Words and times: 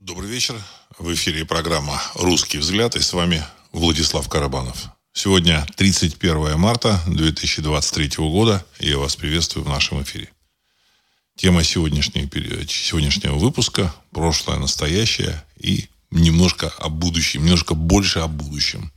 Добрый 0.00 0.30
вечер. 0.30 0.58
В 0.98 1.12
эфире 1.12 1.44
программа 1.44 2.00
«Русский 2.14 2.56
взгляд» 2.56 2.96
и 2.96 3.00
с 3.00 3.12
вами 3.12 3.44
Владислав 3.70 4.26
Карабанов. 4.30 4.88
Сегодня 5.12 5.66
31 5.76 6.58
марта 6.58 6.98
2023 7.06 8.12
года, 8.16 8.64
и 8.78 8.88
я 8.88 8.96
вас 8.96 9.14
приветствую 9.16 9.66
в 9.66 9.68
нашем 9.68 10.02
эфире. 10.02 10.30
Тема 11.36 11.62
сегодняшнего 11.64 13.34
выпуска– 13.34 13.94
прошлое, 14.10 14.58
настоящее 14.58 15.44
и 15.58 15.90
немножко 16.10 16.70
о 16.78 16.88
будущем, 16.88 17.44
немножко 17.44 17.74
больше 17.74 18.20
о 18.20 18.26
будущем. 18.26 18.90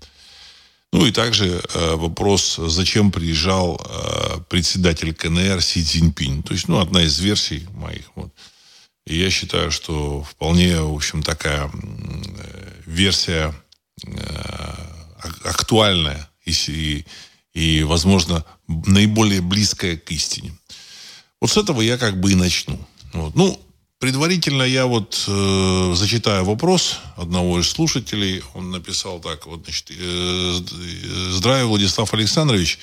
Ну 0.94 1.06
и 1.06 1.12
также 1.12 1.62
э, 1.74 1.96
вопрос, 1.96 2.56
зачем 2.56 3.12
приезжал 3.12 3.76
э, 3.76 4.40
председатель 4.50 5.14
КНР 5.14 5.62
Си 5.62 5.84
Цзиньпинь. 5.84 6.44
То 6.44 6.54
есть, 6.54 6.70
ну, 6.70 6.80
одна 6.80 7.04
из 7.04 7.20
версий 7.20 7.68
моих. 7.74 8.06
Вот. 8.16 8.32
И 9.06 9.18
я 9.18 9.30
считаю, 9.30 9.72
что 9.72 10.24
вполне, 10.24 10.80
в 10.82 10.96
общем, 10.96 11.24
такая 11.24 11.70
э, 11.70 12.82
версия 12.86 13.54
э, 14.06 14.14
актуальная 15.44 16.30
и, 16.46 17.06
и, 17.54 17.84
возможно, 17.84 18.46
наиболее 18.68 19.42
близкая 19.42 19.98
к 19.98 20.12
истине. 20.12 20.54
Вот 21.42 21.52
с 21.52 21.58
этого 21.58 21.82
я 21.82 21.98
как 21.98 22.20
бы 22.20 22.32
и 22.32 22.36
начну. 22.36 22.80
Вот. 23.12 23.36
Ну, 23.36 23.60
предварительно 24.00 24.64
я 24.64 24.86
вот 24.86 25.22
э, 25.28 25.94
зачитаю 25.96 26.46
вопрос 26.46 27.00
одного 27.18 27.60
из 27.60 27.70
слушателей. 27.70 28.42
Он 28.54 28.72
написал 28.72 29.20
так, 29.20 29.46
вот, 29.48 29.64
значит, 29.66 29.92
э, 29.92 30.60
«Здравия, 31.32 31.66
Владислав 31.66 32.14
Александрович. 32.14 32.80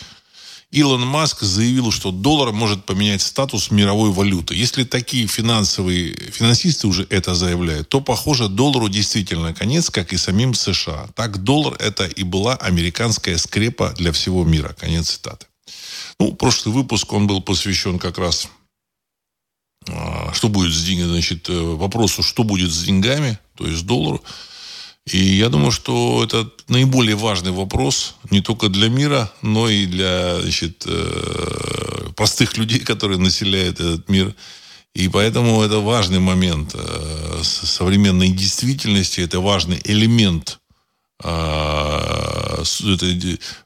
Илон 0.70 1.04
Маск 1.04 1.42
заявил, 1.42 1.90
что 1.90 2.12
доллар 2.12 2.52
может 2.52 2.84
поменять 2.84 3.22
статус 3.22 3.72
мировой 3.72 4.10
валюты. 4.12 4.54
Если 4.54 4.84
такие 4.84 5.26
финансовые 5.26 6.14
финансисты 6.14 6.86
уже 6.86 7.06
это 7.10 7.34
заявляют, 7.34 7.88
то, 7.88 8.00
похоже, 8.00 8.48
доллару 8.48 8.88
действительно 8.88 9.52
конец, 9.52 9.90
как 9.90 10.12
и 10.12 10.16
самим 10.16 10.54
США. 10.54 11.08
Так 11.16 11.42
доллар 11.42 11.74
это 11.80 12.04
и 12.06 12.22
была 12.22 12.54
американская 12.54 13.36
скрепа 13.36 13.92
для 13.96 14.12
всего 14.12 14.44
мира. 14.44 14.74
Конец 14.78 15.10
цитаты. 15.10 15.46
Ну, 16.20 16.34
прошлый 16.34 16.72
выпуск, 16.72 17.12
он 17.12 17.26
был 17.26 17.40
посвящен 17.40 17.98
как 17.98 18.18
раз 18.18 18.48
а, 19.88 20.32
что 20.34 20.48
будет 20.48 20.72
с 20.72 20.84
деньгами, 20.84 21.10
значит, 21.10 21.48
э, 21.48 21.52
вопросу, 21.52 22.22
что 22.22 22.44
будет 22.44 22.70
с 22.70 22.84
деньгами, 22.84 23.38
то 23.56 23.66
есть 23.66 23.86
доллару. 23.86 24.22
И 25.06 25.18
я 25.18 25.48
думаю, 25.48 25.72
что 25.72 26.22
это 26.22 26.48
наиболее 26.68 27.16
важный 27.16 27.52
вопрос 27.52 28.16
не 28.30 28.40
только 28.40 28.68
для 28.68 28.88
мира, 28.88 29.32
но 29.42 29.68
и 29.68 29.86
для 29.86 30.40
значит, 30.40 30.84
э, 30.86 32.10
простых 32.14 32.56
людей, 32.56 32.80
которые 32.80 33.18
населяют 33.18 33.80
этот 33.80 34.08
мир. 34.08 34.34
И 34.94 35.08
поэтому 35.08 35.62
это 35.62 35.78
важный 35.80 36.18
момент 36.18 36.74
э, 36.74 37.40
современной 37.42 38.28
действительности, 38.28 39.20
это 39.20 39.40
важный 39.40 39.80
элемент 39.84 40.58
э, 41.24 42.62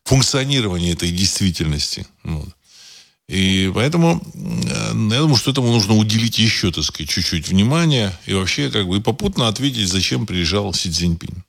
функционирования 0.04 0.92
этой 0.92 1.10
действительности. 1.10 2.06
И 3.28 3.70
поэтому 3.74 4.22
я 4.34 4.92
думаю, 4.92 5.36
что 5.36 5.50
этому 5.50 5.72
нужно 5.72 5.94
уделить 5.94 6.38
еще, 6.38 6.70
так 6.70 6.84
сказать, 6.84 7.08
чуть-чуть 7.08 7.48
внимания 7.48 8.18
и 8.26 8.34
вообще 8.34 8.70
как 8.70 8.86
бы 8.86 9.00
попутно 9.00 9.48
ответить, 9.48 9.88
зачем 9.88 10.26
приезжал 10.26 10.74
Си 10.74 10.90
Цзиньпинь. 10.90 11.42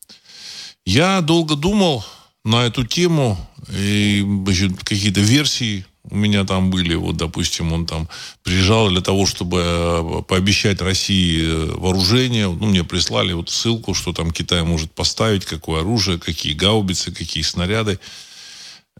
Я 0.85 1.21
долго 1.21 1.55
думал 1.55 2.05
на 2.45 2.65
эту 2.65 2.85
тему, 2.85 3.37
и 3.73 4.23
какие-то 4.83 5.19
версии 5.19 5.85
у 6.09 6.15
меня 6.15 6.43
там 6.45 6.69
были. 6.69 6.95
Вот, 6.95 7.17
допустим, 7.17 7.73
он 7.73 7.85
там 7.85 8.07
приезжал 8.43 8.89
для 8.89 9.01
того, 9.01 9.25
чтобы 9.25 9.61
э, 9.63 10.21
пообещать 10.27 10.81
России 10.81 11.43
э, 11.43 11.71
вооружение. 11.75 12.47
Ну, 12.47 12.67
мне 12.67 12.83
прислали 12.83 13.33
вот 13.33 13.49
ссылку, 13.49 13.93
что 13.93 14.13
там 14.13 14.31
Китай 14.31 14.63
может 14.63 14.91
поставить, 14.91 15.45
какое 15.45 15.81
оружие, 15.81 16.19
какие 16.19 16.53
гаубицы, 16.53 17.11
какие 17.11 17.43
снаряды. 17.43 17.99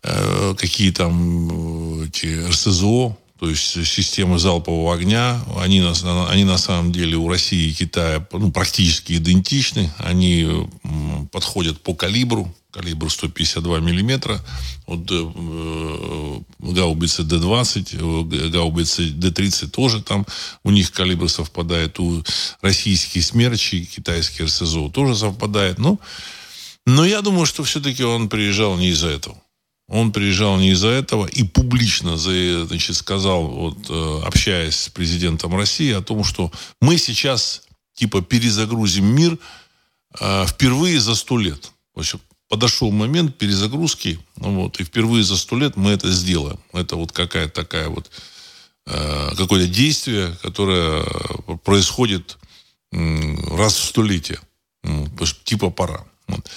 Э, 0.04 0.54
какие 0.58 0.92
там 0.92 2.02
э, 2.02 2.08
эти 2.08 2.48
РСЗО, 2.48 3.18
то 3.40 3.50
есть 3.50 3.86
системы 3.86 4.40
залпового 4.40 4.94
огня, 4.94 5.42
они, 5.58 5.84
они 6.30 6.44
на 6.44 6.58
самом 6.58 6.92
деле 6.92 7.18
у 7.18 7.28
России 7.28 7.70
и 7.70 7.74
Китая 7.74 8.26
ну, 8.32 8.52
практически 8.52 9.14
идентичны. 9.14 9.92
Они 9.98 10.68
подходят 11.32 11.82
по 11.82 11.94
калибру, 11.94 12.54
калибр 12.72 13.10
152 13.10 13.80
миллиметра. 13.80 14.40
Вот 14.86 15.10
э, 15.10 16.40
гаубицы 16.60 17.24
Д-20, 17.24 18.50
гаубицы 18.50 19.10
Д-30 19.10 19.70
тоже 19.70 20.02
там 20.02 20.26
у 20.64 20.72
них 20.72 20.92
калибр 20.92 21.30
совпадает. 21.30 22.00
У 22.00 22.24
российские 22.62 23.24
смерчи, 23.24 23.86
китайские 23.86 24.46
РСЗО 24.48 24.90
тоже 24.90 25.16
совпадает. 25.16 25.78
Ну, 25.78 26.00
но 26.86 27.06
я 27.06 27.22
думаю, 27.22 27.46
что 27.46 27.64
все-таки 27.64 28.04
он 28.04 28.30
приезжал 28.30 28.78
не 28.78 28.90
из-за 28.90 29.08
этого. 29.08 29.38
Он 29.88 30.12
приезжал 30.12 30.58
не 30.58 30.72
из-за 30.72 30.88
этого 30.88 31.28
и 31.28 31.44
публично 31.44 32.18
значит, 32.18 32.96
сказал, 32.96 33.46
вот, 33.46 33.78
э, 33.90 34.22
общаясь 34.26 34.76
с 34.76 34.90
президентом 34.90 35.56
России, 35.56 35.94
о 35.94 36.02
том, 36.02 36.24
что 36.24 36.52
мы 36.82 36.98
сейчас 36.98 37.64
типа 37.94 38.24
перезагрузим 38.24 39.06
мир 39.06 39.38
э, 40.20 40.46
впервые 40.48 41.00
за 41.00 41.14
сто 41.14 41.38
лет. 41.38 41.72
В 41.94 42.00
общем, 42.00 42.20
подошел 42.50 42.90
момент 42.92 43.38
перезагрузки, 43.38 44.20
ну 44.38 44.62
вот, 44.62 44.80
и 44.80 44.84
впервые 44.84 45.24
за 45.24 45.38
сто 45.38 45.56
лет 45.56 45.76
мы 45.76 45.92
это 45.92 46.12
сделаем. 46.12 46.60
Это 46.74 46.96
вот 46.96 47.12
какая-то 47.12 47.54
такая 47.54 47.88
вот 47.90 48.10
э, 48.88 49.36
какое-то 49.38 49.68
действие, 49.68 50.36
которое 50.42 51.06
происходит 51.64 52.38
раз 52.92 53.76
в 53.76 53.86
столетие. 53.86 54.40
Ну, 54.84 55.08
типа 55.44 55.70
пора. 55.70 56.06
Вот. 56.28 56.50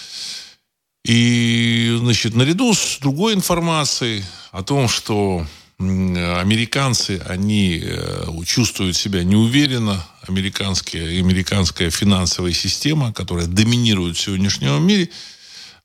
И, 1.09 1.97
значит, 2.01 2.35
наряду 2.35 2.75
с 2.75 2.99
другой 2.99 3.33
информацией 3.33 4.25
о 4.53 4.63
том, 4.63 4.89
что 4.89 5.47
американцы, 5.79 7.23
они 7.27 7.81
э, 7.83 8.27
чувствуют 8.45 8.95
себя 8.95 9.25
неуверенно, 9.25 10.05
американская, 10.29 11.19
американская 11.19 11.89
финансовая 11.89 12.53
система, 12.53 13.15
которая 13.15 13.47
доминирует 13.47 14.19
в 14.19 14.21
сегодняшнем 14.21 14.87
мире, 14.87 15.09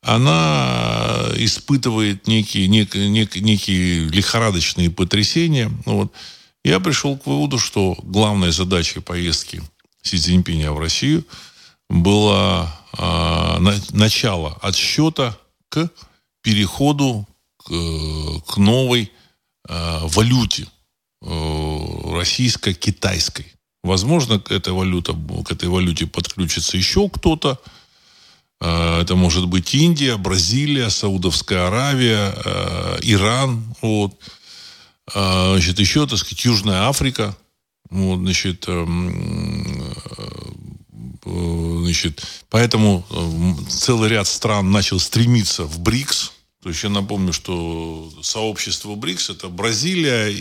она 0.02 1.30
испытывает 1.38 2.28
некие, 2.28 2.68
некие, 2.68 3.08
некие, 3.08 3.42
некие 3.42 4.00
лихорадочные 4.10 4.90
потрясения. 4.90 5.72
Ну 5.86 6.00
вот. 6.00 6.14
Я 6.66 6.82
пришел 6.82 7.18
к 7.18 7.28
выводу, 7.28 7.60
что 7.60 7.98
главной 8.04 8.52
задачей 8.52 9.00
поездки 9.00 9.64
Си 10.02 10.18
Цзиньпиня 10.18 10.74
в 10.74 10.80
Россию 10.80 11.24
была 11.90 12.83
э, 12.98 13.58
начало 13.92 14.58
отсчета 14.62 15.38
к 15.70 15.90
переходу 16.42 17.28
к, 17.58 17.70
к 18.46 18.58
новой 18.58 19.12
э, 19.68 20.00
валюте 20.04 20.68
э, 21.22 22.12
российско-китайской. 22.12 23.48
Возможно, 23.84 24.40
к 24.40 24.52
этой, 24.52 24.74
валюте, 24.74 25.14
к 25.46 25.52
этой 25.52 25.70
валюте 25.70 26.08
подключится 26.08 26.78
еще 26.78 27.10
кто-то. 27.10 27.60
Э, 28.62 29.02
это 29.02 29.16
может 29.16 29.48
быть 29.48 29.74
Индия, 29.74 30.18
Бразилия, 30.18 30.90
Саудовская 30.90 31.68
Аравия, 31.68 32.34
э, 32.46 33.00
Иран. 33.04 33.76
Вот. 33.82 34.20
Э, 35.14 35.54
значит, 35.54 35.80
еще, 35.80 36.06
так 36.08 36.20
сказать, 36.20 36.46
Южная 36.46 36.88
Африка. 36.88 37.36
Вот, 37.90 38.20
значит, 38.20 38.68
эм, 38.68 39.94
Э, 40.18 40.52
значит, 41.26 42.26
поэтому 42.50 43.06
э, 43.10 43.70
целый 43.70 44.10
ряд 44.10 44.28
стран 44.28 44.72
начал 44.72 45.00
стремиться 45.00 45.64
в 45.64 45.80
БРИКС. 45.80 46.34
То 46.62 46.70
есть 46.70 46.84
я 46.84 46.90
напомню, 46.90 47.34
что 47.34 48.12
сообщество 48.22 48.96
БРИКС 48.96 49.30
это 49.30 49.50
Бразилия, 49.50 50.36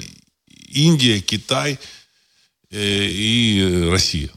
Индия, 0.69 1.20
Китай 1.20 1.78
э, 2.70 3.06
и 3.06 3.88
Россия. 3.91 4.31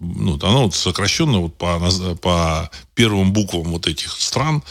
Ну, 0.00 0.38
оно 0.42 0.64
вот 0.64 0.74
сокращенно 0.74 1.38
вот 1.38 1.56
по, 1.56 1.78
по 2.20 2.70
первым 2.94 3.32
буквам 3.32 3.70
вот 3.70 3.86
этих 3.86 4.10
стран 4.12 4.62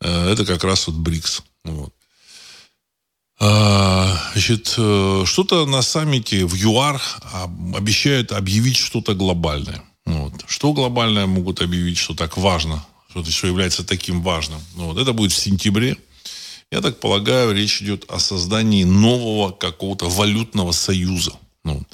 это 0.00 0.44
как 0.44 0.62
раз 0.64 0.86
вот 0.86 0.96
БРИКС. 0.96 1.42
Вот. 1.64 1.94
А, 3.40 4.14
значит, 4.32 4.68
что-то 4.68 5.64
на 5.64 5.80
саммите 5.80 6.44
в 6.44 6.54
ЮАР 6.54 7.00
обещают 7.74 8.32
объявить 8.32 8.76
что-то 8.76 9.14
глобальное. 9.14 9.82
Вот. 10.06 10.32
Что 10.46 10.72
глобальное 10.72 11.26
могут 11.26 11.60
объявить, 11.60 11.98
что 11.98 12.14
так 12.14 12.36
важно, 12.36 12.84
что, 13.10 13.24
что 13.24 13.46
является 13.46 13.84
таким 13.84 14.22
важным? 14.22 14.60
Ну, 14.76 14.86
вот. 14.86 14.98
Это 14.98 15.12
будет 15.12 15.32
в 15.32 15.38
сентябре. 15.38 15.96
Я 16.70 16.80
так 16.80 17.00
полагаю, 17.00 17.54
речь 17.54 17.82
идет 17.82 18.04
о 18.10 18.18
создании 18.18 18.84
нового 18.84 19.52
какого-то 19.52 20.08
валютного 20.08 20.72
союза. 20.72 21.32
Ну. 21.62 21.84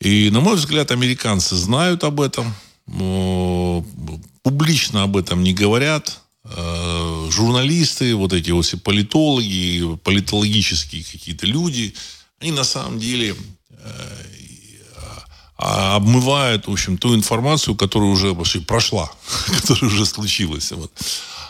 И, 0.00 0.30
на 0.30 0.40
мой 0.40 0.56
взгляд, 0.56 0.90
американцы 0.90 1.56
знают 1.56 2.04
об 2.04 2.20
этом, 2.20 2.54
публично 4.42 5.02
об 5.02 5.16
этом 5.16 5.42
не 5.42 5.54
говорят. 5.54 6.20
Э, 6.44 7.28
журналисты, 7.30 8.14
вот 8.14 8.32
эти 8.32 8.50
вот 8.50 8.72
политологи, 8.84 9.96
политологические 10.04 11.02
какие-то 11.02 11.46
люди, 11.46 11.94
они 12.38 12.52
на 12.52 12.62
самом 12.62 13.00
деле 13.00 13.34
э, 13.70 14.26
обмывает, 15.56 16.66
в 16.66 16.72
общем, 16.72 16.98
ту 16.98 17.14
информацию, 17.14 17.74
которая 17.74 18.10
уже 18.10 18.34
прошла, 18.66 19.10
которая 19.46 19.90
уже 19.90 20.04
случилась. 20.06 20.72
Вот. 20.72 20.92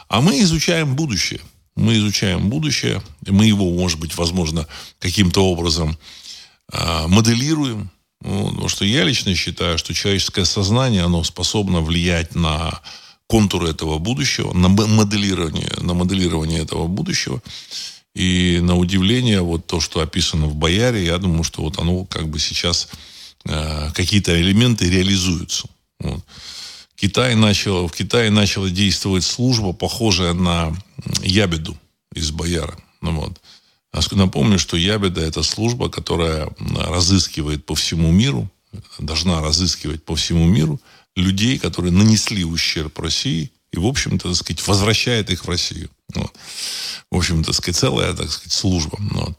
А 0.09 0.21
мы 0.21 0.41
изучаем 0.41 0.95
будущее. 0.95 1.41
Мы 1.75 1.99
изучаем 1.99 2.49
будущее, 2.49 3.03
мы 3.27 3.45
его, 3.45 3.71
может 3.71 4.01
быть, 4.01 4.17
возможно, 4.17 4.67
каким-то 4.99 5.45
образом 5.45 5.99
э, 6.73 7.07
моделируем. 7.07 7.91
Ну, 8.23 8.49
потому 8.49 8.69
что 8.71 8.87
я 8.87 9.05
лично 9.05 9.35
считаю, 9.35 9.77
что 9.77 9.93
человеческое 9.93 10.47
сознание, 10.47 11.03
оно 11.03 11.23
способно 11.23 11.83
влиять 11.83 12.35
на 12.35 12.81
контуры 13.27 13.69
этого 13.69 13.99
будущего, 13.99 14.55
на 14.55 14.69
моделирование, 14.69 15.71
на 15.81 15.93
моделирование 15.93 16.63
этого 16.63 16.87
будущего. 16.87 17.43
И 18.15 18.61
на 18.63 18.79
удивление, 18.79 19.43
вот 19.43 19.67
то, 19.67 19.79
что 19.79 20.01
описано 20.01 20.47
в 20.47 20.55
Бояре, 20.55 21.05
я 21.05 21.19
думаю, 21.19 21.45
что 21.45 21.61
вот 21.61 21.79
оно 21.79 22.07
как 22.07 22.29
бы 22.29 22.39
сейчас 22.39 22.89
какие-то 23.47 24.41
элементы 24.41 24.91
реализуются. 24.91 25.69
Вот. 26.01 26.25
Китай 26.97 27.35
начал, 27.35 27.89
в 27.89 27.93
Китае 27.93 28.31
начала 28.31 28.71
действовать 28.71 29.25
служба, 29.25 29.73
похожая 29.73 30.33
на 30.33 30.75
Ябеду 31.23 31.77
из 32.15 32.31
Бояра. 32.31 32.77
Ну, 33.01 33.13
вот. 33.21 33.41
Напомню, 34.13 34.59
что 34.59 34.77
Ябеда– 34.77 35.21
это 35.23 35.43
служба, 35.43 35.89
которая 35.89 36.49
разыскивает 36.75 37.65
по 37.65 37.75
всему 37.75 38.11
миру, 38.11 38.51
должна 38.99 39.41
разыскивать 39.41 40.05
по 40.05 40.17
всему 40.17 40.47
миру 40.47 40.81
людей, 41.15 41.59
которые 41.59 41.93
нанесли 41.93 42.45
ущерб 42.45 42.99
России 42.99 43.51
и, 43.73 43.79
в 43.79 43.87
общем-то, 43.87 44.29
так 44.29 44.37
сказать, 44.37 44.67
возвращает 44.67 45.31
их 45.31 45.45
в 45.45 45.49
Россию. 45.49 45.91
Вот. 46.15 46.33
В 47.11 47.17
общем, 47.17 47.45
так 47.45 47.55
сказать, 47.55 47.77
целая, 47.77 48.13
так 48.15 48.31
сказать, 48.31 48.53
служба. 48.53 48.99
Вот. 48.99 49.39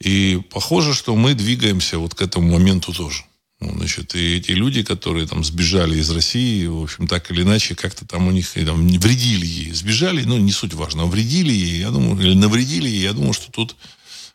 И 0.00 0.42
похоже, 0.50 0.94
что 0.94 1.14
мы 1.14 1.34
двигаемся 1.34 1.98
вот 1.98 2.14
к 2.14 2.22
этому 2.22 2.52
моменту 2.52 2.92
тоже. 2.92 3.24
Ну, 3.64 3.78
значит, 3.78 4.14
и 4.14 4.36
эти 4.36 4.50
люди, 4.50 4.82
которые 4.82 5.26
там 5.26 5.42
сбежали 5.42 5.98
из 5.98 6.10
России, 6.10 6.66
в 6.66 6.82
общем, 6.82 7.06
так 7.06 7.30
или 7.30 7.42
иначе, 7.42 7.74
как-то 7.74 8.06
там 8.06 8.28
у 8.28 8.30
них 8.30 8.52
там, 8.52 8.86
вредили 8.86 9.46
ей. 9.46 9.72
Сбежали, 9.72 10.24
ну, 10.24 10.38
не 10.38 10.52
суть 10.52 10.74
важно, 10.74 11.06
вредили 11.06 11.52
ей, 11.52 11.80
я 11.80 11.90
думаю, 11.90 12.20
или 12.20 12.34
навредили 12.34 12.88
ей, 12.88 13.02
я 13.02 13.12
думаю, 13.12 13.32
что 13.32 13.50
тут 13.50 13.76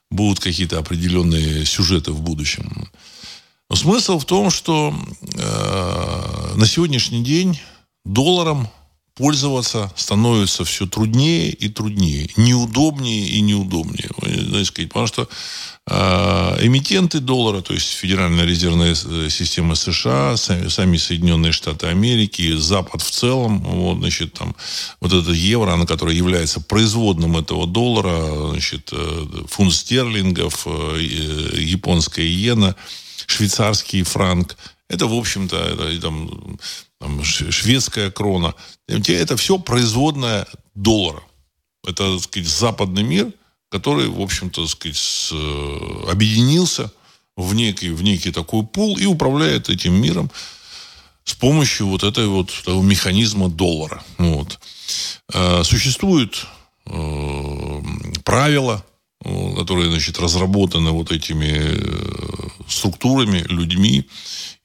будут 0.10 0.40
какие-то 0.40 0.80
определенные 0.80 1.66
сюжеты 1.66 2.12
в 2.12 2.22
будущем. 2.22 2.90
Но 3.70 3.76
смысл 3.76 4.18
в 4.18 4.26
том, 4.26 4.50
что 4.50 4.96
э, 5.22 6.54
на 6.56 6.66
сегодняшний 6.66 7.24
день 7.24 7.60
долларом 8.06 8.68
пользоваться 9.19 9.92
становится 9.98 10.63
все 10.63 10.88
труднее 10.88 11.51
и 11.51 11.68
труднее, 11.68 12.30
неудобнее 12.38 13.27
и 13.27 13.42
неудобнее. 13.42 14.10
Знаете, 14.21 14.88
потому 14.88 15.07
что 15.07 15.27
э, 15.88 16.66
эмитенты 16.66 17.19
доллара, 17.19 17.62
то 17.62 17.74
есть 17.74 17.89
Федеральная 17.89 18.45
резервная 18.45 18.94
э, 18.95 19.27
система 19.30 19.75
США, 19.75 20.38
сами, 20.38 20.69
сами 20.69 20.95
Соединенные 20.95 21.51
Штаты 21.51 21.88
Америки, 21.88 22.56
Запад 22.56 23.01
в 23.01 23.12
целом, 23.12 23.60
вот, 23.60 23.98
значит, 23.98 24.33
там, 24.36 24.56
вот 25.01 25.12
это 25.12 25.31
евро, 25.31 25.75
на 25.75 25.86
которое 25.86 26.16
является 26.16 26.62
производным 26.62 27.36
этого 27.36 27.68
доллара, 27.68 28.51
значит, 28.51 28.89
э, 28.94 29.25
фунт 29.50 29.74
стерлингов, 29.74 30.66
э, 30.66 31.51
японская 31.57 32.25
иена, 32.25 32.74
швейцарский 33.27 34.04
франк, 34.04 34.56
это, 34.90 35.06
в 35.06 35.14
общем-то, 35.14 35.56
это, 35.56 36.02
там, 36.02 36.58
там, 37.00 37.24
шведская 37.24 38.10
крона. 38.10 38.56
Это 38.88 39.38
все 39.38 39.60
производная 39.60 40.48
доллара. 40.74 41.22
Это, 41.88 42.16
так 42.16 42.24
сказать, 42.24 42.50
западный 42.50 43.04
мир, 43.04 43.32
который, 43.70 44.08
в 44.08 44.20
общем-то, 44.20 44.62
так 44.62 44.70
сказать, 44.70 45.30
э, 45.32 46.12
объединился 46.12 46.92
в 47.38 47.54
некий, 47.54 47.92
в 47.92 48.02
некий 48.02 48.32
такой 48.32 48.66
пул 48.66 48.98
и 48.98 49.06
управляет 49.06 49.70
этим 49.70 49.94
миром 49.94 50.32
с 51.24 51.36
помощью 51.36 51.88
вот 51.88 52.04
этого 52.04 52.38
вот 52.38 52.52
этого 52.62 52.82
механизма 52.82 53.48
доллара. 53.48 54.04
Вот. 54.18 54.60
Э, 55.32 55.64
существуют 55.64 56.48
э, 56.88 57.82
правила, 58.26 58.84
которые, 59.56 59.92
значит, 59.92 60.18
разработаны 60.18 60.92
вот 60.92 61.12
этими 61.12 61.78
структурами, 62.69 63.45
людьми, 63.50 64.07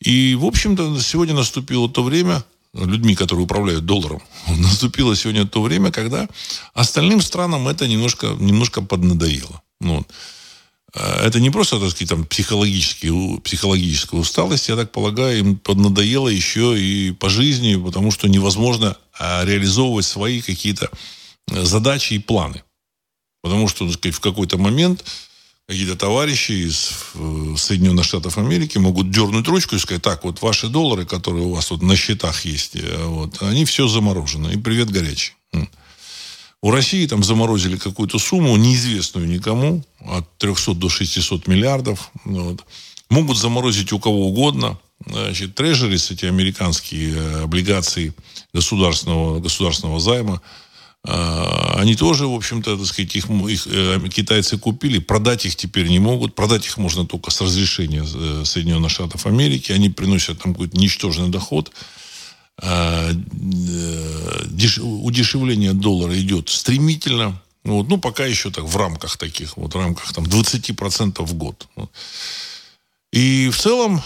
и, 0.00 0.34
в 0.34 0.44
общем-то, 0.44 1.00
сегодня 1.00 1.34
наступило 1.34 1.88
то 1.88 2.02
время, 2.02 2.44
людьми, 2.74 3.14
которые 3.14 3.44
управляют 3.44 3.86
долларом, 3.86 4.22
наступило 4.48 5.16
сегодня 5.16 5.46
то 5.46 5.62
время, 5.62 5.90
когда 5.90 6.28
остальным 6.74 7.20
странам 7.20 7.68
это 7.68 7.86
немножко, 7.86 8.36
немножко 8.38 8.82
поднадоело. 8.82 9.62
Ну, 9.80 10.06
это 10.94 11.40
не 11.40 11.50
просто, 11.50 11.80
так 11.80 11.90
сказать, 11.90 12.08
там, 12.08 12.24
психологические, 12.24 13.40
психологическая 13.40 14.20
усталость, 14.20 14.68
я 14.68 14.76
так 14.76 14.92
полагаю, 14.92 15.38
им 15.38 15.56
поднадоело 15.56 16.28
еще 16.28 16.80
и 16.80 17.10
по 17.10 17.28
жизни, 17.28 17.74
потому 17.74 18.12
что 18.12 18.28
невозможно 18.28 18.96
а, 19.18 19.44
реализовывать 19.44 20.06
свои 20.06 20.40
какие-то 20.40 20.90
э, 21.50 21.64
задачи 21.64 22.14
и 22.14 22.20
планы. 22.20 22.62
Потому 23.42 23.66
что, 23.66 23.86
так 23.86 23.94
сказать, 23.94 24.14
в 24.14 24.20
какой-то 24.20 24.56
момент 24.56 25.04
какие-то 25.66 25.96
товарищи 25.96 26.52
из 26.52 26.92
э, 27.14 27.54
Соединенных 27.56 28.04
Штатов 28.04 28.38
Америки 28.38 28.78
могут 28.78 29.10
дернуть 29.10 29.48
ручку 29.48 29.76
и 29.76 29.78
сказать, 29.78 30.02
так, 30.02 30.24
вот 30.24 30.42
ваши 30.42 30.68
доллары, 30.68 31.06
которые 31.06 31.44
у 31.44 31.54
вас 31.54 31.66
тут 31.66 31.82
на 31.82 31.96
счетах 31.96 32.44
есть, 32.44 32.76
э, 32.76 33.04
вот, 33.04 33.40
они 33.42 33.64
все 33.64 33.88
заморожены. 33.88 34.52
И 34.52 34.58
привет 34.58 34.90
горячий. 34.90 35.32
У 36.60 36.70
России 36.70 37.06
там 37.06 37.22
заморозили 37.22 37.76
какую-то 37.76 38.18
сумму, 38.18 38.56
неизвестную 38.56 39.28
никому, 39.28 39.84
от 40.00 40.38
300 40.38 40.74
до 40.74 40.88
600 40.88 41.46
миллиардов. 41.46 42.10
Вот. 42.24 42.64
Могут 43.10 43.36
заморозить 43.36 43.92
у 43.92 43.98
кого 43.98 44.28
угодно. 44.28 44.78
Значит, 45.06 45.54
трежерис, 45.54 46.10
эти 46.10 46.24
американские 46.24 47.14
э, 47.14 47.42
облигации 47.42 48.14
государственного, 48.54 49.40
государственного 49.40 50.00
займа, 50.00 50.40
они 51.06 51.96
тоже, 51.96 52.26
в 52.26 52.34
общем-то, 52.34 52.78
так 52.78 52.86
сказать, 52.86 53.14
их, 53.14 53.28
их 53.28 53.66
э, 53.66 54.00
китайцы 54.08 54.56
купили, 54.56 54.98
продать 54.98 55.44
их 55.44 55.54
теперь 55.54 55.88
не 55.88 55.98
могут, 55.98 56.34
продать 56.34 56.64
их 56.66 56.78
можно 56.78 57.06
только 57.06 57.30
с 57.30 57.42
разрешения 57.42 58.02
э, 58.02 58.44
Соединенных 58.46 58.90
Штатов 58.90 59.26
Америки, 59.26 59.72
они 59.72 59.90
приносят 59.90 60.40
там 60.40 60.54
какой-то 60.54 60.78
ничтожный 60.78 61.28
доход, 61.28 61.70
а, 62.56 63.10
э, 63.10 64.80
удешевление 64.80 65.74
доллара 65.74 66.18
идет 66.18 66.48
стремительно, 66.48 67.38
вот, 67.64 67.88
ну, 67.88 67.98
пока 67.98 68.24
еще 68.24 68.50
так 68.50 68.64
в 68.64 68.76
рамках 68.76 69.18
таких, 69.18 69.58
вот 69.58 69.74
в 69.74 69.78
рамках 69.78 70.10
там 70.14 70.24
20% 70.24 71.22
в 71.22 71.34
год. 71.34 71.68
И 73.12 73.50
в 73.50 73.58
целом 73.58 74.02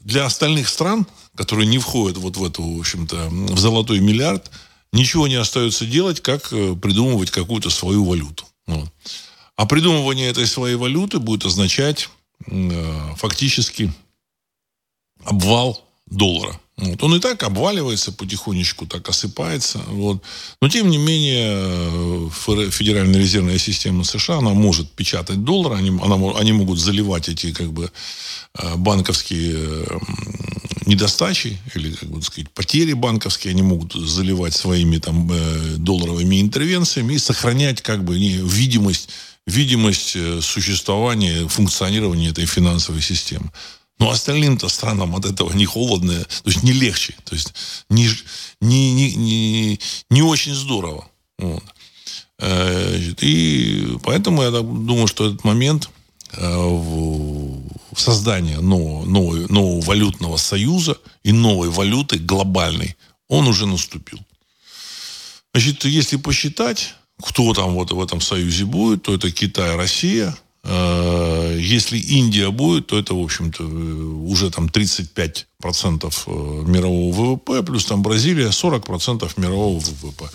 для 0.00 0.26
остальных 0.26 0.68
стран, 0.68 1.06
которые 1.34 1.66
не 1.66 1.78
входят 1.78 2.18
вот 2.18 2.36
в 2.36 2.44
эту, 2.44 2.62
в 2.62 2.80
общем-то, 2.80 3.28
в 3.30 3.58
золотой 3.58 4.00
миллиард, 4.00 4.50
ничего 4.92 5.26
не 5.26 5.36
остается 5.36 5.86
делать, 5.86 6.20
как 6.20 6.52
э, 6.52 6.76
придумывать 6.80 7.30
какую-то 7.30 7.70
свою 7.70 8.04
валюту. 8.04 8.44
Вот. 8.66 8.88
А 9.56 9.66
придумывание 9.66 10.30
этой 10.30 10.46
своей 10.46 10.76
валюты 10.76 11.18
будет 11.18 11.44
означать 11.44 12.08
э, 12.46 13.14
фактически 13.16 13.92
обвал 15.24 15.82
доллара. 16.06 16.58
Вот. 16.76 17.02
Он 17.02 17.14
и 17.14 17.20
так 17.20 17.42
обваливается 17.42 18.12
потихонечку, 18.12 18.86
так 18.86 19.08
осыпается. 19.08 19.78
Вот. 19.88 20.22
Но, 20.60 20.68
тем 20.68 20.90
не 20.90 20.98
менее, 20.98 22.28
э, 22.36 22.70
Федеральная 22.70 23.20
резервная 23.20 23.58
система 23.58 24.04
США, 24.04 24.38
она 24.38 24.50
может 24.50 24.90
печатать 24.90 25.44
доллар, 25.44 25.74
они, 25.74 25.90
она, 26.02 26.16
они 26.38 26.52
могут 26.52 26.78
заливать 26.78 27.28
эти 27.28 27.52
как 27.52 27.72
бы, 27.72 27.90
банковские 28.76 29.86
недостачи 30.86 31.58
или, 31.74 31.92
как 31.92 32.10
бы 32.10 32.22
сказать, 32.22 32.50
потери 32.50 32.92
банковские, 32.92 33.52
они 33.52 33.62
могут 33.62 33.92
заливать 33.92 34.54
своими 34.54 34.98
там, 34.98 35.30
э, 35.30 35.76
долларовыми 35.76 36.40
интервенциями 36.40 37.14
и 37.14 37.18
сохранять 37.18 37.82
как 37.82 38.04
бы 38.04 38.16
видимость, 38.16 39.08
видимость 39.46 40.16
существования, 40.42 41.48
функционирования 41.48 42.30
этой 42.30 42.46
финансовой 42.46 43.02
системы. 43.02 43.50
Но 43.98 44.10
остальным-то 44.10 44.68
странам 44.68 45.14
от 45.14 45.26
этого 45.26 45.52
не 45.52 45.64
холодно, 45.64 46.14
то 46.14 46.50
есть 46.50 46.62
не 46.64 46.72
легче, 46.72 47.14
то 47.24 47.34
есть 47.34 47.54
не, 47.88 48.08
не, 48.60 48.92
не, 48.92 49.14
не, 49.14 49.80
не 50.10 50.22
очень 50.22 50.54
здорово. 50.54 51.08
Вот. 51.38 51.62
Э, 52.40 52.98
и 53.20 53.96
поэтому 54.02 54.42
я 54.42 54.50
думаю, 54.50 55.06
что 55.06 55.26
этот 55.26 55.44
момент 55.44 55.88
э, 57.92 57.96
создания 57.96 58.60
нового, 58.60 59.04
нового, 59.04 59.52
нового 59.52 59.84
валютного 59.84 60.36
союза 60.36 60.98
и 61.22 61.32
новой 61.32 61.68
валюты 61.68 62.18
глобальной, 62.18 62.96
он 63.28 63.46
уже 63.46 63.66
наступил. 63.66 64.18
Значит, 65.54 65.84
если 65.84 66.16
посчитать, 66.16 66.94
кто 67.22 67.52
там 67.54 67.74
вот 67.74 67.92
в 67.92 68.02
этом 68.02 68.20
союзе 68.20 68.64
будет, 68.64 69.02
то 69.02 69.14
это 69.14 69.30
Китай, 69.30 69.76
Россия, 69.76 70.36
Э, 70.64 71.56
если 71.58 71.98
Индия 71.98 72.50
будет, 72.50 72.86
то 72.86 72.98
это, 72.98 73.14
в 73.14 73.22
общем-то, 73.22 73.64
уже 73.64 74.50
там 74.50 74.66
35% 74.66 76.68
мирового 76.68 77.12
ВВП, 77.12 77.62
плюс 77.62 77.84
там 77.84 78.02
Бразилия 78.02 78.48
40% 78.48 79.30
мирового 79.36 79.80
ВВП. 79.80 80.30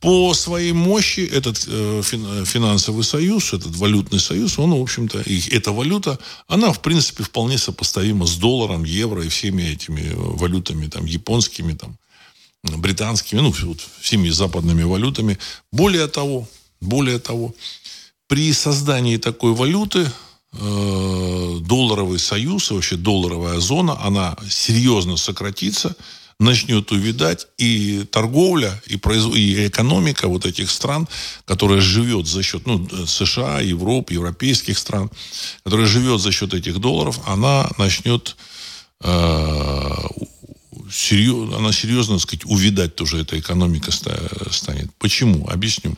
По 0.00 0.34
своей 0.34 0.72
мощи 0.72 1.20
этот 1.20 1.64
э, 1.66 2.02
финансовый 2.44 3.04
союз, 3.04 3.52
этот 3.52 3.76
валютный 3.76 4.20
союз, 4.20 4.58
он, 4.58 4.74
в 4.74 4.82
общем-то, 4.82 5.20
и 5.22 5.40
эта 5.50 5.72
валюта, 5.72 6.18
она, 6.46 6.72
в 6.72 6.80
принципе, 6.82 7.22
вполне 7.22 7.58
сопоставима 7.58 8.26
с 8.26 8.36
долларом, 8.36 8.84
евро 8.84 9.24
и 9.24 9.28
всеми 9.28 9.62
этими 9.62 10.12
валютами, 10.14 10.86
там, 10.86 11.06
японскими, 11.06 11.74
там, 11.74 11.96
британскими, 12.62 13.40
ну, 13.40 13.52
всеми 14.00 14.30
западными 14.30 14.82
валютами. 14.82 15.38
Более 15.72 16.06
того, 16.06 16.48
более 16.80 17.18
того, 17.18 17.54
при 18.26 18.52
создании 18.52 19.16
такой 19.16 19.52
валюты 19.52 20.10
э, 20.52 21.58
долларовый 21.60 22.18
союз, 22.18 22.70
вообще 22.70 22.96
долларовая 22.96 23.60
зона, 23.60 24.00
она 24.02 24.36
серьезно 24.48 25.16
сократится, 25.16 25.96
начнет 26.38 26.90
увидать, 26.92 27.46
и 27.58 28.04
торговля, 28.10 28.80
и, 28.86 28.96
произ... 28.96 29.24
и 29.34 29.66
экономика 29.66 30.28
вот 30.28 30.46
этих 30.46 30.70
стран, 30.70 31.08
которая 31.44 31.80
живет 31.80 32.26
за 32.26 32.42
счет 32.42 32.66
ну, 32.66 32.86
США, 33.06 33.60
Европы, 33.60 34.14
европейских 34.14 34.78
стран, 34.78 35.10
которая 35.64 35.86
живет 35.86 36.20
за 36.20 36.32
счет 36.32 36.54
этих 36.54 36.78
долларов, 36.78 37.20
она 37.26 37.70
начнет 37.78 38.36
э, 39.02 39.90
серьезно, 40.90 41.58
она 41.58 41.72
серьезно, 41.72 42.14
так 42.14 42.22
сказать, 42.22 42.44
увидать 42.46 42.96
тоже 42.96 43.20
эта 43.20 43.38
экономика 43.38 43.90
станет. 43.92 44.90
Почему? 44.98 45.48
Объясню. 45.48 45.96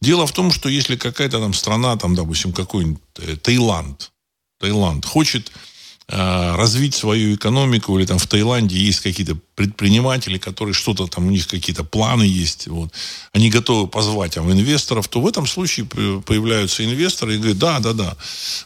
Дело 0.00 0.26
в 0.26 0.32
том, 0.32 0.52
что 0.52 0.68
если 0.68 0.96
какая-то 0.96 1.40
там 1.40 1.54
страна, 1.54 1.96
там, 1.96 2.14
допустим, 2.14 2.52
какой-нибудь 2.52 3.00
э, 3.18 3.36
Таиланд, 3.36 4.12
Таиланд 4.60 5.04
хочет 5.04 5.50
Э, 5.50 5.67
развить 6.10 6.94
свою 6.94 7.34
экономику, 7.34 7.98
или 7.98 8.06
там 8.06 8.18
в 8.18 8.26
Таиланде 8.26 8.78
есть 8.78 9.00
какие-то 9.00 9.36
предприниматели, 9.54 10.38
которые 10.38 10.72
что-то 10.72 11.06
там, 11.06 11.26
у 11.26 11.30
них 11.30 11.46
какие-то 11.46 11.84
планы 11.84 12.22
есть, 12.22 12.66
вот, 12.68 12.90
они 13.34 13.50
готовы 13.50 13.88
позвать 13.88 14.34
там, 14.34 14.50
инвесторов, 14.50 15.06
то 15.08 15.20
в 15.20 15.26
этом 15.26 15.46
случае 15.46 15.84
появляются 15.84 16.82
инвесторы 16.82 17.34
и 17.34 17.38
говорят, 17.38 17.58
да, 17.58 17.80
да, 17.80 17.92
да, 17.92 18.16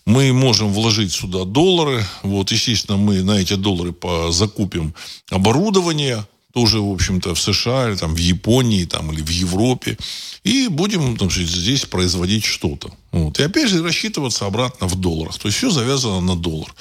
мы 0.07 0.33
можем 0.33 0.73
вложить 0.73 1.13
сюда 1.13 1.45
доллары, 1.45 2.05
вот, 2.23 2.53
естественно, 2.53 2.97
мы 2.97 3.23
на 3.23 3.33
эти 3.33 3.55
доллары 3.55 3.93
закупим 4.31 4.95
оборудование, 5.31 6.25
тоже, 6.53 6.81
в 6.81 6.93
общем-то, 6.93 7.35
в 7.35 7.41
США, 7.41 7.89
или 7.89 7.97
там 7.97 8.15
в 8.15 8.19
Японии, 8.19 8.85
там, 8.85 9.13
или 9.13 9.23
в 9.23 9.29
Европе, 9.29 9.97
и 10.45 10.69
будем 10.69 11.17
там, 11.17 11.31
здесь 11.31 11.87
производить 11.87 12.45
что-то. 12.45 12.91
Вот. 13.13 13.39
И 13.39 13.43
опять 13.43 13.69
же 13.69 13.83
рассчитываться 13.83 14.47
обратно 14.47 14.87
в 14.87 14.95
долларах. 14.95 15.39
То 15.39 15.49
есть 15.49 15.59
все 15.59 15.71
завязано 15.71 16.21
на 16.21 16.37
доллар. 16.37 16.75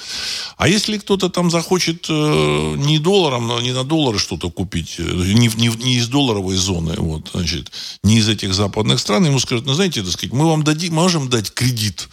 А 0.56 0.68
если 0.68 0.98
кто-то 0.98 1.28
там 1.28 1.50
захочет 1.50 2.06
э, 2.08 2.74
не 2.78 2.98
долларом, 2.98 3.46
но 3.46 3.60
не 3.60 3.72
на 3.72 3.84
доллары 3.84 4.18
что-то 4.18 4.50
купить, 4.50 4.96
э, 4.98 5.02
не, 5.02 5.48
не, 5.56 5.68
не 5.68 5.96
из 5.96 6.08
долларовой 6.08 6.56
зоны, 6.56 6.94
вот, 6.96 7.30
значит, 7.34 7.70
не 8.02 8.18
из 8.18 8.28
этих 8.28 8.54
западных 8.54 8.98
стран, 8.98 9.26
ему 9.26 9.38
скажут, 9.38 9.66
ну, 9.66 9.74
знаете, 9.74 10.02
так 10.02 10.12
сказать, 10.12 10.32
мы 10.32 10.46
вам 10.46 10.64
дадим, 10.64 10.94
можем 10.94 11.28
дать 11.28 11.52
кредит 11.52 12.08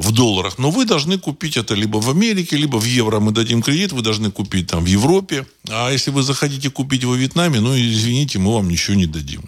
в 0.00 0.12
долларах, 0.12 0.58
но 0.58 0.70
вы 0.70 0.86
должны 0.86 1.18
купить 1.18 1.56
это 1.56 1.74
либо 1.74 1.98
в 1.98 2.08
Америке, 2.08 2.56
либо 2.56 2.78
в 2.78 2.84
евро 2.84 3.20
мы 3.20 3.32
дадим 3.32 3.62
кредит, 3.62 3.92
вы 3.92 4.02
должны 4.02 4.30
купить 4.30 4.66
там 4.66 4.84
в 4.84 4.86
Европе. 4.86 5.46
А 5.68 5.90
если 5.90 6.10
вы 6.10 6.22
захотите 6.22 6.70
купить 6.70 7.04
во 7.04 7.14
Вьетнаме, 7.14 7.60
ну, 7.60 7.76
извините, 7.76 8.38
мы 8.38 8.54
вам 8.54 8.68
ничего 8.68 8.96
не 8.96 9.06
дадим. 9.06 9.42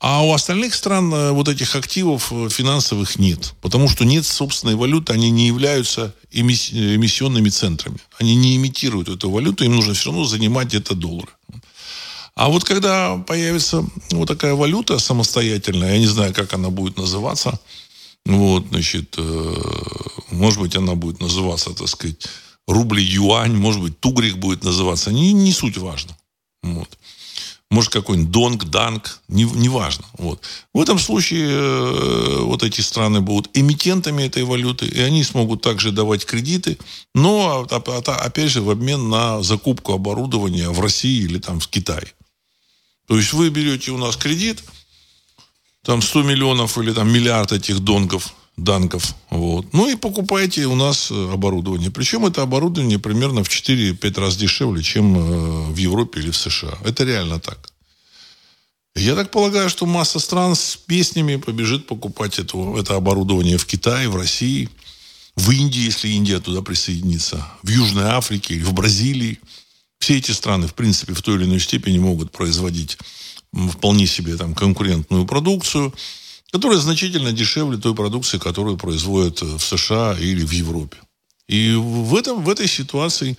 А 0.00 0.24
у 0.24 0.32
остальных 0.32 0.74
стран 0.74 1.12
э, 1.14 1.30
вот 1.32 1.48
этих 1.48 1.76
активов 1.76 2.32
э, 2.32 2.48
финансовых 2.48 3.18
нет. 3.18 3.54
Потому 3.60 3.88
что 3.88 4.04
нет 4.04 4.24
собственной 4.24 4.74
валюты, 4.74 5.12
они 5.12 5.30
не 5.30 5.46
являются 5.46 6.14
эмиссионными 6.32 7.48
центрами. 7.50 7.98
Они 8.18 8.34
не 8.34 8.56
имитируют 8.56 9.08
эту 9.08 9.30
валюту, 9.30 9.64
им 9.64 9.76
нужно 9.76 9.94
все 9.94 10.10
равно 10.10 10.24
занимать 10.24 10.74
это 10.74 10.94
доллары. 10.94 11.28
А 12.34 12.48
вот 12.48 12.64
когда 12.64 13.16
появится 13.18 13.84
вот 14.10 14.26
такая 14.26 14.54
валюта 14.54 14.98
самостоятельная, 14.98 15.92
я 15.92 15.98
не 15.98 16.06
знаю, 16.06 16.32
как 16.32 16.52
она 16.54 16.70
будет 16.70 16.96
называться, 16.96 17.60
вот, 18.24 18.66
значит, 18.70 19.16
э, 19.18 19.54
может 20.30 20.60
быть, 20.60 20.76
она 20.76 20.94
будет 20.94 21.20
называться, 21.20 21.74
так 21.74 21.88
сказать, 21.88 22.26
рубль-юань, 22.68 23.56
может 23.56 23.82
быть, 23.82 23.98
тугрик 23.98 24.36
будет 24.36 24.62
называться. 24.62 25.12
Не, 25.12 25.32
не 25.32 25.52
суть 25.52 25.76
важно. 25.76 26.16
Вот. 26.62 26.88
Может, 27.70 27.90
какой-нибудь 27.90 28.30
донг, 28.30 28.64
данг, 28.66 29.20
не, 29.28 29.44
не 29.44 29.68
важно. 29.68 30.04
Вот. 30.18 30.42
В 30.72 30.80
этом 30.80 30.98
случае 30.98 31.48
э, 31.50 32.38
вот 32.42 32.62
эти 32.62 32.80
страны 32.80 33.20
будут 33.20 33.50
эмитентами 33.56 34.22
этой 34.24 34.44
валюты, 34.44 34.86
и 34.86 35.00
они 35.00 35.24
смогут 35.24 35.62
также 35.62 35.90
давать 35.90 36.24
кредиты, 36.24 36.78
но, 37.14 37.66
а, 37.70 37.76
а, 37.76 38.02
а, 38.06 38.14
опять 38.16 38.50
же, 38.50 38.62
в 38.62 38.70
обмен 38.70 39.08
на 39.08 39.42
закупку 39.42 39.94
оборудования 39.94 40.68
в 40.68 40.80
России 40.80 41.24
или 41.24 41.38
там 41.38 41.58
в 41.58 41.68
Китае. 41.68 42.12
То 43.08 43.16
есть 43.16 43.32
вы 43.32 43.48
берете 43.48 43.90
у 43.90 43.98
нас 43.98 44.16
кредит– 44.16 44.62
там 45.84 46.00
100 46.00 46.22
миллионов 46.22 46.78
или 46.78 46.92
там 46.92 47.12
миллиард 47.12 47.52
этих 47.52 47.80
донков, 47.80 48.34
данков. 48.56 49.14
Вот. 49.30 49.72
Ну 49.72 49.88
и 49.88 49.96
покупайте 49.96 50.66
у 50.66 50.74
нас 50.74 51.10
э, 51.10 51.32
оборудование. 51.32 51.90
Причем 51.90 52.24
это 52.26 52.42
оборудование 52.42 52.98
примерно 52.98 53.42
в 53.42 53.48
4-5 53.48 54.20
раз 54.20 54.36
дешевле, 54.36 54.82
чем 54.82 55.16
э, 55.16 55.72
в 55.72 55.76
Европе 55.76 56.20
или 56.20 56.30
в 56.30 56.36
США. 56.36 56.78
Это 56.84 57.04
реально 57.04 57.40
так. 57.40 57.72
Я 58.94 59.14
так 59.14 59.30
полагаю, 59.30 59.70
что 59.70 59.86
масса 59.86 60.20
стран 60.20 60.54
с 60.54 60.76
песнями 60.76 61.36
побежит 61.36 61.86
покупать 61.86 62.38
это, 62.38 62.78
это 62.78 62.94
оборудование 62.94 63.56
в 63.56 63.64
Китае, 63.64 64.08
в 64.08 64.16
России, 64.16 64.68
в 65.34 65.50
Индии, 65.50 65.80
если 65.80 66.08
Индия 66.08 66.40
туда 66.40 66.60
присоединится, 66.60 67.48
в 67.62 67.70
Южной 67.70 68.04
Африке 68.04 68.62
в 68.62 68.72
Бразилии. 68.74 69.40
Все 69.98 70.18
эти 70.18 70.32
страны, 70.32 70.66
в 70.66 70.74
принципе, 70.74 71.14
в 71.14 71.22
той 71.22 71.36
или 71.36 71.44
иной 71.44 71.60
степени 71.60 71.98
могут 71.98 72.32
производить 72.32 72.98
вполне 73.52 74.06
себе 74.06 74.36
там 74.36 74.54
конкурентную 74.54 75.26
продукцию, 75.26 75.94
которая 76.50 76.78
значительно 76.78 77.32
дешевле 77.32 77.78
той 77.78 77.94
продукции, 77.94 78.38
которую 78.38 78.76
производят 78.76 79.40
в 79.40 79.60
США 79.60 80.16
или 80.18 80.44
в 80.44 80.52
Европе. 80.52 80.98
И 81.48 81.74
в, 81.74 82.14
этом, 82.14 82.42
в 82.42 82.48
этой 82.48 82.68
ситуации 82.68 83.36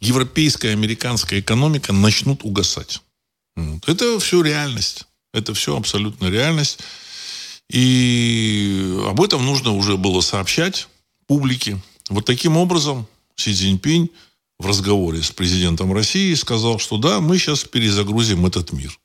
европейская, 0.00 0.70
американская 0.70 1.40
экономика 1.40 1.92
начнут 1.92 2.44
угасать. 2.44 3.00
Вот. 3.56 3.88
Это 3.88 4.18
все 4.20 4.42
реальность. 4.42 5.06
Это 5.32 5.54
все 5.54 5.76
абсолютно 5.76 6.28
реальность. 6.28 6.80
И 7.70 8.98
об 9.06 9.20
этом 9.20 9.44
нужно 9.44 9.72
уже 9.72 9.96
было 9.96 10.20
сообщать 10.20 10.88
публике. 11.26 11.80
Вот 12.10 12.26
таким 12.26 12.56
образом 12.56 13.06
Си 13.36 13.54
Цзиньпинь 13.54 14.10
в 14.58 14.66
разговоре 14.66 15.22
с 15.22 15.30
президентом 15.30 15.92
России 15.92 16.34
сказал, 16.34 16.78
что 16.78 16.98
да, 16.98 17.20
мы 17.20 17.38
сейчас 17.38 17.64
перезагрузим 17.64 18.44
этот 18.46 18.72
мир. 18.72 18.98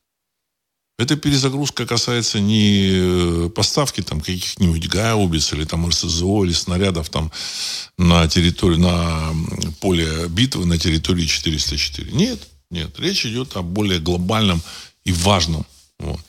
Эта 0.97 1.15
перезагрузка 1.15 1.85
касается 1.85 2.39
не 2.39 2.89
э, 2.89 3.49
поставки 3.49 4.01
там 4.01 4.19
каких-нибудь 4.19 4.87
гаубиц 4.87 5.53
или 5.53 5.63
там 5.63 5.87
РСЗО 5.87 6.43
или 6.43 6.53
снарядов 6.53 7.09
там 7.09 7.31
на 7.99 8.27
территории, 8.27 8.77
на 8.77 9.31
поле 9.79 10.27
битвы 10.27 10.65
на 10.65 10.79
территории 10.79 11.25
404. 11.25 12.11
Нет, 12.11 12.39
нет. 12.71 12.99
Речь 12.99 13.27
идет 13.27 13.55
о 13.55 13.61
более 13.61 13.99
глобальном 13.99 14.59
и 15.05 15.11
важном. 15.11 15.67
Вот. 15.99 16.19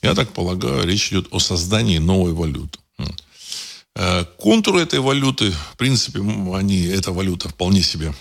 Я 0.00 0.14
так 0.14 0.32
полагаю, 0.32 0.86
речь 0.86 1.12
идет 1.12 1.28
о 1.30 1.38
создании 1.38 1.98
новой 1.98 2.32
валюты. 2.32 2.78
Э, 3.94 4.24
контуры 4.38 4.80
этой 4.80 5.00
валюты, 5.00 5.50
в 5.50 5.76
принципе, 5.76 6.20
они, 6.20 6.82
эта 6.82 7.12
валюта 7.12 7.50
вполне 7.50 7.82
себе 7.82 8.14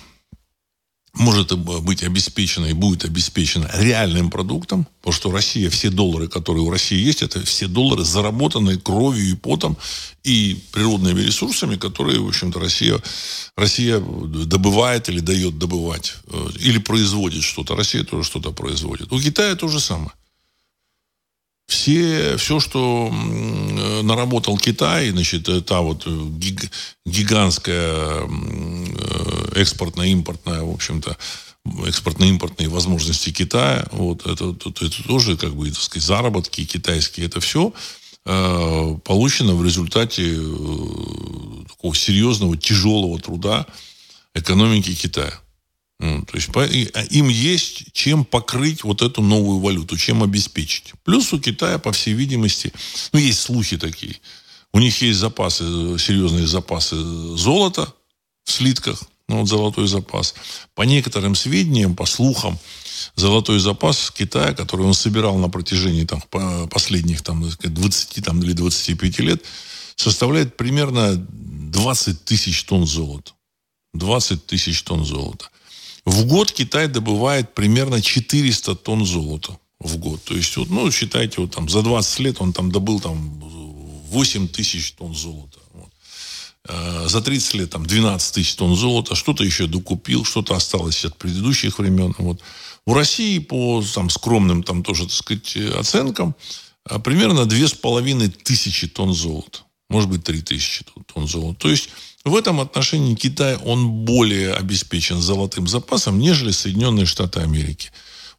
может 1.14 1.58
быть 1.58 2.04
обеспечена 2.04 2.66
и 2.68 2.74
будет 2.74 3.06
обеспечена 3.06 3.70
реальным 3.74 4.30
продуктом, 4.30 4.88
потому 5.00 5.14
что 5.14 5.32
Россия, 5.32 5.70
все 5.70 5.90
доллары, 5.90 6.28
которые 6.28 6.64
у 6.64 6.72
России 6.72 6.98
есть, 6.98 7.22
это 7.22 7.46
все 7.46 7.68
доллары, 7.68 8.04
заработанные 8.04 8.78
кровью 8.78 9.30
и 9.30 9.36
потом 9.36 9.78
и 10.24 10.60
природными 10.72 11.22
ресурсами, 11.22 11.76
которые, 11.76 12.20
в 12.20 12.28
общем-то, 12.28 12.60
Россия, 12.60 13.00
Россия 13.56 14.00
добывает 14.00 15.10
или 15.10 15.20
дает 15.20 15.60
добывать, 15.60 16.16
э, 16.28 16.48
или 16.60 16.80
производит 16.80 17.44
что-то. 17.44 17.76
Россия 17.76 18.04
тоже 18.04 18.24
что-то 18.24 18.52
производит. 18.52 19.12
У 19.12 19.20
Китая 19.20 19.56
то 19.56 19.68
же 19.68 19.80
самое 19.80 20.12
все, 21.68 22.38
все, 22.38 22.60
что 22.60 23.10
наработал 24.04 24.58
Китай, 24.58 25.10
значит, 25.10 25.50
та 25.66 25.82
вот 25.82 26.06
гиг, 26.06 26.70
гигантская 27.06 28.28
экспортно-импортная, 29.56 30.62
в 30.62 30.72
общем-то, 30.72 31.18
экспортно-импортные 31.86 32.70
возможности 32.70 33.32
Китая, 33.32 33.88
вот 33.92 34.26
это, 34.26 34.50
это, 34.50 34.86
это 34.86 35.04
тоже, 35.04 35.38
как 35.38 35.56
бы, 35.56 35.70
так 35.70 35.82
сказать, 35.82 36.06
заработки 36.06 36.66
китайские, 36.66 37.28
это 37.28 37.40
все 37.40 37.74
э, 38.26 38.98
получено 39.04 39.56
в 39.56 39.64
результате 39.64 40.36
э, 40.36 41.66
такого 41.70 41.96
серьезного, 41.96 42.58
тяжелого 42.58 43.20
труда 43.20 43.66
экономики 44.34 44.94
Китая. 44.96 45.40
То 46.04 46.36
есть 46.36 46.50
а, 46.54 47.04
им 47.12 47.30
есть 47.30 47.94
чем 47.94 48.26
покрыть 48.26 48.84
вот 48.84 49.02
эту 49.02 49.22
новую 49.22 49.60
валюту, 49.60 49.98
чем 49.98 50.22
обеспечить. 50.22 50.94
Плюс 51.04 51.32
у 51.32 51.40
Китая, 51.40 51.80
по 51.80 51.94
всей 51.94 52.14
видимости, 52.14 52.74
ну, 53.14 53.20
есть 53.20 53.40
слухи 53.40 53.78
такие, 53.78 54.18
У 54.74 54.80
них 54.80 55.02
есть 55.02 55.20
запасы, 55.20 55.64
серьезные 55.98 56.46
запасы 56.46 56.98
золота 56.98 57.94
в 58.44 58.52
слитках, 58.52 59.02
ну, 59.30 59.40
вот 59.40 59.48
золотой 59.48 59.88
запас. 59.88 60.36
По 60.76 60.82
некоторым 60.82 61.36
сведениям, 61.36 61.96
по 61.96 62.06
слухам, 62.06 62.60
золотой 63.16 63.60
запас 63.60 64.12
Китая, 64.12 64.54
который 64.54 64.86
он 64.86 64.94
собирал 64.94 65.38
на 65.38 65.48
протяжении 65.48 66.04
там, 66.04 66.22
последних 66.70 67.22
там, 67.22 67.50
20 67.50 68.26
там, 68.26 68.44
или 68.44 68.52
25 68.52 69.20
лет, 69.20 69.42
составляет 69.96 70.58
примерно 70.58 71.16
20 71.16 72.26
тысяч 72.26 72.66
тонн 72.66 72.86
золота. 72.86 73.32
20 73.94 74.46
тысяч 74.48 74.84
тонн 74.84 75.06
золота. 75.06 75.48
В 76.06 76.26
год 76.26 76.52
Китай 76.52 76.88
добывает 76.88 77.54
примерно 77.54 78.02
400 78.02 78.76
тонн 78.76 79.06
золота 79.06 79.58
в 79.80 79.98
год. 79.98 80.24
То 80.24 80.36
есть, 80.36 80.56
вот, 80.58 80.70
ну, 80.70 80.92
считайте, 80.92 81.42
вот 81.42 81.52
там 81.52 81.70
за 81.70 81.82
20 81.82 82.20
лет 82.20 82.42
он 82.42 82.54
там 82.54 82.72
добыл 82.72 83.00
там 83.00 83.40
8 84.10 84.48
тысяч 84.50 84.94
тонн 84.94 85.16
золота. 85.16 85.60
Вот. 85.74 85.90
Э, 86.68 87.08
за 87.08 87.22
30 87.22 87.54
лет 87.56 87.70
там 87.70 87.86
12 87.86 88.36
тысяч 88.36 88.56
тонн 88.56 88.76
золота, 88.76 89.16
что-то 89.16 89.44
еще 89.44 89.68
докупил, 89.68 90.26
что-то 90.26 90.56
осталось 90.56 91.06
от 91.06 91.18
предыдущих 91.18 91.80
времен. 91.80 92.14
Вот. 92.18 92.42
У 92.86 92.94
России 92.94 93.40
по 93.40 93.84
там, 93.94 94.10
скромным 94.10 94.64
там 94.64 94.84
тоже, 94.84 95.04
так 95.06 95.14
сказать, 95.14 95.56
оценкам 95.56 96.36
э, 96.90 97.00
примерно 97.00 97.46
две 97.46 97.68
с 97.68 97.74
половиной 97.74 98.30
тысячи 98.30 98.88
тонн 98.88 99.14
золота. 99.14 99.60
Может 99.90 100.10
быть, 100.10 100.24
три 100.24 100.42
тысячи 100.42 100.86
тонн 101.14 101.28
золота. 101.28 101.60
То 101.60 101.70
есть 101.70 101.90
в 102.26 102.36
этом 102.36 102.62
отношении 102.62 103.16
Китай, 103.16 103.58
он 103.58 104.06
более 104.06 104.54
обеспечен 104.54 105.20
золотым 105.20 105.68
запасом, 105.68 106.20
нежели 106.20 106.52
Соединенные 106.52 107.06
Штаты 107.06 107.42
Америки. 107.42 107.92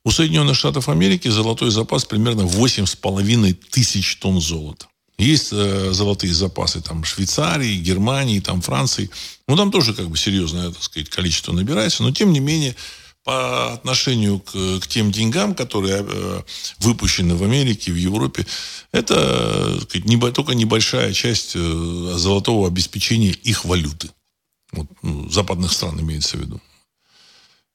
У 0.04 0.10
Соединенных 0.10 0.56
Штатов 0.56 0.88
Америки 0.88 1.28
золотой 1.28 1.70
запас 1.70 2.04
примерно 2.04 2.42
8,5 2.42 3.54
тысяч 3.70 4.16
тонн 4.16 4.40
золота. 4.40 4.86
Есть 5.16 5.50
э, 5.52 5.92
золотые 5.92 6.34
запасы 6.34 6.80
там 6.80 7.04
Швейцарии, 7.04 7.76
Германии, 7.76 8.40
там 8.40 8.60
Франции. 8.60 9.10
Ну, 9.46 9.56
там 9.56 9.70
тоже 9.70 9.94
как 9.94 10.08
бы 10.08 10.16
серьезное, 10.16 10.70
так 10.70 10.82
сказать, 10.82 11.08
количество 11.08 11.52
набирается. 11.52 12.02
Но, 12.02 12.10
тем 12.10 12.32
не 12.32 12.40
менее, 12.40 12.74
по 13.24 13.72
отношению 13.72 14.38
к, 14.38 14.52
к 14.80 14.86
тем 14.86 15.10
деньгам, 15.10 15.54
которые 15.54 16.04
э, 16.06 16.42
выпущены 16.78 17.34
в 17.34 17.42
Америке, 17.42 17.90
в 17.90 17.96
Европе, 17.96 18.46
это 18.92 19.80
сказать, 19.80 20.04
не, 20.04 20.18
только 20.30 20.54
небольшая 20.54 21.12
часть 21.12 21.56
э, 21.56 21.58
золотого 22.16 22.68
обеспечения 22.68 23.30
их 23.30 23.64
валюты. 23.64 24.10
Вот, 24.72 24.86
ну, 25.02 25.30
западных 25.30 25.72
стран 25.72 26.00
имеется 26.00 26.36
в 26.36 26.40
виду. 26.40 26.60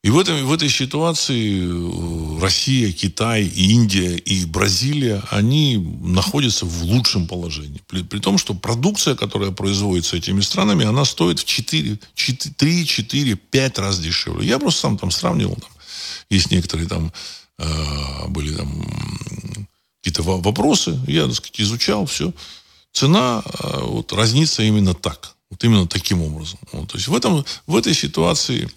И 0.02 0.10
в, 0.10 0.18
этом, 0.18 0.46
в 0.46 0.54
этой 0.54 0.70
ситуации 0.70 1.60
э, 1.62 2.40
Россия, 2.42 2.94
Китай, 2.94 3.44
Индия 3.44 4.16
и 4.16 4.46
Бразилия, 4.46 5.22
они 5.30 5.78
находятся 6.02 6.66
в 6.66 6.84
лучшем 6.84 7.28
положении. 7.28 7.82
При, 7.86 8.04
при 8.04 8.20
том, 8.20 8.38
что 8.38 8.54
продукция, 8.54 9.16
которая 9.16 9.52
производится 9.52 10.16
этими 10.16 10.40
странами, 10.40 10.86
она 10.86 11.04
стоит 11.04 11.40
в 11.40 11.46
4, 11.46 12.00
4, 12.16 12.56
3, 12.56 12.86
4, 12.86 13.36
5 13.36 13.80
раз 13.80 14.00
дешевле. 14.00 14.48
Я 14.48 14.58
просто 14.58 14.82
сам 14.82 14.98
там 14.98 15.12
сравнивал. 15.12 15.56
Там, 15.56 15.70
есть 16.30 16.50
некоторые 16.50 16.88
там 16.88 17.12
э, 17.58 18.28
были 18.30 18.56
там 18.56 18.86
какие-то 20.02 20.24
вопросы. 20.24 20.98
Я, 21.08 21.26
так 21.26 21.36
сказать, 21.36 21.60
изучал 21.60 22.06
все. 22.06 22.32
Цена 22.94 23.44
э, 23.46 23.80
вот, 23.82 24.14
разнится 24.14 24.64
именно 24.64 24.94
так. 24.94 25.36
Вот 25.50 25.62
именно 25.66 25.88
таким 25.88 26.22
образом. 26.22 26.60
Вот, 26.72 26.90
то 26.90 26.98
есть 26.98 27.10
в, 27.10 27.16
этом, 27.16 27.44
в 27.68 27.76
этой 27.76 27.94
ситуации 27.94 28.70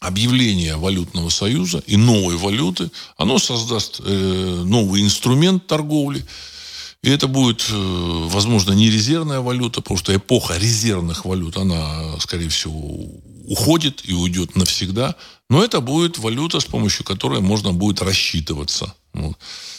объявление 0.00 0.76
валютного 0.76 1.28
союза 1.28 1.82
и 1.86 1.96
новой 1.96 2.36
валюты, 2.36 2.90
оно 3.16 3.38
создаст 3.38 4.00
э, 4.02 4.62
новый 4.64 5.02
инструмент 5.02 5.66
торговли. 5.66 6.24
И 7.02 7.10
это 7.10 7.28
будет, 7.28 7.66
э, 7.70 8.28
возможно, 8.28 8.72
не 8.72 8.90
резервная 8.90 9.40
валюта, 9.40 9.82
потому 9.82 9.98
что 9.98 10.14
эпоха 10.14 10.56
резервных 10.56 11.24
валют, 11.24 11.56
она, 11.56 12.18
скорее 12.18 12.48
всего, 12.48 13.08
уходит 13.46 14.02
и 14.04 14.14
уйдет 14.14 14.56
навсегда. 14.56 15.16
Но 15.50 15.62
это 15.62 15.80
будет 15.80 16.18
валюта, 16.18 16.60
с 16.60 16.64
помощью 16.64 17.04
которой 17.04 17.40
можно 17.40 17.72
будет 17.72 18.00
рассчитываться. 18.00 18.94
Вот. 19.12 19.36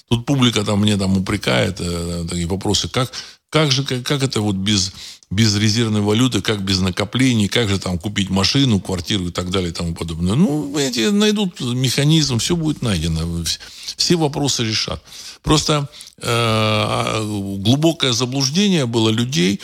Тут 0.07 0.25
публика 0.25 0.63
там 0.63 0.81
мне 0.81 0.97
там 0.97 1.17
упрекает 1.17 1.77
э, 1.79 2.25
такие 2.29 2.47
вопросы, 2.47 2.89
как, 2.89 3.11
как 3.49 3.71
же, 3.71 3.83
как, 3.83 4.03
как 4.03 4.23
это 4.23 4.41
вот 4.41 4.55
без 4.55 4.91
без 5.31 5.55
резервной 5.55 6.01
валюты, 6.01 6.41
как 6.41 6.61
без 6.61 6.81
накоплений, 6.81 7.47
как 7.47 7.69
же 7.69 7.79
там 7.79 7.97
купить 7.97 8.29
машину, 8.29 8.81
квартиру 8.81 9.27
и 9.27 9.31
так 9.31 9.49
далее 9.49 9.69
и 9.69 9.73
тому 9.73 9.95
подобное. 9.95 10.35
Ну, 10.35 10.77
эти 10.77 11.09
найдут 11.09 11.61
механизм, 11.61 12.37
все 12.37 12.55
будет 12.57 12.81
найдено. 12.81 13.43
Все 13.95 14.17
вопросы 14.17 14.65
решат. 14.65 15.01
Просто 15.41 15.89
э, 16.21 17.23
глубокое 17.59 18.11
заблуждение 18.11 18.85
было 18.85 19.09
людей, 19.09 19.61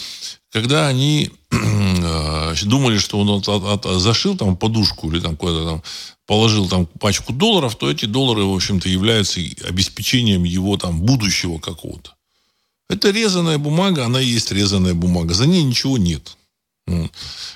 когда 0.52 0.88
они 0.88 1.32
э, 1.52 2.56
думали, 2.64 2.98
что 2.98 3.20
он 3.20 3.30
от, 3.30 3.50
от, 3.50 3.86
от, 3.86 4.02
зашил 4.02 4.38
там 4.38 4.56
подушку 4.56 5.12
или 5.12 5.20
там 5.20 5.36
куда-то 5.36 5.66
там 5.66 5.84
положил 6.26 6.70
там 6.70 6.86
пачку 6.86 7.34
долларов, 7.34 7.76
то 7.76 7.92
эти 7.92 8.06
доллары, 8.06 8.46
в 8.46 8.56
общем-то, 8.56 8.88
являются 8.88 9.42
обеспечением 9.68 10.46
его 10.46 10.78
там 10.78 11.02
будущего 11.02 11.60
какого-то. 11.60 12.17
Это 12.90 13.12
резаная 13.12 13.58
бумага, 13.58 14.06
она 14.06 14.22
и 14.22 14.26
есть 14.26 14.52
резаная 14.52 14.94
бумага. 14.94 15.34
За 15.34 15.46
ней 15.46 15.64
ничего 15.64 15.98
нет. 15.98 16.38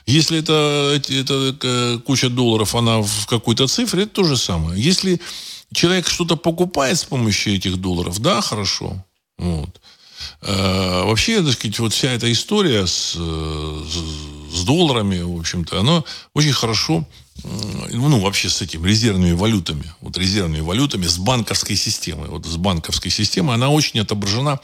Если 0.05 0.39
это, 0.39 1.01
это 1.09 1.55
э, 1.63 1.99
куча 2.05 2.29
долларов, 2.29 2.75
она 2.75 3.01
в 3.01 3.27
какой-то 3.27 3.67
цифре, 3.67 4.03
это 4.03 4.11
то 4.15 4.23
же 4.25 4.35
самое. 4.35 4.81
Если 4.81 5.21
человек 5.73 6.09
что-то 6.09 6.35
покупает 6.35 6.99
с 6.99 7.05
помощью 7.05 7.55
этих 7.55 7.77
долларов, 7.77 8.19
да, 8.19 8.41
хорошо. 8.41 9.05
Вот. 9.37 9.79
А, 10.41 11.05
вообще, 11.05 11.41
так 11.41 11.53
сказать, 11.53 11.79
вот 11.79 11.93
вся 11.93 12.11
эта 12.11 12.31
история 12.31 12.85
с, 12.85 13.13
с, 13.13 14.53
с 14.53 14.63
долларами, 14.65 15.21
в 15.21 15.39
общем-то, 15.39 15.79
она 15.79 16.03
очень 16.33 16.53
хорошо 16.53 17.07
ну, 17.43 18.19
вообще 18.19 18.49
с 18.49 18.61
этим 18.61 18.85
резервными 18.85 19.33
валютами, 19.33 19.93
вот 20.01 20.17
резервными 20.17 20.61
валютами, 20.61 21.05
с 21.07 21.17
банковской 21.17 21.75
системой. 21.75 22.29
Вот 22.29 22.45
с 22.45 22.57
банковской 22.57 23.11
системой 23.11 23.55
она 23.55 23.69
очень 23.69 23.99
отображена 23.99 24.59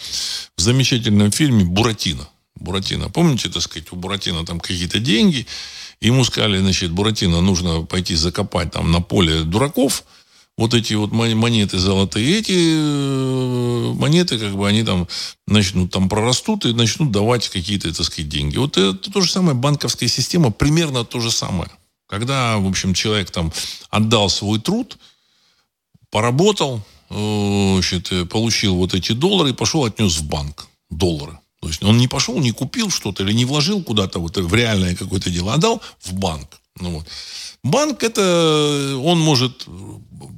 в 0.56 0.62
замечательном 0.62 1.32
фильме 1.32 1.64
«Буратино». 1.64 2.28
Буратино. 2.56 3.10
Помните, 3.10 3.50
так 3.50 3.62
сказать, 3.62 3.92
у 3.92 3.96
Буратино 3.96 4.46
там 4.46 4.60
какие-то 4.60 5.00
деньги, 5.00 5.46
ему 6.02 6.24
сказали, 6.24 6.60
значит, 6.60 6.92
Буратино 6.92 7.42
нужно 7.42 7.84
пойти 7.84 8.16
закопать 8.16 8.72
там 8.72 8.92
на 8.92 9.02
поле 9.02 9.44
дураков, 9.44 10.04
вот 10.58 10.74
эти 10.74 10.96
вот 10.96 11.12
монеты 11.12 11.78
золотые, 11.78 12.40
эти 12.40 12.52
э, 12.52 13.94
монеты, 13.94 14.40
как 14.40 14.56
бы, 14.56 14.68
они 14.68 14.84
там 14.84 15.08
начнут 15.46 15.92
там 15.92 16.10
прорастут 16.10 16.66
и 16.66 16.74
начнут 16.74 17.12
давать 17.12 17.48
какие-то, 17.50 17.94
так 17.94 18.06
сказать, 18.06 18.28
деньги. 18.28 18.58
Вот 18.58 18.76
это 18.76 18.94
то 18.96 19.22
же 19.22 19.32
самое, 19.32 19.56
банковская 19.56 20.08
система, 20.08 20.50
примерно 20.50 21.06
то 21.06 21.20
же 21.20 21.30
самое. 21.30 21.70
Когда, 22.08 22.58
в 22.58 22.68
общем, 22.68 22.94
человек 22.94 23.32
там 23.32 23.52
отдал 23.90 24.30
свой 24.30 24.60
труд, 24.60 24.98
поработал, 26.10 26.82
э, 27.10 27.74
значит, 27.74 28.12
э, 28.12 28.26
получил 28.26 28.76
вот 28.76 28.94
эти 28.94 29.12
доллары 29.12 29.50
и 29.50 29.54
пошел 29.54 29.84
отнес 29.84 30.18
в 30.18 30.28
банк 30.28 30.68
доллары. 30.90 31.38
То 31.62 31.68
есть 31.68 31.84
он 31.84 31.98
не 31.98 32.08
пошел, 32.08 32.38
не 32.40 32.52
купил 32.52 32.90
что-то 32.90 33.24
или 33.24 33.34
не 33.34 33.46
вложил 33.46 33.84
куда-то 33.84 34.20
вот 34.20 34.38
в 34.38 34.54
реальное 34.54 34.96
какое-то 34.96 35.30
дело, 35.30 35.54
а 35.54 35.58
дал 35.58 35.82
в 36.00 36.14
банк. 36.14 36.62
Ну, 36.80 36.92
вот. 36.92 37.08
Банк 37.64 38.04
это, 38.04 38.98
он 39.04 39.20
может 39.20 39.66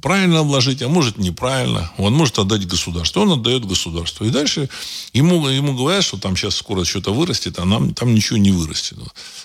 правильно 0.02 0.42
вложить, 0.42 0.82
а 0.82 0.88
может 0.88 1.18
неправильно. 1.18 1.90
Он 1.98 2.14
может 2.14 2.38
отдать 2.38 2.66
государству. 2.66 3.22
Он 3.22 3.32
отдает 3.32 3.64
государству. 3.64 4.24
И 4.24 4.30
дальше 4.30 4.68
ему, 5.12 5.46
ему 5.48 5.74
говорят, 5.74 6.04
что 6.04 6.18
там 6.18 6.36
сейчас 6.36 6.56
скоро 6.56 6.84
что-то 6.84 7.12
вырастет, 7.12 7.58
а 7.58 7.64
нам 7.64 7.94
там 7.94 8.14
ничего 8.14 8.38
не 8.38 8.50
вырастет. 8.50 8.98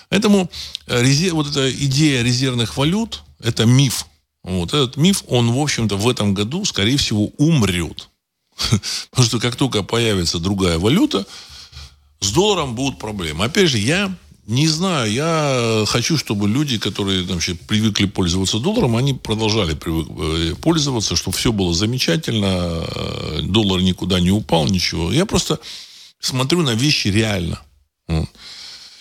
Поэтому 0.08 0.50
э, 0.86 1.02
резерв, 1.02 1.34
вот 1.34 1.48
эта 1.48 1.70
идея 1.70 2.22
резервных 2.22 2.76
валют, 2.76 3.22
это 3.40 3.66
миф. 3.66 4.06
Вот 4.42 4.72
этот 4.72 4.96
миф, 4.96 5.24
он, 5.28 5.52
в 5.52 5.58
общем-то, 5.58 5.96
в 5.96 6.08
этом 6.08 6.32
году, 6.32 6.64
скорее 6.64 6.96
всего, 6.96 7.26
умрет. 7.36 8.08
Потому 9.10 9.26
что 9.26 9.38
как 9.38 9.56
только 9.56 9.82
появится 9.82 10.38
другая 10.38 10.78
валюта, 10.78 11.26
с 12.20 12.30
долларом 12.30 12.74
будут 12.74 12.98
проблемы. 12.98 13.44
Опять 13.44 13.68
же, 13.68 13.78
я 13.78 14.14
не 14.46 14.68
знаю, 14.68 15.12
я 15.12 15.84
хочу, 15.86 16.16
чтобы 16.16 16.48
люди, 16.48 16.78
которые 16.78 17.26
там, 17.26 17.40
привыкли 17.66 18.06
пользоваться 18.06 18.58
долларом, 18.58 18.96
они 18.96 19.12
продолжали 19.12 19.74
привык, 19.74 20.08
э, 20.08 20.54
пользоваться, 20.62 21.16
чтобы 21.16 21.36
все 21.36 21.52
было 21.52 21.74
замечательно, 21.74 22.84
э, 22.86 23.40
доллар 23.42 23.80
никуда 23.82 24.20
не 24.20 24.30
упал, 24.30 24.66
ничего. 24.66 25.12
Я 25.12 25.26
просто 25.26 25.58
смотрю 26.20 26.62
на 26.62 26.74
вещи 26.74 27.08
реально. 27.08 27.60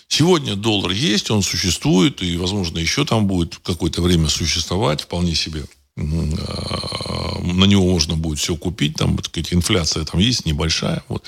Сегодня 0.07 0.55
доллар 0.55 0.91
есть, 0.91 1.29
он 1.29 1.43
существует, 1.43 2.23
и, 2.23 2.37
возможно, 2.37 2.79
еще 2.79 3.05
там 3.05 3.27
будет 3.27 3.57
какое-то 3.57 4.01
время 4.01 4.29
существовать, 4.29 5.01
вполне 5.01 5.35
себе. 5.35 5.65
На 5.95 7.65
него 7.65 7.91
можно 7.91 8.15
будет 8.15 8.39
все 8.39 8.55
купить, 8.55 8.95
там, 8.95 9.15
так 9.15 9.27
сказать, 9.27 9.53
инфляция 9.53 10.05
там 10.05 10.19
есть, 10.19 10.45
небольшая. 10.45 11.03
Вот. 11.07 11.23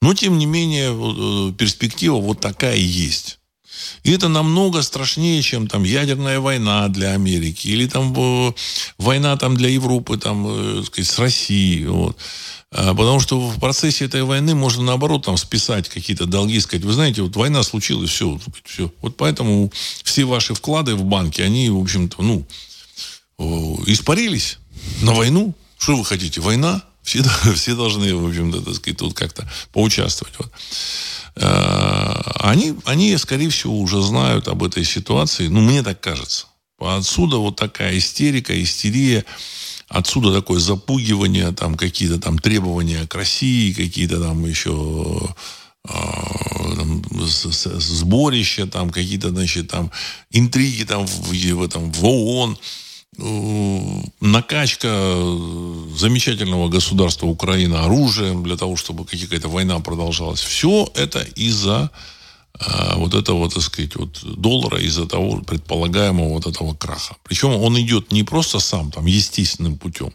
Но, 0.00 0.14
тем 0.14 0.38
не 0.38 0.46
менее, 0.46 0.90
э, 0.92 1.52
перспектива 1.54 2.16
вот 2.16 2.40
такая 2.40 2.76
есть. 2.76 3.38
И 4.02 4.12
это 4.12 4.28
намного 4.28 4.82
страшнее, 4.82 5.42
чем 5.42 5.66
там 5.66 5.84
ядерная 5.84 6.40
война 6.40 6.88
для 6.88 7.12
Америки 7.12 7.68
или 7.68 7.86
там 7.86 8.14
э, 8.16 8.52
война 8.98 9.36
там 9.36 9.56
для 9.56 9.68
Европы 9.68 10.18
там, 10.18 10.46
э, 10.48 10.82
сказать, 10.84 11.10
с 11.10 11.18
Россией. 11.18 11.86
Вот. 11.86 12.16
А, 12.70 12.94
потому 12.94 13.20
что 13.20 13.38
в 13.38 13.58
процессе 13.60 14.06
этой 14.06 14.22
войны 14.22 14.54
можно, 14.54 14.82
наоборот, 14.82 15.24
там 15.24 15.36
списать 15.36 15.88
какие-то 15.88 16.26
долги, 16.26 16.58
сказать, 16.60 16.84
вы 16.84 16.92
знаете, 16.92 17.22
вот 17.22 17.36
война 17.36 17.62
случилась, 17.62 18.10
все, 18.10 18.40
все. 18.64 18.92
Вот 19.02 19.16
поэтому 19.16 19.70
все 20.04 20.24
ваши 20.24 20.54
вклады 20.54 20.94
в 20.94 21.04
банке, 21.04 21.44
они, 21.44 21.68
в 21.68 21.78
общем-то, 21.78 22.22
ну, 22.22 22.46
испарились 23.86 24.58
на 25.02 25.12
войну. 25.12 25.54
Что 25.78 25.96
вы 25.96 26.04
хотите? 26.04 26.40
Война? 26.40 26.82
Все, 27.02 27.22
все 27.54 27.74
должны, 27.74 28.14
в 28.14 28.26
общем-то, 28.26 28.62
так 28.62 28.74
сказать, 28.74 28.98
тут 28.98 29.14
как-то 29.14 29.48
поучаствовать. 29.72 30.34
Вот. 30.38 30.50
А, 31.36 32.32
они, 32.40 32.74
они, 32.84 33.16
скорее 33.16 33.48
всего, 33.50 33.78
уже 33.78 34.02
знают 34.02 34.48
об 34.48 34.62
этой 34.62 34.84
ситуации. 34.84 35.48
Ну, 35.48 35.60
мне 35.60 35.82
так 35.82 36.00
кажется. 36.00 36.46
Отсюда 36.78 37.36
вот 37.36 37.56
такая 37.56 37.96
истерика, 37.98 38.60
истерия. 38.60 39.24
Отсюда 39.88 40.32
такое 40.32 40.58
запугивание, 40.58 41.52
там 41.52 41.74
какие-то 41.74 42.18
там 42.18 42.38
требования 42.38 43.06
к 43.06 43.14
России, 43.14 43.72
какие-то 43.72 44.20
там 44.22 44.44
еще 44.46 45.34
а, 45.84 46.74
там, 46.76 47.02
сборища, 47.20 48.66
там 48.66 48.90
какие-то, 48.90 49.30
значит, 49.30 49.68
там 49.68 49.90
интриги 50.30 50.84
там 50.84 51.06
в, 51.06 51.32
в, 51.32 51.62
этом, 51.62 51.92
в 51.92 52.04
ООН, 52.04 52.56
накачка 53.18 54.88
замечательного 55.94 56.68
государства 56.68 57.26
Украина 57.26 57.84
оружием 57.84 58.42
для 58.42 58.56
того, 58.56 58.76
чтобы 58.76 59.04
какая-то 59.04 59.48
война 59.48 59.78
продолжалась. 59.80 60.40
Все 60.40 60.88
это 60.94 61.20
из-за 61.20 61.90
а, 62.54 62.96
вот 62.96 63.14
этого, 63.14 63.50
так 63.50 63.62
сказать, 63.62 63.96
вот 63.96 64.20
доллара 64.24 64.80
из-за 64.80 65.06
того 65.06 65.38
предполагаемого 65.38 66.28
вот 66.28 66.46
этого 66.46 66.74
краха. 66.74 67.16
Причем 67.22 67.50
он 67.50 67.80
идет 67.80 68.12
не 68.12 68.22
просто 68.22 68.60
сам, 68.60 68.90
там, 68.90 69.06
естественным 69.06 69.76
путем. 69.76 70.12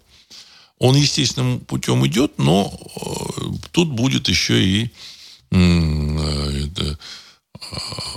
Он 0.80 0.96
естественным 0.96 1.60
путем 1.60 2.06
идет, 2.06 2.38
но 2.38 2.72
э, 2.72 3.46
тут 3.72 3.90
будет 3.90 4.30
еще 4.30 4.64
и 4.64 4.92
э, 5.52 6.66
это, 6.66 6.84
э, 6.84 6.96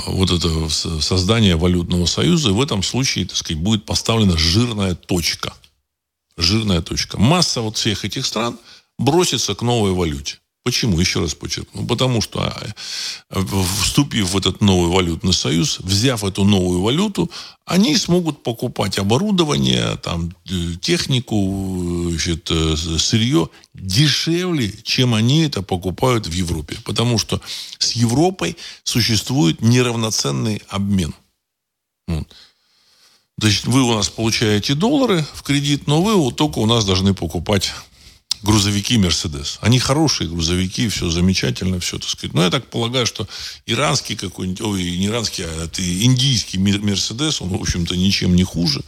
вот 0.07 0.31
это 0.31 0.69
создание 0.69 1.57
валютного 1.57 2.07
союза. 2.07 2.51
И 2.51 2.53
в 2.53 2.61
этом 2.61 2.83
случае, 2.83 3.27
так 3.27 3.37
сказать, 3.37 3.63
будет 3.63 3.85
поставлена 3.85 4.37
жирная 4.37 4.95
точка. 4.95 5.55
Жирная 6.37 6.81
точка. 6.83 7.19
Масса 7.19 7.61
вот 7.61 7.77
всех 7.77 8.05
этих 8.05 8.27
стран 8.27 8.59
бросится 8.99 9.55
к 9.55 9.63
новой 9.63 9.93
валюте. 9.93 10.39
Почему? 10.63 11.01
Еще 11.01 11.21
раз 11.21 11.35
подчеркну. 11.35 11.87
Потому 11.87 12.21
что, 12.21 12.43
а, 12.43 13.45
вступив 13.83 14.31
в 14.31 14.37
этот 14.37 14.61
новый 14.61 14.91
валютный 14.91 15.33
союз, 15.33 15.79
взяв 15.81 16.23
эту 16.23 16.45
новую 16.45 16.83
валюту, 16.83 17.31
они 17.65 17.97
смогут 17.97 18.43
покупать 18.43 18.99
оборудование, 18.99 19.97
там, 20.03 20.35
э, 20.51 20.75
технику, 20.81 22.09
значит, 22.11 22.51
э, 22.51 22.77
сырье 22.77 23.49
дешевле, 23.73 24.71
чем 24.83 25.15
они 25.15 25.45
это 25.45 25.63
покупают 25.63 26.27
в 26.27 26.33
Европе. 26.33 26.77
Потому 26.85 27.19
что 27.19 27.41
с 27.79 27.93
Европой 27.93 28.57
существует 28.85 29.63
неравноценный 29.63 30.61
обмен. 30.69 31.15
Значит, 33.39 33.65
вы 33.65 33.83
у 33.83 33.95
нас 33.95 34.11
получаете 34.11 34.75
доллары 34.75 35.25
в 35.33 35.43
кредит, 35.43 35.87
но 35.87 36.03
вы 36.03 36.33
только 36.33 36.59
у 36.59 36.67
нас 36.67 36.85
должны 36.85 37.15
покупать 37.15 37.73
грузовики 38.43 38.99
Мерседес. 38.99 39.59
Они 39.61 39.79
хорошие 39.79 40.29
грузовики, 40.29 40.89
все 40.89 41.11
замечательно, 41.11 41.79
все, 41.81 41.99
так 41.99 42.09
сказать. 42.09 42.35
Но 42.35 42.43
я 42.43 42.51
так 42.51 42.67
полагаю, 42.67 43.07
что 43.07 43.29
иранский 43.67 44.17
какой-нибудь, 44.17 44.61
ой, 44.61 44.83
не 44.97 45.07
иранский, 45.07 45.45
а 45.45 45.65
это 45.65 45.83
индийский 45.83 46.59
Мерседес, 46.59 47.41
он, 47.41 47.51
в 47.51 47.61
общем-то, 47.61 47.97
ничем 47.97 48.35
не 48.35 48.45
хуже. 48.45 48.83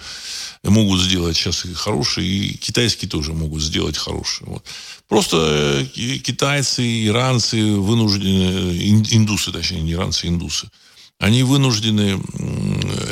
Могут 0.63 1.01
сделать 1.01 1.37
сейчас 1.37 1.65
и 1.65 1.75
хорошие, 1.75 2.27
и 2.27 2.57
китайские 2.57 3.11
тоже 3.11 3.33
могут 3.33 3.63
сделать 3.63 3.97
хорошие. 3.97 4.49
Вот. 4.49 4.65
Просто 5.09 5.85
э, 5.95 6.19
китайцы, 6.19 7.07
иранцы 7.07 7.75
вынуждены, 7.77 8.77
индусы, 9.11 9.51
точнее, 9.51 9.83
не 9.83 9.93
иранцы, 9.93 10.29
индусы, 10.29 10.71
они 11.19 11.43
вынуждены 11.43 12.21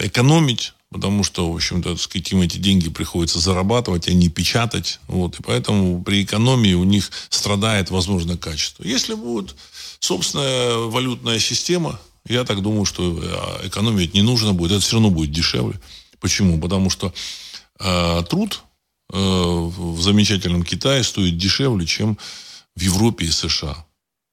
экономить 0.03 0.73
потому 0.91 1.23
что, 1.25 1.51
в 1.51 1.55
общем-то, 1.55 1.97
сказать, 1.97 2.33
им 2.33 2.43
эти 2.43 2.59
деньги 2.59 2.91
приходится 2.91 3.39
зарабатывать, 3.39 4.09
а 4.09 4.13
не 4.13 4.29
печатать. 4.29 5.01
Вот, 5.07 5.39
и 5.39 5.43
поэтому 5.43 6.03
при 6.03 6.25
экономии 6.25 6.75
у 6.75 6.85
них 6.85 7.11
страдает, 7.29 7.91
возможно, 7.91 8.37
качество. 8.37 8.83
Если 8.83 9.15
будет 9.15 9.55
собственная 10.01 10.77
валютная 10.77 11.39
система, 11.39 12.01
я 12.27 12.45
так 12.45 12.61
думаю, 12.63 12.85
что 12.85 13.19
а, 13.23 13.67
экономить 13.67 14.15
не 14.15 14.23
нужно 14.23 14.53
будет. 14.53 14.73
Это 14.73 14.81
все 14.81 14.95
равно 14.95 15.11
будет 15.11 15.31
дешевле. 15.31 15.81
Почему? 16.19 16.61
Потому 16.61 16.91
что 16.91 17.15
э, 17.79 18.23
труд 18.29 18.63
э, 19.11 19.17
в 19.17 20.03
замечательном 20.03 20.65
Китае 20.65 21.03
стоит 21.03 21.39
дешевле, 21.39 21.87
чем 21.87 22.19
в 22.77 22.83
Европе 22.83 23.25
и 23.25 23.31
США. 23.31 23.87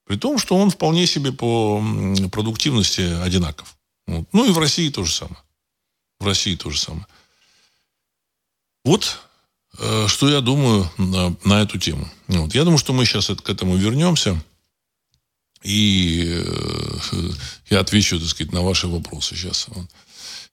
При 0.06 0.18
том, 0.18 0.38
что 0.38 0.58
он 0.58 0.70
вполне 0.70 1.08
себе 1.08 1.32
по 1.32 1.82
продуктивности 2.32 3.02
одинаков. 3.02 3.78
Вот. 4.06 4.28
Ну 4.34 4.46
и 4.46 4.52
в 4.52 4.58
России 4.58 4.90
то 4.90 5.04
же 5.04 5.14
самое. 5.14 5.38
В 6.20 6.26
России 6.26 6.56
то 6.56 6.70
же 6.70 6.80
самое. 6.80 7.06
Вот 8.84 9.20
э, 9.78 10.08
что 10.08 10.30
я 10.30 10.42
думаю 10.42 10.90
на, 10.98 11.36
на 11.44 11.62
эту 11.62 11.78
тему. 11.78 12.10
Вот. 12.28 12.56
Я 12.56 12.64
думаю, 12.64 12.78
что 12.78 12.94
мы 12.94 13.06
сейчас 13.06 13.28
к 13.28 13.50
этому 13.50 13.76
вернемся. 13.76 14.42
И 15.64 16.42
э, 16.44 17.30
я 17.70 17.82
отвечу, 17.82 18.20
так 18.20 18.30
сказать, 18.30 18.54
на 18.54 18.62
ваши 18.62 18.88
вопросы 18.88 19.36
сейчас. 19.36 19.68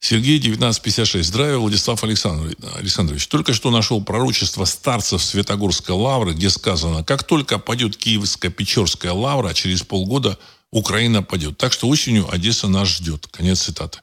Сергей, 0.00 0.38
1956. 0.38 1.28
Здравия, 1.28 1.56
Владислав 1.56 2.02
Александрович. 2.04 3.26
Только 3.28 3.54
что 3.54 3.70
нашел 3.70 4.04
пророчество 4.04 4.66
старцев 4.66 5.22
Светогорской 5.22 5.94
лавры, 5.94 6.34
где 6.34 6.50
сказано, 6.50 7.04
как 7.04 7.22
только 7.22 7.58
падет 7.58 7.96
Киевско-Печорская 7.96 9.12
лавра, 9.12 9.54
через 9.54 9.82
полгода 9.82 10.38
Украина 10.70 11.22
падет. 11.22 11.56
Так 11.56 11.72
что 11.72 11.88
осенью 11.88 12.30
Одесса 12.30 12.68
нас 12.68 12.88
ждет. 12.88 13.28
Конец 13.28 13.62
цитаты 13.62 14.00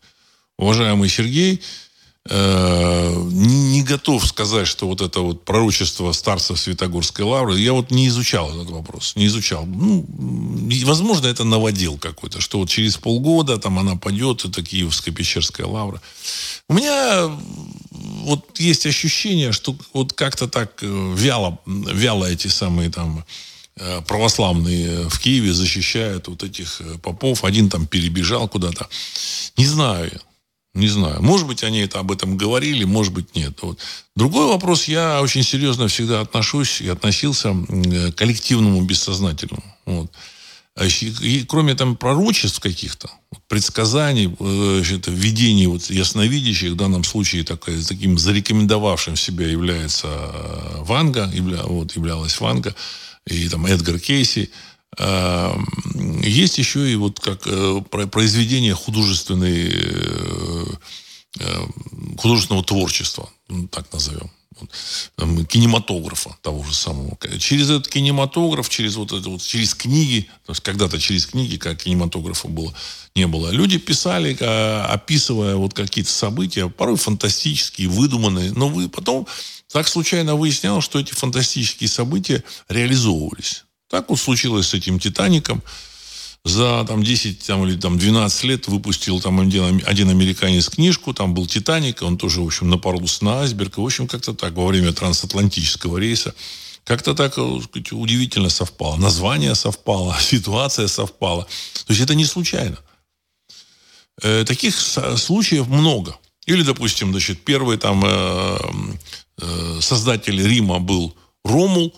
уважаемый 0.62 1.10
Сергей, 1.10 1.60
э, 2.30 3.13
не 3.32 3.82
готов 3.82 4.26
сказать, 4.28 4.67
что 4.67 4.88
вот 4.88 5.02
это 5.02 5.21
вот 5.21 5.43
пророчество 5.43 6.12
старцев 6.12 6.60
Святогорской 6.60 7.26
лавры, 7.26 7.60
я 7.60 7.74
вот 7.74 7.89
не 7.89 8.08
изучал 8.08 8.52
этот 8.52 8.69
вопрос, 8.69 9.15
не 9.15 9.26
изучал. 9.26 9.65
Ну, 9.65 10.06
возможно, 10.86 11.28
это 11.28 11.43
наводил 11.43 11.97
какой-то, 11.97 12.39
что 12.39 12.60
вот 12.60 12.69
через 12.69 12.97
полгода 12.97 13.58
там 13.58 13.80
она 13.80 13.95
пойдет, 13.95 14.45
это 14.45 14.62
Киевская 14.62 15.13
Пещерская 15.13 15.65
лавра. 15.65 16.00
У 16.69 16.74
меня 16.76 17.28
вот 18.24 18.60
есть 18.60 18.86
ощущение, 18.86 19.52
что 19.52 19.76
вот 19.93 20.13
как-то 20.13 20.47
так 20.47 20.84
э, 20.84 21.15
вяло, 21.17 21.58
вяло 21.65 22.26
эти 22.26 22.50
самые 22.50 22.91
там 22.91 23.26
э, 23.78 24.02
православные 24.02 25.10
в 25.10 25.19
Киеве 25.19 25.54
защищают 25.54 26.28
вот 26.28 26.43
этих 26.43 26.82
попов. 27.02 27.43
Один 27.43 27.67
там 27.67 27.88
перебежал 27.88 28.47
куда-то. 28.47 28.88
Не 29.58 29.65
знаю. 29.65 30.21
Не 30.73 30.88
знаю. 30.88 31.21
Может 31.21 31.47
быть, 31.47 31.63
они 31.63 31.79
это 31.79 31.99
об 31.99 32.12
этом 32.12 32.38
говорили, 32.38 32.86
может 32.86 33.13
быть, 33.13 33.36
нет. 33.36 33.57
Вот. 33.62 33.79
Другой 34.15 34.47
вопрос. 34.47 34.86
Я 34.86 35.21
очень 35.21 35.43
серьезно 35.43 35.89
всегда 35.89 36.21
отношусь 36.21 36.79
и 36.79 36.88
относился 36.88 37.53
к 37.53 38.12
коллективному 38.13 38.81
бессознательному. 38.81 39.63
Вот. 39.86 40.12
А 40.77 40.86
и, 40.86 41.43
кроме 41.43 41.75
там 41.75 41.97
пророчеств 41.97 42.62
каких-то, 42.62 43.12
предсказаний, 43.49 44.34
значит, 44.39 45.10
э, 45.10 45.12
видений 45.12 45.65
вот, 45.65 45.89
ясновидящих, 45.89 46.71
в 46.71 46.75
данном 46.77 47.03
случае 47.03 47.43
такая, 47.43 47.84
таким 47.84 48.17
зарекомендовавшим 48.17 49.17
себя 49.17 49.47
является 49.47 50.07
э, 50.07 50.84
Ванга, 50.84 51.29
явля, 51.34 51.63
вот, 51.63 51.93
являлась 51.97 52.39
Ванга, 52.39 52.73
и 53.27 53.49
там 53.49 53.65
Эдгар 53.65 53.99
Кейси– 53.99 54.49
есть 54.97 56.58
еще 56.58 56.91
и 56.91 56.95
вот 56.95 57.19
как 57.19 57.41
э, 57.45 57.82
произведение 58.12 58.73
художественной, 58.73 59.71
э, 59.73 60.65
э, 61.39 61.65
художественного 62.17 62.63
творчества, 62.63 63.30
ну, 63.47 63.67
так 63.67 63.91
назовем 63.93 64.30
кинематографа 65.47 66.38
того 66.43 66.63
же 66.63 66.75
самого. 66.75 67.17
Через 67.39 67.71
этот 67.71 67.88
кинематограф, 67.88 68.69
через 68.69 68.95
вот 68.95 69.12
это 69.12 69.27
вот, 69.27 69.41
через 69.41 69.73
книги, 69.73 70.30
то 70.45 70.51
есть 70.51 70.62
когда-то 70.62 70.99
через 70.99 71.25
книги, 71.25 71.58
как 71.58 71.82
кинематографа 71.82 72.47
было, 72.47 72.71
не 73.15 73.25
было, 73.25 73.49
люди 73.49 73.80
писали, 73.80 74.36
описывая 74.36 75.56
вот 75.56 75.73
какие-то 75.73 76.12
события, 76.12 76.69
порой 76.69 76.97
фантастические, 76.97 77.88
выдуманные, 77.88 78.51
но 78.51 78.67
вы 78.67 78.88
потом 78.88 79.25
так 79.71 79.88
случайно 79.88 80.36
выяснялось, 80.36 80.86
что 80.86 80.99
эти 80.99 81.13
фантастические 81.13 81.89
события 81.89 82.43
реализовывались. 82.69 83.63
Так 83.91 84.10
вот 84.10 84.19
случилось 84.19 84.69
с 84.69 84.73
этим 84.73 84.99
«Титаником». 84.99 85.62
За 86.43 86.84
там, 86.88 87.04
10 87.04 87.45
там, 87.45 87.67
или 87.67 87.77
там, 87.77 87.99
12 87.99 88.43
лет 88.45 88.67
выпустил 88.67 89.21
там 89.21 89.39
один, 89.41 89.84
один 89.86 90.10
американец 90.10 90.69
книжку, 90.69 91.13
там 91.13 91.36
был 91.36 91.45
«Титаник», 91.45 92.01
он 92.01 92.17
тоже, 92.17 92.41
в 92.41 92.45
общем, 92.47 92.67
напоролся 92.67 93.23
на 93.23 93.41
айсберг. 93.41 93.77
И, 93.77 93.82
в 93.82 93.86
общем, 93.86 94.08
как-то 94.08 94.34
так 94.34 94.54
во 94.54 94.65
время 94.65 94.91
трансатлантического 94.91 95.99
рейса 95.99 96.34
как-то 96.84 97.13
так 97.13 97.38
э, 97.38 97.60
сказать, 97.63 97.91
удивительно 97.91 98.49
совпало. 98.49 98.95
Название 98.95 99.54
совпало, 99.54 100.17
ситуация 100.21 100.88
совпала. 100.88 101.43
То 101.86 101.93
есть 101.93 102.01
это 102.01 102.15
не 102.15 102.25
случайно. 102.25 102.77
э, 104.23 104.43
таких 104.45 104.75
случаев 104.80 105.67
много. 105.67 106.17
Или, 106.47 106.63
допустим, 106.63 107.12
значит, 107.12 107.43
первый 107.45 107.77
там 107.77 108.04
э, 108.04 108.58
э, 109.38 109.80
создатель 109.80 110.41
Рима 110.41 110.80
был 110.80 111.15
Ромул, 111.43 111.95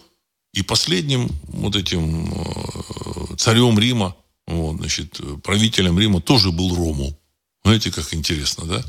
и 0.53 0.61
последним 0.61 1.29
вот 1.47 1.75
этим 1.75 2.31
э, 2.31 3.35
царем 3.37 3.77
Рима, 3.77 4.15
вот, 4.45 4.77
значит, 4.77 5.19
правителем 5.43 5.99
Рима 5.99 6.21
тоже 6.21 6.51
был 6.51 6.75
Ромул. 6.75 7.19
Знаете, 7.63 7.91
как 7.91 8.13
интересно, 8.13 8.65
да? 8.65 8.85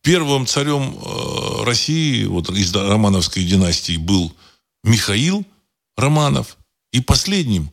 Первым 0.00 0.46
царем 0.46 0.98
э, 0.98 1.64
России, 1.64 2.24
вот 2.24 2.48
из 2.50 2.74
Романовской 2.74 3.44
династии, 3.44 3.96
был 3.96 4.34
Михаил 4.84 5.44
Романов. 5.96 6.56
И 6.92 7.00
последним 7.00 7.70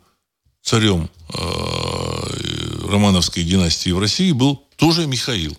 царем 0.61 1.09
э, 1.29 2.89
Романовской 2.89 3.43
династии 3.43 3.91
в 3.91 3.99
России 3.99 4.31
был 4.31 4.67
тоже 4.75 5.07
Михаил. 5.07 5.57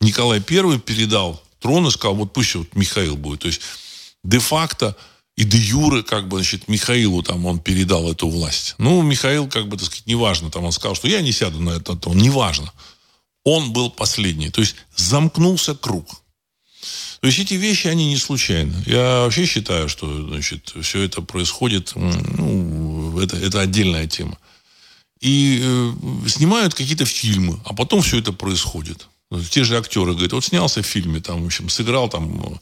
Николай 0.00 0.38
I 0.38 0.78
передал 0.78 1.42
трон 1.58 1.86
и 1.86 1.90
сказал, 1.90 2.14
вот 2.14 2.32
пусть 2.32 2.54
вот 2.54 2.74
Михаил 2.74 3.16
будет. 3.16 3.40
То 3.40 3.48
есть 3.48 3.60
де-факто 4.24 4.96
и 5.36 5.44
де 5.44 5.58
юре, 5.58 6.02
как 6.02 6.28
бы, 6.28 6.38
значит, 6.38 6.68
Михаилу 6.68 7.22
там 7.22 7.46
он 7.46 7.60
передал 7.60 8.10
эту 8.10 8.28
власть. 8.28 8.74
Ну, 8.78 9.02
Михаил, 9.02 9.48
как 9.48 9.68
бы, 9.68 9.76
так 9.76 9.86
сказать, 9.86 10.06
неважно, 10.06 10.50
там 10.50 10.64
он 10.64 10.72
сказал, 10.72 10.94
что 10.94 11.08
я 11.08 11.20
не 11.22 11.32
сяду 11.32 11.60
на 11.60 11.70
этот 11.70 12.00
трон, 12.00 12.18
неважно. 12.18 12.72
Он 13.44 13.72
был 13.72 13.90
последний. 13.90 14.50
То 14.50 14.60
есть 14.60 14.76
замкнулся 14.94 15.74
круг. 15.74 16.22
То 17.20 17.26
есть 17.26 17.38
эти 17.38 17.54
вещи, 17.54 17.86
они 17.86 18.08
не 18.08 18.16
случайны. 18.16 18.74
Я 18.86 19.20
вообще 19.20 19.46
считаю, 19.46 19.88
что 19.88 20.28
значит, 20.28 20.74
все 20.82 21.02
это 21.02 21.20
происходит, 21.20 21.92
ну, 21.94 23.18
это, 23.18 23.36
это 23.36 23.60
отдельная 23.60 24.06
тема. 24.06 24.38
И 25.20 25.60
э, 25.62 25.92
снимают 26.28 26.74
какие-то 26.74 27.04
фильмы, 27.04 27.60
а 27.66 27.74
потом 27.74 28.00
все 28.00 28.18
это 28.18 28.32
происходит. 28.32 29.08
Те 29.50 29.64
же 29.64 29.76
актеры 29.76 30.12
говорят, 30.12 30.32
вот 30.32 30.44
снялся 30.44 30.82
в 30.82 30.86
фильме, 30.86 31.20
там, 31.20 31.42
в 31.42 31.46
общем, 31.46 31.68
сыграл 31.68 32.08
там 32.08 32.58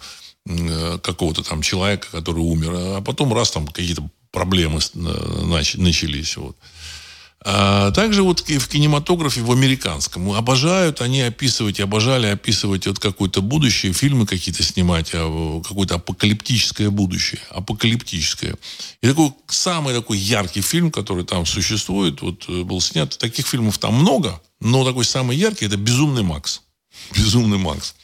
какого-то 1.02 1.42
там 1.42 1.62
человека, 1.62 2.08
который 2.10 2.40
умер, 2.40 2.72
а 2.74 3.00
потом 3.00 3.32
раз 3.34 3.50
там 3.50 3.66
какие-то 3.66 4.08
проблемы 4.30 4.80
начались. 4.94 6.36
Вот. 6.36 6.56
А 7.44 7.92
также 7.92 8.24
вот 8.24 8.40
в 8.40 8.68
кинематографе, 8.68 9.42
в 9.42 9.52
американском, 9.52 10.32
обожают 10.32 11.00
они 11.00 11.22
описывать, 11.22 11.78
обожали 11.78 12.26
описывать 12.26 12.86
вот 12.86 12.98
какое-то 12.98 13.42
будущее, 13.42 13.92
фильмы 13.92 14.26
какие-то 14.26 14.64
снимать, 14.64 15.12
а, 15.14 15.62
какое-то 15.62 15.96
апокалиптическое 15.96 16.90
будущее, 16.90 17.40
апокалиптическое. 17.50 18.56
И 19.00 19.06
такой 19.06 19.32
самый 19.46 19.94
такой 19.94 20.18
яркий 20.18 20.62
фильм, 20.62 20.90
который 20.90 21.24
там 21.24 21.46
существует, 21.46 22.22
вот 22.22 22.44
э, 22.48 22.64
был 22.64 22.80
снят, 22.80 23.16
таких 23.16 23.46
фильмов 23.46 23.78
там 23.78 23.94
много, 23.94 24.40
но 24.60 24.84
такой 24.84 25.04
самый 25.04 25.36
яркий, 25.36 25.66
это 25.66 25.76
«Безумный 25.76 26.24
Макс». 26.24 26.62
«Безумный 27.14 27.58
Макс». 27.58 27.94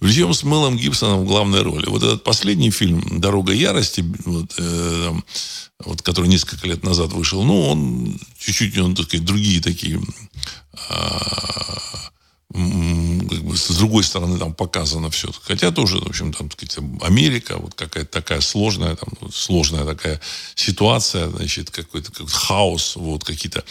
Причем 0.00 0.34
с 0.34 0.42
Мелом 0.42 0.76
Гибсоном 0.76 1.24
в 1.24 1.26
главной 1.26 1.62
роли. 1.62 1.86
Вот 1.86 2.02
этот 2.02 2.24
последний 2.24 2.70
фильм 2.70 3.20
«Дорога 3.20 3.52
ярости», 3.52 4.04
вот, 4.24 4.54
э, 4.58 5.12
вот, 5.84 6.02
который 6.02 6.28
несколько 6.28 6.66
лет 6.66 6.84
назад 6.84 7.12
вышел, 7.12 7.42
ну, 7.42 7.68
он 7.68 8.18
чуть-чуть, 8.38 8.76
он, 8.78 8.94
так 8.94 9.06
сказать, 9.06 9.26
другие 9.26 9.60
такие, 9.60 10.00
а, 10.90 12.10
как 12.54 13.42
бы 13.42 13.56
с 13.56 13.68
другой 13.76 14.04
стороны 14.04 14.38
там 14.38 14.54
показано 14.54 15.10
все. 15.10 15.28
Хотя 15.42 15.72
тоже, 15.72 15.98
в 15.98 16.06
общем, 16.06 16.32
там, 16.32 16.48
так 16.48 16.60
сказать, 16.70 16.84
Америка, 17.02 17.56
вот 17.58 17.74
какая-то 17.74 18.10
такая 18.10 18.40
сложная, 18.40 18.94
там, 18.94 19.08
сложная 19.32 19.84
такая 19.84 20.20
ситуация, 20.54 21.28
значит, 21.30 21.70
какой-то 21.70 22.12
как 22.12 22.30
хаос, 22.30 22.94
вот, 22.94 23.24
какие-то, 23.24 23.64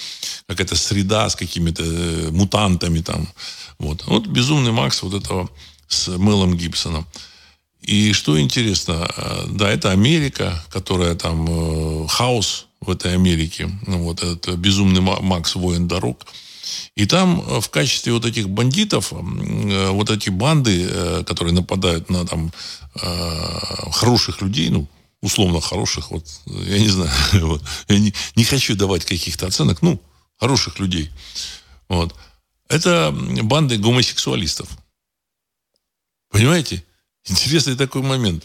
какая-то 0.48 0.76
среда 0.76 1.30
с 1.30 1.36
какими-то 1.36 1.82
э, 1.82 2.30
мутантами 2.32 3.00
там, 3.00 3.30
вот. 3.80 4.04
Вот 4.06 4.28
«Безумный 4.28 4.74
Макс» 4.74 5.02
вот 5.02 5.14
этого 5.14 5.50
с 5.88 6.10
Мелом 6.10 6.58
Гибсоном. 6.58 7.08
И 7.82 8.12
что 8.12 8.40
интересно, 8.40 9.10
э, 9.16 9.46
да, 9.48 9.72
это 9.72 9.92
Америка, 9.92 10.62
которая 10.70 11.16
там 11.16 11.48
э, 11.48 12.08
хаос 12.10 12.68
в 12.82 12.90
этой 12.90 13.14
Америке. 13.14 13.70
Ну, 13.88 14.04
вот 14.04 14.22
это 14.24 14.58
безумный 14.58 15.02
Макс 15.02 15.56
воин 15.56 15.88
дорог. 15.88 16.26
И 16.96 17.06
там 17.06 17.42
э, 17.42 17.62
в 17.62 17.70
качестве 17.70 18.14
вот 18.14 18.26
этих 18.26 18.50
бандитов, 18.50 19.12
вот 19.12 20.10
эти 20.10 20.30
банды, 20.30 21.24
которые 21.26 21.54
нападают 21.54 22.10
на 22.10 22.26
там 22.26 22.52
хороших 23.92 24.42
людей, 24.42 24.70
ну, 24.70 24.88
условно 25.22 25.62
хороших, 25.62 26.12
вот, 26.12 26.26
я 26.46 26.80
не 26.80 26.90
знаю, 26.90 27.12
вот, 27.48 27.64
я 27.88 27.98
не, 27.98 28.14
не 28.36 28.44
хочу 28.44 28.76
давать 28.76 29.06
каких-то 29.06 29.48
оценок, 29.48 29.82
ну, 29.82 30.00
хороших 30.38 30.80
людей, 30.80 31.10
вот, 31.88 32.14
это 32.70 33.12
банды 33.44 33.78
гомосексуалистов. 33.78 34.68
Понимаете? 36.30 36.84
Интересный 37.30 37.76
такой 37.76 38.02
момент. 38.02 38.44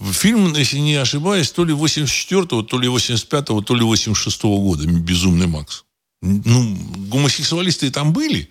Фильм, 0.00 0.52
если 0.54 0.78
не 0.78 0.96
ошибаюсь, 0.96 1.52
то 1.52 1.64
ли 1.64 1.72
84-го, 1.72 2.62
то 2.62 2.78
ли 2.78 2.88
85-го, 2.88 3.60
то 3.62 3.74
ли 3.76 3.82
86-го 3.82 4.60
года 4.60 4.86
«Безумный 4.86 5.46
Макс». 5.46 5.84
Ну, 6.24 6.76
гомосексуалисты 7.10 7.90
там 7.90 8.14
были, 8.14 8.50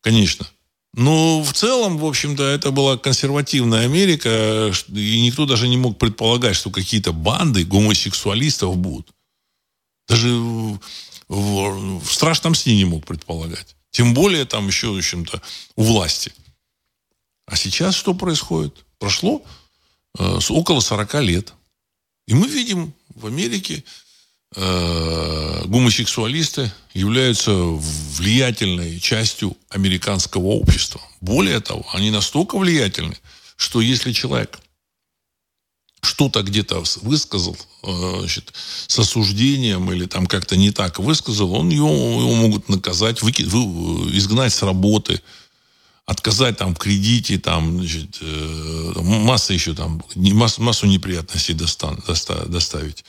конечно. 0.00 0.46
Но 0.94 1.42
в 1.42 1.52
целом, 1.52 1.98
в 1.98 2.06
общем-то, 2.06 2.42
это 2.42 2.70
была 2.70 2.96
консервативная 2.96 3.84
Америка, 3.84 4.72
и 4.88 5.20
никто 5.20 5.44
даже 5.44 5.68
не 5.68 5.76
мог 5.76 5.98
предполагать, 5.98 6.56
что 6.56 6.70
какие-то 6.70 7.12
банды 7.12 7.64
гомосексуалистов 7.64 8.76
будут. 8.78 9.12
Даже 10.08 10.30
в, 10.30 10.80
в, 11.28 12.00
в 12.00 12.12
страшном 12.12 12.54
сне 12.54 12.76
не 12.76 12.86
мог 12.86 13.06
предполагать. 13.06 13.76
Тем 13.90 14.14
более 14.14 14.46
там 14.46 14.66
еще, 14.66 14.88
в 14.88 14.96
общем-то, 14.96 15.42
у 15.76 15.82
власти. 15.82 16.32
А 17.46 17.56
сейчас 17.56 17.94
что 17.94 18.14
происходит? 18.14 18.86
Прошло 18.98 19.44
э, 20.18 20.38
около 20.48 20.80
40 20.80 21.14
лет. 21.22 21.52
И 22.26 22.32
мы 22.32 22.48
видим 22.48 22.94
в 23.14 23.26
Америке 23.26 23.84
э, 24.56 25.62
гомосексуалисты 25.66 26.72
являются 26.94 27.52
влиятельной 27.52 28.98
частью 29.00 29.56
американского 29.68 30.46
общества. 30.46 31.00
Более 31.20 31.60
того, 31.60 31.86
они 31.92 32.10
настолько 32.10 32.58
влиятельны, 32.58 33.16
что 33.56 33.80
если 33.80 34.12
человек 34.12 34.58
что-то 36.02 36.42
где-то 36.42 36.82
высказал, 37.02 37.56
э, 37.82 38.16
значит, 38.20 38.52
с 38.86 38.98
осуждением 38.98 39.92
или 39.92 40.06
там 40.06 40.26
как-то 40.26 40.56
не 40.56 40.70
так 40.70 40.98
высказал, 40.98 41.52
он 41.54 41.68
его, 41.68 41.88
его 41.88 42.34
могут 42.34 42.68
наказать, 42.68 43.22
выки, 43.22 43.42
вы, 43.42 44.16
изгнать 44.16 44.52
с 44.52 44.62
работы, 44.62 45.20
отказать 46.06 46.56
там 46.56 46.74
в 46.74 46.78
кредите, 46.78 47.38
там, 47.38 47.78
значит, 47.78 48.18
э, 48.20 48.92
масса 48.96 49.52
еще 49.52 49.74
там, 49.74 50.02
массу, 50.14 50.62
массу 50.62 50.86
неприятностей 50.86 51.52
достан, 51.52 52.02
доста, 52.06 52.46
доставить. 52.46 53.04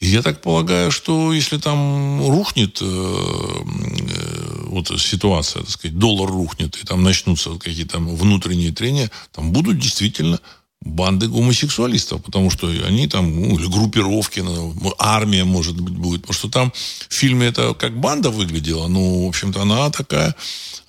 Я 0.00 0.22
так 0.22 0.40
полагаю, 0.40 0.92
что 0.92 1.32
если 1.32 1.58
там 1.58 2.28
рухнет 2.28 2.78
э, 2.80 2.84
э, 2.84 4.64
вот 4.66 4.88
ситуация, 5.00 5.62
так 5.62 5.70
сказать, 5.70 5.98
доллар 5.98 6.30
рухнет, 6.30 6.76
и 6.76 6.86
там 6.86 7.02
начнутся 7.02 7.58
какие-то 7.58 7.98
внутренние 7.98 8.72
трения, 8.72 9.10
там 9.32 9.50
будут 9.50 9.78
действительно 9.80 10.38
банды 10.80 11.26
гомосексуалистов, 11.26 12.22
потому 12.22 12.50
что 12.50 12.68
они 12.68 13.08
там, 13.08 13.42
ну, 13.42 13.58
или 13.58 13.66
группировки, 13.66 14.38
ну, 14.38 14.72
армия, 14.98 15.44
может 15.44 15.80
быть, 15.80 15.94
будет. 15.94 16.22
Потому 16.22 16.34
что 16.34 16.48
там 16.48 16.72
в 17.08 17.12
фильме 17.12 17.48
это 17.48 17.74
как 17.74 17.98
банда 17.98 18.30
выглядела, 18.30 18.86
ну, 18.86 19.24
в 19.24 19.28
общем-то, 19.28 19.62
она 19.62 19.90
такая 19.90 20.36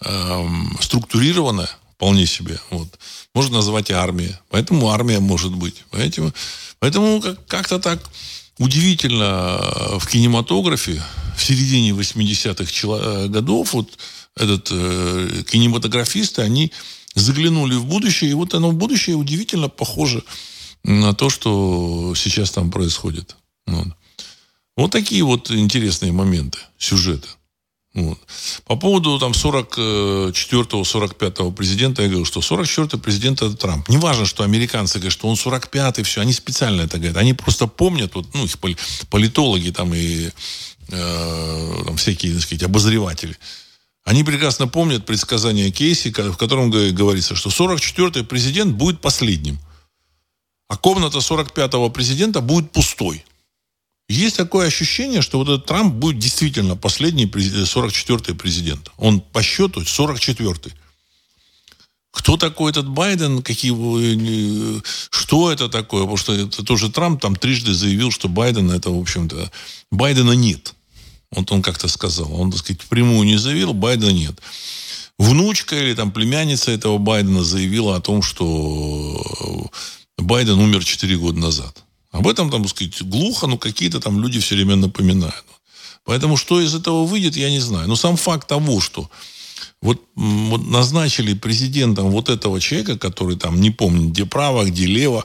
эм, 0.01 0.77
структурированная, 0.81 1.69
вполне 1.95 2.27
себе. 2.27 2.59
Вот. 2.69 2.87
Можно 3.33 3.57
назвать 3.57 3.89
и 3.89 3.93
армией. 3.93 4.35
Поэтому 4.49 4.91
армия 4.91 5.19
может 5.19 5.53
быть. 5.55 5.83
Поэтому, 5.89 6.31
поэтому 6.79 7.23
как-то 7.47 7.79
так 7.79 7.99
удивительно 8.59 9.97
в 9.99 10.07
кинематографе 10.07 11.01
в 11.35 11.43
середине 11.43 11.91
80-х 11.91 13.27
годов 13.29 13.73
вот 13.73 13.97
этот 14.35 14.69
э, 14.71 15.43
кинематографисты, 15.49 16.41
они 16.41 16.71
заглянули 17.15 17.75
в 17.75 17.85
будущее, 17.85 18.31
и 18.31 18.33
вот 18.33 18.53
оно 18.53 18.69
в 18.69 18.75
будущее 18.75 19.15
удивительно 19.15 19.69
похоже 19.69 20.23
на 20.83 21.13
то, 21.13 21.29
что 21.29 22.13
сейчас 22.15 22.51
там 22.51 22.71
происходит. 22.71 23.35
Вот, 23.65 23.87
вот 24.77 24.91
такие 24.91 25.23
вот 25.23 25.49
интересные 25.51 26.11
моменты, 26.11 26.59
сюжеты. 26.77 27.27
Вот. 27.99 28.19
По 28.65 28.75
поводу 28.75 29.19
там 29.19 29.31
44-го, 29.31 30.81
45-го 30.81 31.51
президента, 31.51 32.01
я 32.01 32.07
говорю, 32.07 32.25
что 32.25 32.39
44-й 32.39 32.99
президент 32.99 33.41
это 33.41 33.55
Трамп. 33.55 33.89
Не 33.89 33.97
важно, 33.97 34.25
что 34.25 34.43
американцы 34.43 34.99
говорят, 34.99 35.13
что 35.13 35.27
он 35.27 35.35
45-й, 35.35 36.03
все, 36.03 36.21
они 36.21 36.33
специально 36.33 36.83
это 36.83 36.97
говорят. 36.97 37.17
Они 37.17 37.33
просто 37.33 37.67
помнят, 37.67 38.15
вот, 38.15 38.27
ну, 38.33 38.45
их 38.45 38.57
политологи 39.09 39.71
там 39.71 39.93
и 39.93 40.29
э, 40.89 41.83
там, 41.85 41.97
всякие, 41.97 42.33
так 42.33 42.43
сказать, 42.43 42.63
обозреватели. 42.63 43.37
Они 44.05 44.23
прекрасно 44.23 44.67
помнят 44.67 45.05
предсказание 45.05 45.71
Кейси, 45.71 46.11
в 46.11 46.37
котором 46.37 46.71
говорится, 46.71 47.35
что 47.35 47.49
44-й 47.49 48.23
президент 48.23 48.75
будет 48.75 49.01
последним. 49.01 49.59
А 50.69 50.77
комната 50.77 51.17
45-го 51.17 51.89
президента 51.89 52.41
будет 52.41 52.71
пустой. 52.71 53.25
Есть 54.09 54.37
такое 54.37 54.67
ощущение, 54.67 55.21
что 55.21 55.37
вот 55.37 55.47
этот 55.47 55.67
Трамп 55.67 55.93
будет 55.93 56.17
действительно 56.17 56.75
последний 56.75 57.25
44-й 57.25 58.33
президент. 58.33 58.91
Он 58.97 59.21
по 59.21 59.43
счету 59.43 59.81
44-й. 59.81 60.73
Кто 62.11 62.35
такой 62.35 62.71
этот 62.71 62.89
Байден? 62.89 63.43
Какие, 63.43 63.71
э, 63.71 64.81
что 65.11 65.51
это 65.51 65.69
такое? 65.69 66.01
Потому 66.01 66.17
что 66.17 66.33
это 66.33 66.63
тоже 66.63 66.89
Трамп 66.89 67.21
там 67.21 67.35
трижды 67.35 67.73
заявил, 67.73 68.09
что 68.09 68.27
Байден 68.27 68.71
это, 68.71 68.89
в 68.89 68.99
общем-то, 68.99 69.51
Байдена 69.91 70.31
нет. 70.31 70.73
Вот 71.31 71.51
он 71.51 71.61
как-то 71.61 71.87
сказал. 71.87 72.33
Он, 72.33 72.49
так 72.49 72.61
сказать, 72.61 72.81
прямую 72.85 73.27
не 73.27 73.37
заявил, 73.37 73.73
Байдена 73.73 74.09
нет. 74.09 74.41
Внучка 75.19 75.75
или 75.75 75.93
там 75.93 76.11
племянница 76.11 76.71
этого 76.71 76.97
Байдена 76.97 77.43
заявила 77.43 77.95
о 77.95 78.01
том, 78.01 78.23
что 78.23 79.69
Байден 80.17 80.57
умер 80.57 80.83
4 80.83 81.15
года 81.17 81.37
назад. 81.37 81.83
Об 82.11 82.27
этом, 82.27 82.49
там, 82.49 82.67
сказать, 82.67 83.01
глухо, 83.03 83.47
но 83.47 83.57
какие-то 83.57 83.99
там 83.99 84.21
люди 84.21 84.39
все 84.39 84.55
время 84.55 84.75
напоминают. 84.75 85.45
Поэтому 86.05 86.37
что 86.37 86.59
из 86.59 86.73
этого 86.73 87.05
выйдет, 87.05 87.37
я 87.37 87.49
не 87.49 87.59
знаю. 87.59 87.87
Но 87.87 87.95
сам 87.95 88.17
факт 88.17 88.47
того, 88.47 88.81
что 88.81 89.09
вот, 89.81 90.01
вот 90.15 90.65
назначили 90.65 91.33
президентом 91.33 92.09
вот 92.09 92.29
этого 92.29 92.59
человека, 92.59 92.97
который 92.97 93.37
там 93.37 93.61
не 93.61 93.69
помню, 93.69 94.09
где 94.09 94.25
право, 94.25 94.65
где 94.65 94.85
лево, 94.85 95.23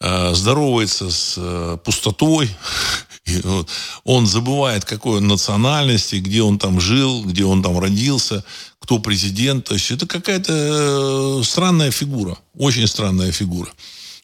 э, 0.00 0.34
здоровается 0.34 1.10
с 1.10 1.34
э, 1.36 1.78
пустотой, 1.84 2.50
и, 3.26 3.40
вот, 3.42 3.68
он 4.04 4.26
забывает, 4.26 4.84
какой 4.84 5.18
он 5.18 5.28
национальности, 5.28 6.16
где 6.16 6.42
он 6.42 6.58
там 6.58 6.80
жил, 6.80 7.24
где 7.24 7.44
он 7.44 7.62
там 7.62 7.78
родился, 7.78 8.44
кто 8.80 8.98
президент. 8.98 9.66
То 9.66 9.74
есть 9.74 9.90
это 9.90 10.06
какая-то 10.06 11.40
э, 11.40 11.44
странная 11.44 11.90
фигура, 11.90 12.36
очень 12.56 12.86
странная 12.86 13.32
фигура. 13.32 13.70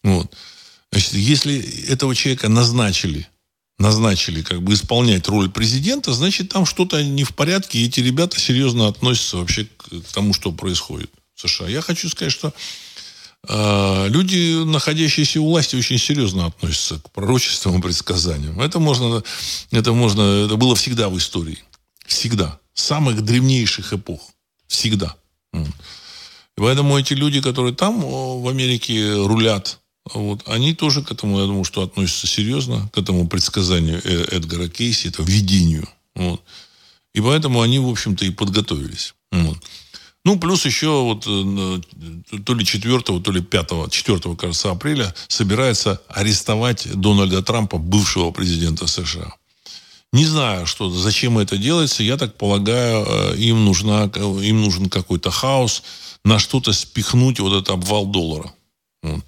Вот. 0.03 0.35
Значит, 0.95 1.15
если 1.15 1.59
этого 1.89 2.15
человека 2.15 2.49
назначили 2.49 3.27
назначили 3.79 4.43
как 4.43 4.63
бы 4.63 4.75
исполнять 4.75 5.27
роль 5.27 5.51
президента, 5.51 6.13
значит, 6.13 6.51
там 6.51 6.65
что-то 6.65 7.03
не 7.03 7.25
в 7.25 7.35
порядке, 7.35 7.81
и 7.81 7.87
эти 7.87 7.99
ребята 7.99 8.39
серьезно 8.39 8.87
относятся 8.87 9.39
вообще 9.39 9.65
к, 9.77 9.89
тому, 10.13 10.33
что 10.33 10.53
происходит 10.53 11.11
в 11.35 11.49
США. 11.49 11.67
Я 11.67 11.81
хочу 11.81 12.09
сказать, 12.09 12.33
что 12.33 12.55
э, 13.49 14.09
люди, 14.09 14.63
находящиеся 14.65 15.41
у 15.41 15.47
власти, 15.47 15.75
очень 15.75 15.99
серьезно 15.99 16.47
относятся 16.47 17.01
к 17.01 17.11
пророчествам 17.11 17.81
и 17.81 17.83
предсказаниям. 17.83 18.61
Это 18.61 18.79
можно, 18.79 19.25
это 19.73 19.93
можно, 19.93 20.47
это 20.47 20.55
было 20.55 20.77
всегда 20.77 21.09
в 21.09 21.19
истории. 21.19 21.59
Всегда. 22.07 22.61
Самых 22.75 23.23
древнейших 23.23 23.93
эпох. 23.93 24.21
Всегда. 24.69 25.17
Поэтому 26.55 26.97
эти 26.97 27.15
люди, 27.15 27.41
которые 27.41 27.75
там 27.75 28.01
в 28.01 28.49
Америке 28.49 29.15
рулят 29.15 29.81
вот. 30.13 30.43
Они 30.47 30.75
тоже 30.75 31.03
к 31.03 31.11
этому, 31.11 31.41
я 31.41 31.47
думаю, 31.47 31.65
что 31.65 31.83
относятся 31.83 32.27
серьезно, 32.27 32.89
к 32.93 32.99
этому 32.99 33.27
предсказанию 33.27 34.01
э, 34.05 34.37
Эдгара 34.37 34.69
Кейси, 34.69 35.09
это 35.09 35.23
видению. 35.23 35.89
Вот. 36.15 36.43
И 37.15 37.21
поэтому 37.21 37.63
они, 37.63 37.79
в 37.79 37.89
общем-то, 37.89 38.25
и 38.25 38.31
подготовились. 38.31 39.15
Вот. 39.33 39.59
Ну, 40.25 40.39
плюс 40.39 40.65
еще 40.65 41.03
вот 41.03 41.27
э, 41.27 42.39
то 42.45 42.55
ли 42.55 42.65
4, 42.65 43.01
то 43.01 43.33
ли 43.33 43.43
5, 43.43 43.91
4, 43.91 44.37
кажется, 44.37 44.71
апреля 44.71 45.15
собирается 45.29 46.01
арестовать 46.09 46.89
Дональда 46.95 47.43
Трампа, 47.43 47.79
бывшего 47.79 48.31
президента 48.31 48.87
США. 48.87 49.35
Не 50.13 50.27
знаю, 50.27 50.67
что, 50.67 50.91
зачем 50.91 51.39
это 51.39 51.59
делается. 51.59 52.03
Я 52.03 52.17
так 52.17 52.37
полагаю, 52.37 53.05
э, 53.07 53.37
им, 53.37 53.65
нужна, 53.65 54.05
им 54.05 54.63
нужен 54.63 54.89
какой-то 54.89 55.31
хаос, 55.31 55.83
на 56.25 56.39
что-то 56.39 56.73
спихнуть 56.73 57.41
вот 57.41 57.53
этот 57.53 57.71
обвал 57.71 58.07
доллара. 58.07 58.53
Вот. 59.03 59.25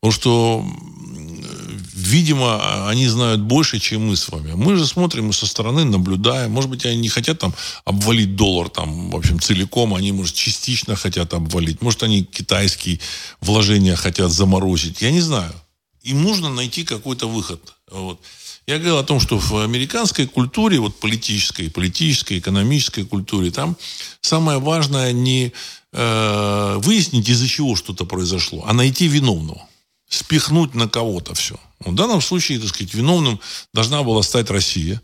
Потому 0.00 0.12
что, 0.12 0.64
видимо, 1.94 2.88
они 2.88 3.08
знают 3.08 3.40
больше, 3.40 3.78
чем 3.78 4.08
мы 4.08 4.16
с 4.16 4.28
вами. 4.28 4.52
Мы 4.52 4.76
же 4.76 4.86
смотрим 4.86 5.32
со 5.32 5.46
стороны, 5.46 5.84
наблюдаем. 5.84 6.52
Может 6.52 6.70
быть, 6.70 6.86
они 6.86 6.96
не 6.96 7.08
хотят 7.08 7.38
там 7.38 7.54
обвалить 7.84 8.36
доллар 8.36 8.68
там, 8.68 9.10
в 9.10 9.16
общем, 9.16 9.40
целиком. 9.40 9.94
Они, 9.94 10.12
может, 10.12 10.34
частично 10.34 10.96
хотят 10.96 11.34
обвалить. 11.34 11.82
Может, 11.82 12.02
они 12.02 12.24
китайские 12.24 13.00
вложения 13.40 13.96
хотят 13.96 14.30
заморозить. 14.30 15.02
Я 15.02 15.10
не 15.10 15.20
знаю. 15.20 15.52
Им 16.02 16.22
нужно 16.22 16.50
найти 16.50 16.84
какой-то 16.84 17.28
выход. 17.28 17.60
Вот. 17.90 18.20
Я 18.66 18.78
говорил 18.78 18.98
о 18.98 19.04
том, 19.04 19.20
что 19.20 19.38
в 19.38 19.56
американской 19.58 20.26
культуре, 20.26 20.80
вот 20.80 20.98
политической, 20.98 21.70
политической, 21.70 22.38
экономической 22.38 23.04
культуре, 23.04 23.52
там 23.52 23.76
самое 24.20 24.58
важное 24.58 25.12
не 25.12 25.52
э, 25.92 26.76
выяснить, 26.82 27.28
из-за 27.28 27.46
чего 27.46 27.76
что-то 27.76 28.04
произошло, 28.04 28.64
а 28.66 28.72
найти 28.72 29.06
виновного 29.06 29.62
спихнуть 30.08 30.74
на 30.74 30.88
кого-то 30.88 31.34
все. 31.34 31.56
В 31.80 31.94
данном 31.94 32.20
случае, 32.20 32.58
так 32.58 32.68
сказать, 32.68 32.94
виновным 32.94 33.40
должна 33.72 34.02
была 34.02 34.22
стать 34.22 34.50
Россия. 34.50 35.00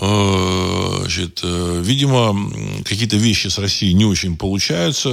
Э, 0.00 0.96
значит, 1.00 1.40
э, 1.42 1.82
видимо, 1.84 2.50
какие-то 2.84 3.16
вещи 3.16 3.48
с 3.48 3.58
Россией 3.58 3.94
не 3.94 4.06
очень 4.06 4.36
получаются. 4.36 5.08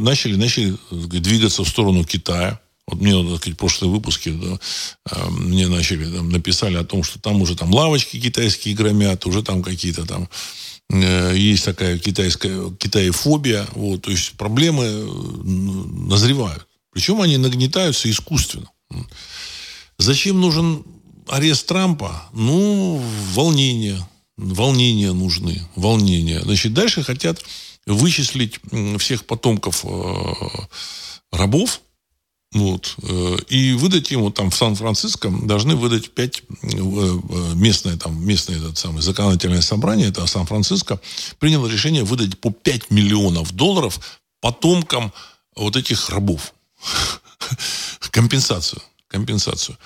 Начали, 0.00 0.36
начали 0.36 0.76
двигаться 0.90 1.62
в 1.62 1.68
сторону 1.68 2.04
Китая. 2.04 2.58
Вот 2.86 3.00
мне, 3.00 3.12
так 3.12 3.38
сказать, 3.38 3.56
в 3.56 3.58
прошлые 3.58 3.92
выпуски 3.92 4.30
да, 4.30 4.58
э, 5.10 5.30
мне 5.30 5.68
начали, 5.68 6.04
там, 6.10 6.30
написали 6.30 6.76
о 6.76 6.84
том, 6.84 7.02
что 7.02 7.20
там 7.20 7.42
уже 7.42 7.54
там 7.54 7.72
лавочки 7.72 8.18
китайские 8.18 8.74
громят, 8.74 9.26
уже 9.26 9.42
там 9.42 9.62
какие-то 9.62 10.06
там 10.06 10.28
есть 10.92 11.64
такая 11.64 12.00
китайская 12.00 12.68
китаефобия, 12.72 13.64
вот, 13.74 14.02
то 14.02 14.10
есть 14.10 14.32
проблемы 14.32 14.88
назревают. 16.08 16.66
Причем 16.92 17.20
они 17.20 17.36
нагнетаются 17.36 18.10
искусственно. 18.10 18.70
Зачем 19.98 20.40
нужен 20.40 20.84
арест 21.28 21.66
Трампа? 21.66 22.28
Ну, 22.32 23.02
волнение. 23.32 24.06
Волнения 24.36 25.12
нужны. 25.12 25.62
Волнения. 25.76 26.40
Значит, 26.40 26.72
дальше 26.72 27.02
хотят 27.02 27.44
вычислить 27.86 28.60
всех 28.98 29.24
потомков 29.26 29.84
э, 29.84 30.34
рабов, 31.32 31.80
вот, 32.52 32.96
э, 33.02 33.36
и 33.48 33.74
выдать 33.74 34.10
ему 34.10 34.30
там 34.30 34.50
в 34.50 34.56
Сан-Франциско 34.56 35.30
должны 35.30 35.76
выдать 35.76 36.10
пять 36.10 36.42
э, 36.62 37.18
местное 37.54 37.96
там 37.96 38.24
местное 38.26 38.56
этот 38.58 38.76
самый 38.76 39.02
законодательное 39.02 39.60
собрание 39.60 40.08
это 40.08 40.26
Сан-Франциско 40.26 41.00
приняло 41.38 41.68
решение 41.68 42.02
выдать 42.02 42.38
по 42.40 42.50
5 42.50 42.90
миллионов 42.90 43.52
долларов 43.52 44.00
потомкам 44.40 45.12
вот 45.54 45.76
этих 45.76 46.10
рабов 46.10 46.52
компенсацию. 48.10 48.82
Компенсацию. 49.08 49.76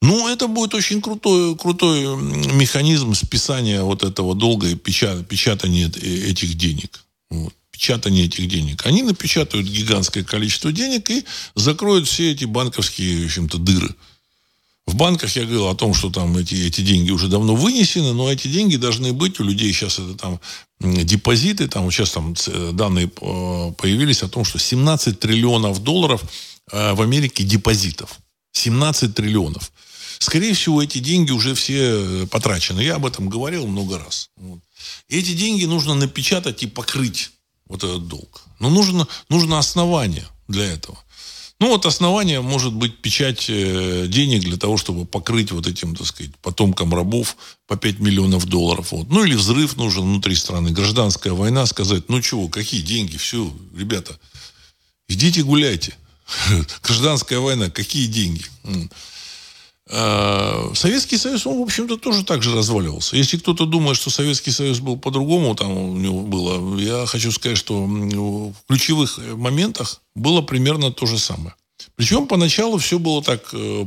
Ну, 0.00 0.28
это 0.28 0.46
будет 0.46 0.74
очень 0.74 1.02
крутой, 1.02 1.56
крутой 1.56 2.16
механизм 2.16 3.14
списания 3.14 3.82
вот 3.82 4.04
этого 4.04 4.36
долга 4.36 4.68
и 4.68 4.76
печат, 4.76 5.26
печатания 5.26 5.90
э, 5.96 6.30
этих 6.30 6.54
денег. 6.54 7.04
Вот. 7.28 7.52
Печатание 7.72 8.26
этих 8.26 8.48
денег. 8.48 8.86
Они 8.86 9.02
напечатают 9.02 9.66
гигантское 9.66 10.22
количество 10.22 10.70
денег 10.70 11.10
и 11.10 11.24
закроют 11.56 12.06
все 12.06 12.30
эти 12.30 12.44
банковские, 12.44 13.22
в 13.22 13.26
общем-то, 13.26 13.58
дыры. 13.58 13.94
В 14.88 14.94
банках 14.94 15.36
я 15.36 15.42
говорил 15.42 15.68
о 15.68 15.74
том, 15.74 15.92
что 15.92 16.08
там 16.08 16.34
эти, 16.38 16.54
эти 16.54 16.80
деньги 16.80 17.10
уже 17.10 17.28
давно 17.28 17.54
вынесены, 17.54 18.14
но 18.14 18.32
эти 18.32 18.48
деньги 18.48 18.76
должны 18.76 19.12
быть 19.12 19.38
у 19.38 19.44
людей. 19.44 19.70
Сейчас 19.70 19.98
это 19.98 20.14
там 20.14 20.40
депозиты, 20.80 21.68
там 21.68 21.90
сейчас 21.90 22.12
там 22.12 22.34
данные 22.72 23.04
э, 23.20 23.72
появились 23.76 24.22
о 24.22 24.28
том, 24.28 24.46
что 24.46 24.58
17 24.58 25.20
триллионов 25.20 25.82
долларов 25.82 26.22
э, 26.72 26.94
в 26.94 27.02
Америке 27.02 27.44
депозитов. 27.44 28.18
17 28.52 29.14
триллионов. 29.14 29.72
Скорее 30.20 30.54
всего, 30.54 30.82
эти 30.82 31.00
деньги 31.00 31.32
уже 31.32 31.54
все 31.54 32.22
э, 32.22 32.26
потрачены. 32.26 32.80
Я 32.80 32.94
об 32.94 33.04
этом 33.04 33.28
говорил 33.28 33.66
много 33.66 33.98
раз. 33.98 34.30
Вот. 34.36 34.60
эти 35.10 35.34
деньги 35.34 35.66
нужно 35.66 35.92
напечатать 35.92 36.62
и 36.62 36.66
покрыть 36.66 37.32
вот 37.66 37.84
этот 37.84 38.08
долг. 38.08 38.42
Но 38.58 38.70
нужно, 38.70 39.06
нужно 39.28 39.58
основание 39.58 40.26
для 40.48 40.64
этого. 40.64 40.98
Ну, 41.60 41.70
вот 41.70 41.86
основание 41.86 42.40
может 42.40 42.72
быть 42.72 42.98
печать 42.98 43.46
э, 43.48 44.06
денег 44.06 44.42
для 44.42 44.56
того, 44.56 44.76
чтобы 44.76 45.04
покрыть 45.06 45.50
вот 45.50 45.66
этим, 45.66 45.96
так 45.96 46.06
сказать, 46.06 46.30
потомкам 46.36 46.94
рабов 46.94 47.36
по 47.66 47.76
5 47.76 47.98
миллионов 47.98 48.46
долларов. 48.46 48.92
Вот. 48.92 49.08
Ну, 49.10 49.24
или 49.24 49.34
взрыв 49.34 49.76
нужен 49.76 50.04
внутри 50.04 50.36
страны, 50.36 50.70
гражданская 50.70 51.32
война, 51.32 51.66
сказать, 51.66 52.08
ну, 52.08 52.20
чего, 52.22 52.48
какие 52.48 52.80
деньги, 52.80 53.16
все, 53.16 53.52
ребята, 53.76 54.16
идите 55.08 55.42
гуляйте. 55.42 55.96
Гражданская 56.82 57.40
война, 57.40 57.70
какие 57.70 58.06
деньги? 58.06 58.44
А, 59.90 60.70
Советский 60.74 61.16
Союз, 61.16 61.46
он, 61.46 61.58
в 61.58 61.62
общем-то, 61.62 61.96
тоже 61.96 62.24
так 62.24 62.42
же 62.42 62.54
разваливался. 62.54 63.16
Если 63.16 63.38
кто-то 63.38 63.64
думает, 63.64 63.96
что 63.96 64.10
Советский 64.10 64.50
Союз 64.50 64.80
был 64.80 64.98
по-другому, 64.98 65.54
там 65.54 65.70
у 65.70 65.96
него 65.96 66.20
было, 66.20 66.78
я 66.78 67.06
хочу 67.06 67.32
сказать, 67.32 67.56
что 67.56 67.84
в 67.84 68.54
ключевых 68.68 69.18
моментах 69.36 70.00
было 70.14 70.42
примерно 70.42 70.92
то 70.92 71.06
же 71.06 71.18
самое. 71.18 71.54
Причем 71.96 72.26
поначалу 72.26 72.78
все 72.78 72.98
было 72.98 73.22
так 73.22 73.48
э, 73.52 73.86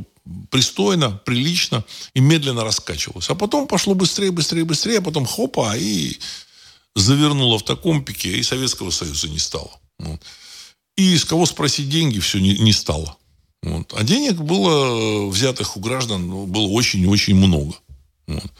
пристойно, 0.50 1.20
прилично 1.24 1.84
и 2.14 2.20
медленно 2.20 2.64
раскачивалось. 2.64 3.30
А 3.30 3.34
потом 3.34 3.66
пошло 3.66 3.94
быстрее, 3.94 4.30
быстрее, 4.30 4.64
быстрее, 4.64 4.98
а 4.98 5.02
потом 5.02 5.26
хопа, 5.26 5.76
и 5.76 6.18
завернуло 6.96 7.58
в 7.58 7.64
таком 7.64 8.04
пике, 8.04 8.38
и 8.38 8.42
Советского 8.42 8.90
Союза 8.90 9.28
не 9.28 9.38
стало. 9.38 9.70
И 10.96 11.16
с 11.16 11.24
кого 11.24 11.46
спросить 11.46 11.88
деньги 11.88 12.18
все 12.18 12.38
не, 12.38 12.58
не 12.58 12.72
стало. 12.72 13.16
Вот. 13.62 13.92
А 13.96 14.02
денег 14.02 14.40
было 14.40 15.28
взятых 15.28 15.76
у 15.76 15.80
граждан 15.80 16.26
ну, 16.26 16.46
было 16.46 16.66
очень-очень 16.66 17.34
много. 17.36 17.74
Вот. 18.26 18.52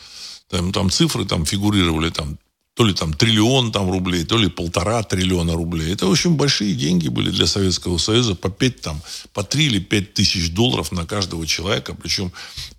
Там, 0.48 0.72
там 0.72 0.90
цифры 0.90 1.24
там 1.24 1.44
фигурировали 1.44 2.10
там 2.10 2.38
то 2.74 2.84
ли 2.84 2.94
там 2.94 3.12
триллион 3.12 3.70
там 3.70 3.90
рублей, 3.90 4.24
то 4.24 4.38
ли 4.38 4.48
полтора 4.48 5.02
триллиона 5.02 5.54
рублей. 5.54 5.92
Это, 5.92 6.10
общем, 6.10 6.36
большие 6.36 6.74
деньги 6.74 7.08
были 7.08 7.30
для 7.30 7.46
Советского 7.46 7.98
Союза. 7.98 8.34
По 8.34 8.48
пять 8.50 8.80
там, 8.80 9.02
по 9.34 9.42
три 9.42 9.66
или 9.66 9.78
пять 9.78 10.14
тысяч 10.14 10.50
долларов 10.50 10.90
на 10.90 11.04
каждого 11.04 11.46
человека. 11.46 11.94
Причем 11.94 12.32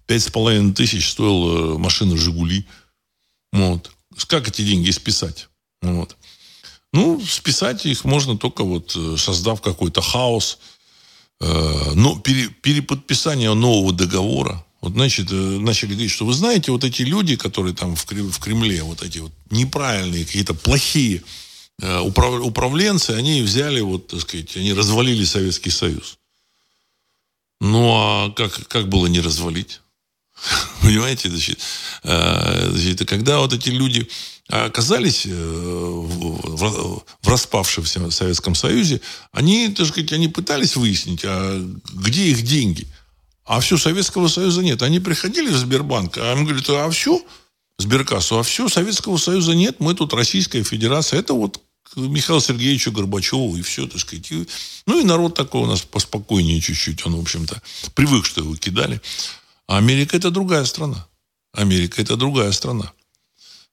пять 0.08 0.24
с 0.24 0.30
половиной 0.30 0.74
тысяч 0.74 1.12
стоила 1.12 1.78
машина 1.78 2.18
«Жигули». 2.18 2.66
Вот. 3.52 3.92
Как 4.28 4.48
эти 4.48 4.64
деньги 4.64 4.90
списать? 4.90 5.48
Вот. 5.84 6.16
Ну, 6.92 7.22
списать 7.22 7.86
их 7.86 8.04
можно 8.04 8.38
только 8.38 8.64
вот 8.64 8.96
э, 8.96 9.16
создав 9.18 9.62
какой-то 9.62 10.02
хаос. 10.02 10.60
Э, 11.42 11.92
но 11.96 12.20
пере, 12.20 12.48
переподписание 12.48 13.54
нового 13.54 13.94
договора, 13.94 14.66
вот, 14.82 14.94
значит, 14.94 15.32
э, 15.32 15.36
начали 15.36 15.92
говорить, 15.92 16.12
что 16.12 16.26
вы 16.26 16.34
знаете, 16.34 16.72
вот 16.72 16.84
эти 16.84 17.04
люди, 17.04 17.36
которые 17.36 17.74
там 17.74 17.96
в 17.96 18.06
Кремле, 18.40 18.84
вот 18.84 19.02
эти 19.02 19.20
вот 19.20 19.32
неправильные, 19.50 20.26
какие-то 20.26 20.54
плохие 20.54 21.24
э, 21.82 22.00
управ, 22.00 22.42
управленцы, 22.42 23.12
они 23.12 23.42
взяли, 23.42 23.82
вот, 23.82 24.08
так 24.08 24.22
сказать, 24.22 24.58
они 24.58 24.74
развалили 24.74 25.24
Советский 25.26 25.72
Союз. 25.72 26.18
Ну, 27.62 27.94
а 27.94 28.32
как, 28.32 28.68
как 28.68 28.90
было 28.90 29.08
не 29.08 29.22
развалить? 29.22 29.80
Понимаете, 30.82 31.30
значит, 31.30 31.60
э, 32.04 32.70
значит, 32.72 33.08
когда 33.08 33.40
вот 33.40 33.54
эти 33.54 33.70
люди 33.70 34.08
оказались 34.50 35.26
в, 35.26 37.04
в 37.22 37.28
распавшемся 37.28 38.12
Советском 38.12 38.56
Союзе, 38.56 39.00
они, 39.32 39.70
так 39.70 39.88
сказать, 39.88 40.12
они 40.12 40.28
пытались 40.28 40.76
выяснить, 40.76 41.22
а 41.24 41.66
где 41.94 42.28
их 42.28 42.42
деньги– 42.42 42.88
а 43.46 43.60
все, 43.60 43.78
Советского 43.78 44.28
Союза 44.28 44.62
нет. 44.62 44.82
Они 44.82 45.00
приходили 45.00 45.50
в 45.50 45.58
Сбербанк, 45.58 46.18
а 46.18 46.34
им 46.34 46.46
говорят, 46.46 46.70
а 46.70 46.90
все, 46.90 47.22
Сберкассу, 47.78 48.40
а 48.40 48.44
все, 48.44 48.70
Советского 48.70 49.18
Союза 49.18 49.54
нет, 49.54 49.80
мы 49.80 49.96
тут 49.96 50.14
Российская 50.14 50.64
Федерация. 50.64 51.20
Это 51.20 51.34
вот 51.34 51.62
Михаилу 51.96 52.40
Сергеевичу 52.40 52.92
Горбачеву, 52.92 53.58
и 53.58 53.62
все, 53.62 53.86
так 53.86 54.00
сказать. 54.00 54.32
И, 54.32 54.48
ну, 54.86 55.02
и 55.02 55.04
народ 55.04 55.36
такой 55.36 55.62
у 55.62 55.66
нас 55.66 55.82
поспокойнее 55.82 56.62
чуть-чуть. 56.62 57.06
Он, 57.06 57.18
в 57.18 57.22
общем-то, 57.22 57.62
привык, 57.96 58.26
что 58.26 58.42
его 58.42 58.56
кидали. 58.56 59.02
А 59.68 59.78
Америка– 59.78 60.18
это 60.18 60.32
другая 60.32 60.66
страна. 60.66 61.08
Америка– 61.54 62.02
это 62.04 62.16
другая 62.16 62.52
страна. 62.52 62.92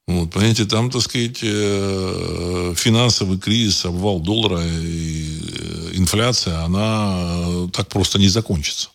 Вот, 0.07 0.33
понимаете, 0.33 0.65
там, 0.65 0.91
так 0.91 1.03
сказать, 1.03 1.39
э, 1.43 2.75
финансовый 2.77 3.39
кризис, 3.39 3.85
обвал 3.85 4.21
доллара 4.21 4.61
и 4.67 5.41
э, 5.41 5.91
инфляция, 5.95 6.65
она 6.65 7.69
так 7.73 7.89
просто 7.89 8.19
не 8.19 8.29
закончится. 8.29 8.91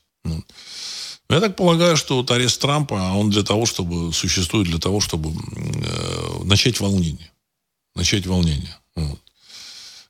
Я 1.30 1.40
так 1.40 1.56
полагаю, 1.56 1.98
что 1.98 2.18
вот 2.18 2.30
арест 2.32 2.62
Трампа, 2.62 2.96
он 3.16 3.30
для 3.30 3.44
того, 3.44 3.66
чтобы 3.66 4.14
существует 4.14 4.68
для 4.68 4.78
того, 4.78 5.00
чтобы 5.00 5.32
э, 5.32 6.44
начать 6.44 6.80
волнение. 6.80 7.32
Начать 7.96 8.28
волнение. 8.28 8.78
Вот. 8.96 9.20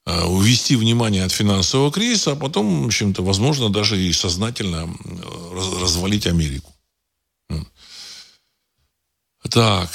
Э, 0.06 0.26
увести 0.26 0.76
внимание 0.76 1.24
от 1.24 1.32
финансового 1.32 1.92
кризиса, 1.92 2.34
а 2.34 2.36
потом, 2.36 2.84
в 2.84 2.86
общем-то, 2.88 3.24
возможно, 3.24 3.70
даже 3.70 4.02
и 4.02 4.12
сознательно 4.12 4.90
раз, 5.54 5.82
развалить 5.82 6.28
Америку. 6.28 6.75
Так. 9.50 9.90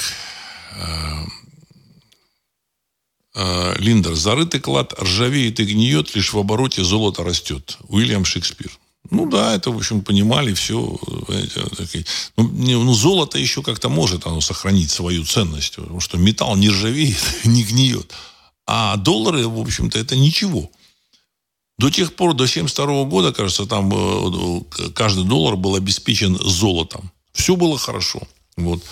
Э, 0.75 1.25
э, 3.35 3.75
Линдер. 3.77 4.15
Зарытый 4.15 4.59
клад 4.59 4.93
ржавеет 4.99 5.59
и 5.59 5.65
гниет, 5.65 6.15
лишь 6.15 6.33
в 6.33 6.39
обороте 6.39 6.83
золото 6.83 7.23
растет. 7.23 7.77
Уильям 7.87 8.25
Шекспир. 8.25 8.71
Ну 9.09 9.29
да, 9.29 9.55
это, 9.55 9.71
в 9.71 9.77
общем, 9.77 10.03
понимали 10.03 10.53
все. 10.53 10.97
Ну, 12.37 12.47
ну, 12.47 12.93
золото 12.93 13.37
еще 13.37 13.61
как-то 13.61 13.89
может 13.89 14.25
оно 14.25 14.39
сохранить 14.39 14.91
свою 14.91 15.25
ценность, 15.25 15.75
потому 15.75 15.99
что 15.99 16.17
металл 16.17 16.55
не 16.55 16.69
ржавеет, 16.69 17.21
не 17.43 17.63
гниет. 17.63 18.13
А 18.65 18.95
доллары, 18.95 19.47
в 19.47 19.59
общем-то, 19.59 19.99
это 19.99 20.15
ничего. 20.15 20.69
До 21.77 21.89
тех 21.89 22.13
пор, 22.15 22.33
до 22.35 22.43
1972 22.43 23.03
года, 23.05 23.33
кажется, 23.33 23.65
там 23.65 23.91
э, 23.91 24.91
каждый 24.93 25.25
доллар 25.25 25.55
был 25.55 25.75
обеспечен 25.75 26.37
золотом. 26.37 27.11
Все 27.33 27.55
было 27.55 27.77
хорошо. 27.77 28.21
Вот. 28.55 28.83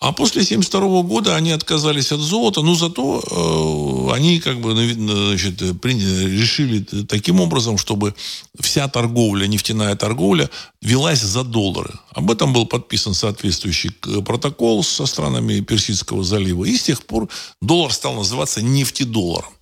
А 0.00 0.12
после 0.12 0.40
1972 0.40 1.02
года 1.02 1.36
они 1.36 1.50
отказались 1.50 2.10
от 2.10 2.20
золота, 2.20 2.62
но 2.62 2.74
зато 2.74 3.20
э, 3.20 4.14
они 4.14 4.40
как 4.40 4.58
бы 4.58 4.72
значит, 4.72 5.78
приняли, 5.82 6.40
решили 6.40 6.80
таким 7.04 7.38
образом, 7.38 7.76
чтобы 7.76 8.14
вся 8.58 8.88
торговля, 8.88 9.46
нефтяная 9.46 9.94
торговля 9.96 10.48
велась 10.80 11.20
за 11.20 11.44
доллары. 11.44 11.92
Об 12.14 12.30
этом 12.30 12.54
был 12.54 12.64
подписан 12.64 13.12
соответствующий 13.12 13.90
протокол 14.24 14.82
со 14.82 15.04
странами 15.04 15.60
Персидского 15.60 16.24
залива. 16.24 16.64
И 16.64 16.78
с 16.78 16.84
тех 16.84 17.04
пор 17.04 17.28
доллар 17.60 17.92
стал 17.92 18.14
называться 18.14 18.62
нефтедолларом. 18.62 19.52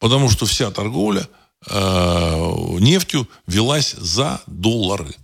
Потому 0.00 0.28
что 0.28 0.44
вся 0.44 0.72
торговля 0.72 1.28
э, 1.70 2.76
нефтью 2.80 3.28
велась 3.46 3.94
за 3.96 4.40
доллары. 4.48 5.14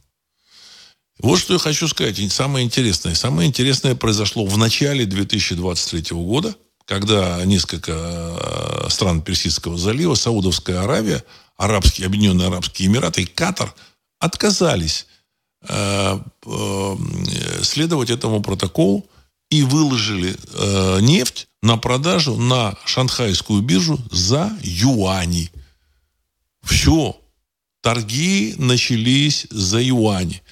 Вот 1.24 1.38
что 1.38 1.54
я 1.54 1.58
хочу 1.58 1.88
сказать. 1.88 2.20
Самое 2.30 2.66
интересное. 2.66 3.14
Самое 3.14 3.48
интересное 3.48 3.94
произошло 3.94 4.44
в 4.44 4.58
начале 4.58 5.06
2023 5.06 6.14
года, 6.18 6.54
когда 6.84 7.42
несколько 7.46 7.92
э, 7.94 8.90
стран 8.90 9.22
Персидского 9.22 9.78
залива, 9.78 10.16
Саудовская 10.16 10.82
Аравия, 10.82 11.24
Арабские, 11.56 12.08
Объединенные 12.08 12.48
Арабские 12.48 12.88
Эмираты 12.88 13.22
и 13.22 13.24
Катар 13.24 13.74
отказались 14.18 15.06
э, 15.66 16.18
э, 16.44 16.96
следовать 17.62 18.10
этому 18.10 18.42
протоколу 18.42 19.06
и 19.48 19.62
выложили 19.62 20.36
нефть 21.00 21.48
на 21.62 21.78
продажу 21.78 22.36
на 22.36 22.76
шанхайскую 22.84 23.62
биржу 23.62 23.98
за 24.10 24.52
юани. 24.62 25.50
Все. 26.62 27.16
Торги 27.80 28.54
начались 28.58 29.46
за 29.50 29.80
юани. 29.80 30.42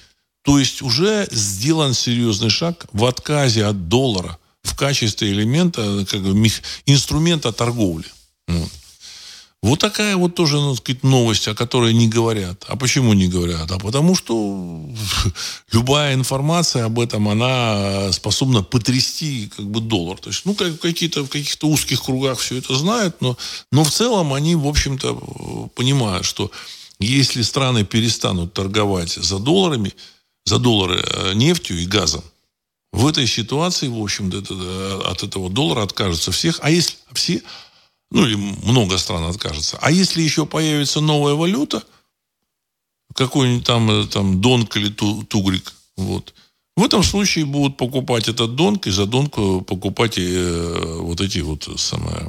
То 0.43 0.59
есть 0.59 0.81
уже 0.81 1.27
сделан 1.31 1.93
серьезный 1.93 2.49
шаг 2.49 2.85
в 2.91 3.05
отказе 3.05 3.65
от 3.65 3.87
доллара 3.87 4.37
в 4.61 4.75
качестве 4.75 5.31
элемента, 5.31 6.05
как 6.09 6.21
бы, 6.21 6.49
инструмента 6.85 7.51
торговли. 7.51 8.05
Вот. 8.47 8.69
Вот 9.61 9.79
такая 9.79 10.17
вот 10.17 10.35
тоже, 10.35 10.57
ну, 10.57 10.75
сказать, 10.75 11.03
новость, 11.03 11.47
о 11.47 11.55
которой 11.55 11.93
не 11.93 12.09
говорят. 12.09 12.65
А 12.67 12.75
почему 12.75 13.13
не 13.13 13.29
говорят? 13.29 13.71
А 13.71 13.79
потому 13.79 14.13
что 14.13 14.89
любая 15.71 16.15
информация 16.15 16.83
об 16.83 16.99
этом, 16.99 17.29
она 17.29 18.11
способна 18.11 18.61
потрясти 18.61 19.49
как 19.55 19.65
бы 19.65 19.79
доллар. 19.79 20.19
То 20.19 20.31
есть, 20.31 20.43
ну, 20.43 20.53
как, 20.53 20.81
какие-то, 20.81 21.23
в 21.23 21.29
каких-то 21.29 21.67
узких 21.69 22.03
кругах 22.03 22.39
все 22.39 22.57
это 22.57 22.75
знают, 22.75 23.21
но, 23.21 23.37
но 23.71 23.85
в 23.85 23.91
целом 23.91 24.33
они, 24.33 24.55
в 24.55 24.67
общем-то, 24.67 25.69
понимают, 25.75 26.25
что 26.25 26.51
если 26.99 27.41
страны 27.41 27.85
перестанут 27.85 28.53
торговать 28.53 29.13
за 29.13 29.39
долларами, 29.39 29.93
за 30.45 30.59
доллары 30.59 31.01
э, 31.01 31.33
нефтью 31.33 31.79
и 31.79 31.85
газом, 31.85 32.23
в 32.93 33.07
этой 33.07 33.25
ситуации, 33.25 33.87
в 33.87 33.99
общем-то, 33.99 34.43
э, 34.49 35.01
от 35.11 35.23
этого 35.23 35.49
доллара 35.49 35.81
откажутся 35.81 36.31
всех. 36.31 36.59
А 36.61 36.69
если 36.69 36.97
все, 37.13 37.41
ну 38.11 38.25
или 38.25 38.35
много 38.35 38.99
стран 38.99 39.23
откажется. 39.23 39.79
А 39.81 39.91
если 39.91 40.21
еще 40.21 40.45
появится 40.45 41.01
новая 41.01 41.33
валюта, 41.33 41.83
какой-нибудь 43.15 43.65
там, 43.65 43.89
э, 43.89 44.07
там 44.07 44.41
донк 44.41 44.77
или 44.77 44.89
ту, 44.89 45.23
тугрик, 45.23 45.73
вот, 45.97 46.35
в 46.75 46.83
этом 46.83 47.03
случае 47.03 47.45
будут 47.45 47.77
покупать 47.77 48.27
этот 48.27 48.55
донк, 48.55 48.85
и 48.85 48.91
за 48.91 49.07
донку 49.07 49.61
покупать 49.61 50.17
э, 50.17 50.97
вот 51.01 51.19
эти 51.19 51.39
вот 51.39 51.67
самое, 51.77 52.27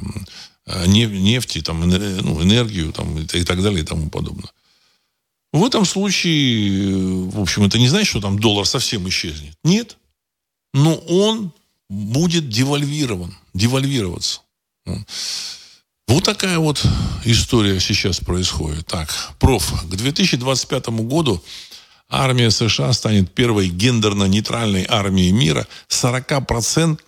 нефти, 0.87 1.61
там, 1.61 1.87
ну, 1.87 2.41
энергию 2.41 2.91
там, 2.91 3.19
и 3.19 3.43
так 3.43 3.61
далее 3.61 3.83
и 3.83 3.85
тому 3.85 4.09
подобное. 4.09 4.49
В 5.55 5.63
этом 5.63 5.85
случае, 5.85 7.29
в 7.29 7.39
общем, 7.39 7.63
это 7.63 7.79
не 7.79 7.87
значит, 7.87 8.09
что 8.09 8.19
там 8.19 8.37
доллар 8.37 8.65
совсем 8.65 9.07
исчезнет. 9.07 9.53
Нет. 9.63 9.97
Но 10.73 10.95
он 10.95 11.53
будет 11.89 12.49
девальвирован, 12.49 13.33
девальвироваться. 13.53 14.41
Вот 16.09 16.25
такая 16.25 16.59
вот 16.59 16.85
история 17.23 17.79
сейчас 17.79 18.19
происходит. 18.19 18.85
Так, 18.87 19.09
проф, 19.39 19.83
к 19.83 19.95
2025 19.95 20.89
году 20.89 21.41
армия 22.09 22.51
США 22.51 22.93
станет 22.93 23.33
первой 23.33 23.69
гендерно-нейтральной 23.69 24.85
армией 24.87 25.31
мира 25.31 25.67
с 25.87 26.03
40% 26.03 26.99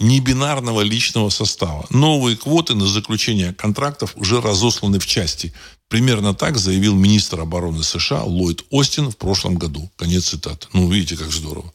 небинарного 0.00 0.80
личного 0.82 1.30
состава. 1.30 1.86
Новые 1.90 2.36
квоты 2.36 2.74
на 2.74 2.86
заключение 2.86 3.54
контрактов 3.54 4.12
уже 4.16 4.40
разосланы 4.40 4.98
в 4.98 5.06
части. 5.06 5.52
Примерно 5.88 6.34
так 6.34 6.56
заявил 6.56 6.94
министр 6.94 7.40
обороны 7.40 7.82
США 7.82 8.22
Ллойд 8.24 8.64
Остин 8.70 9.10
в 9.10 9.16
прошлом 9.16 9.56
году. 9.56 9.90
Конец 9.96 10.28
цитаты. 10.28 10.66
Ну, 10.72 10.90
видите, 10.90 11.16
как 11.16 11.30
здорово. 11.30 11.72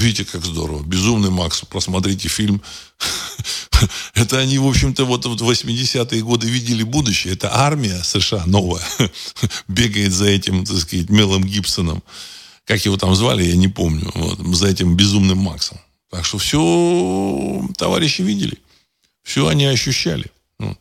Видите, 0.00 0.24
как 0.24 0.42
здорово. 0.46 0.82
Безумный 0.82 1.28
Макс. 1.28 1.60
Просмотрите 1.60 2.28
фильм. 2.28 2.62
Это 4.14 4.38
они, 4.38 4.58
в 4.58 4.66
общем-то, 4.66 5.04
вот 5.04 5.26
в 5.26 5.50
80-е 5.50 6.22
годы 6.22 6.48
видели 6.48 6.82
будущее. 6.82 7.34
Это 7.34 7.54
армия 7.54 8.02
США 8.02 8.44
новая. 8.46 8.82
Бегает 9.68 10.12
за 10.12 10.26
этим, 10.26 10.64
так 10.64 10.78
сказать, 10.78 11.10
Мелом 11.10 11.44
Гибсоном. 11.44 12.02
Как 12.64 12.82
его 12.86 12.96
там 12.96 13.14
звали, 13.14 13.44
я 13.44 13.56
не 13.56 13.68
помню. 13.68 14.10
Вот, 14.14 14.38
за 14.56 14.68
этим 14.68 14.96
безумным 14.96 15.36
Максом. 15.36 15.78
Так 16.10 16.24
что 16.24 16.38
все 16.38 17.68
товарищи 17.76 18.22
видели. 18.22 18.56
Все 19.22 19.48
они 19.48 19.66
ощущали. 19.66 20.30
Вот. 20.58 20.78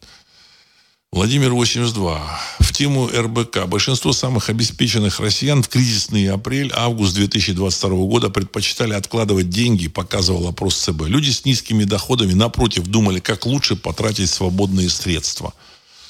Владимир 1.11 1.53
82. 1.53 2.39
В 2.59 2.71
тему 2.71 3.07
РБК. 3.07 3.65
Большинство 3.65 4.13
самых 4.13 4.49
обеспеченных 4.49 5.19
россиян 5.19 5.63
в 5.63 5.67
кризисный 5.67 6.29
апрель-август 6.29 7.15
2022 7.15 7.89
года 8.05 8.29
предпочитали 8.29 8.93
откладывать 8.93 9.49
деньги, 9.49 9.87
показывал 9.87 10.47
опрос 10.47 10.75
ЦБ. 10.77 11.07
Люди 11.07 11.31
с 11.31 11.45
низкими 11.45 11.83
доходами, 11.83 12.33
напротив, 12.33 12.85
думали, 12.85 13.19
как 13.19 13.47
лучше 13.47 13.75
потратить 13.75 14.29
свободные 14.29 14.87
средства. 14.89 15.55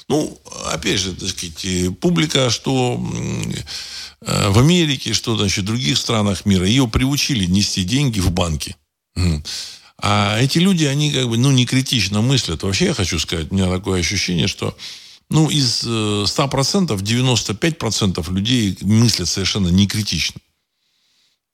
Ну, 0.08 0.38
опять 0.66 1.00
же, 1.00 1.14
так 1.14 1.30
сказать, 1.30 1.98
публика, 1.98 2.50
что 2.50 3.02
э, 4.20 4.50
в 4.50 4.58
Америке, 4.58 5.14
что 5.14 5.34
значит, 5.34 5.64
в 5.64 5.66
других 5.66 5.96
странах 5.96 6.44
мира, 6.44 6.66
ее 6.66 6.86
приучили 6.86 7.46
нести 7.46 7.84
деньги 7.84 8.20
в 8.20 8.30
банки. 8.32 8.76
А 10.02 10.38
эти 10.38 10.58
люди, 10.58 10.84
они 10.84 11.12
как 11.12 11.28
бы, 11.28 11.36
ну, 11.36 11.50
не 11.50 11.66
критично 11.66 12.22
мыслят. 12.22 12.62
Вообще, 12.62 12.86
я 12.86 12.94
хочу 12.94 13.18
сказать, 13.18 13.50
у 13.50 13.54
меня 13.54 13.70
такое 13.70 14.00
ощущение, 14.00 14.46
что 14.46 14.76
ну, 15.28 15.48
из 15.48 15.84
100% 15.84 16.96
95% 16.96 18.32
людей 18.32 18.78
мыслят 18.80 19.28
совершенно 19.28 19.68
не 19.68 19.86
критично. 19.86 20.40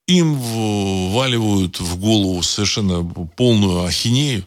Им 0.07 0.35
вваливают 0.35 1.81
в 1.81 1.97
голову 1.99 2.43
совершенно 2.43 3.03
полную 3.37 3.83
ахинею, 3.83 4.47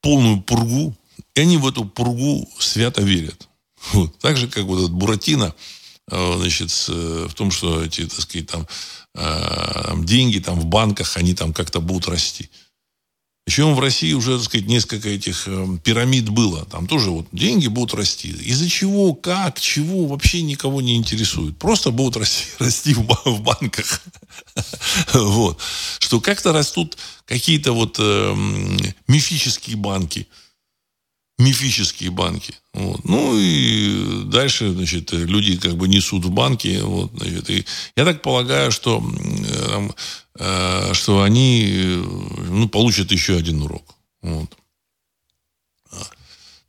полную 0.00 0.40
пургу, 0.40 0.96
и 1.34 1.40
они 1.40 1.58
в 1.58 1.66
эту 1.68 1.84
пургу 1.84 2.48
свято 2.58 3.02
верят. 3.02 3.48
Вот. 3.92 4.18
Так 4.18 4.36
же, 4.36 4.48
как 4.48 4.64
вот 4.64 4.78
этот 4.78 4.92
Буратино, 4.92 5.54
э, 6.10 6.36
значит, 6.38 6.70
в 6.88 7.34
том, 7.34 7.50
что 7.50 7.84
эти, 7.84 8.06
так 8.06 8.20
сказать, 8.20 8.48
там, 8.48 8.62
э, 8.62 8.66
деньги 9.14 10.38
там 10.38 10.58
в 10.58 10.66
банках, 10.66 11.16
они 11.16 11.34
там 11.34 11.52
как-то 11.52 11.80
будут 11.80 12.08
расти. 12.08 12.48
Причем 13.44 13.74
в 13.74 13.80
России 13.80 14.12
уже, 14.12 14.36
так 14.36 14.44
сказать, 14.44 14.68
несколько 14.68 15.08
этих 15.08 15.48
э, 15.48 15.66
пирамид 15.82 16.28
было. 16.28 16.64
Там 16.66 16.86
тоже 16.86 17.10
вот 17.10 17.26
деньги 17.32 17.66
будут 17.66 17.94
расти. 17.94 18.28
Из-за 18.28 18.68
чего, 18.68 19.14
как, 19.14 19.60
чего, 19.60 20.06
вообще 20.06 20.42
никого 20.42 20.80
не 20.80 20.94
интересует. 20.94 21.58
Просто 21.58 21.90
будут 21.90 22.18
расти, 22.18 22.44
расти 22.60 22.94
в, 22.94 23.02
в 23.02 23.40
банках. 23.42 24.02
вот. 25.12 25.58
Что 25.98 26.20
как-то 26.20 26.52
растут 26.52 26.96
какие-то 27.24 27.72
вот 27.72 27.96
э, 27.98 28.34
мифические 29.08 29.76
банки– 29.76 30.28
мифические 31.42 32.10
банки. 32.10 32.54
Вот. 32.74 33.04
Ну 33.04 33.36
и 33.38 34.24
дальше, 34.24 34.72
значит, 34.72 35.12
люди 35.12 35.56
как 35.56 35.76
бы 35.76 35.88
несут 35.88 36.24
в 36.24 36.30
банки. 36.30 36.80
Вот, 36.82 37.10
значит, 37.14 37.50
и 37.50 37.64
я 37.96 38.04
так 38.04 38.22
полагаю, 38.22 38.72
что, 38.72 39.02
э, 40.38 40.94
что 40.94 41.22
они 41.22 42.02
ну, 42.48 42.68
получат 42.68 43.12
еще 43.12 43.36
один 43.36 43.62
урок. 43.62 43.94
Вот. 44.22 44.50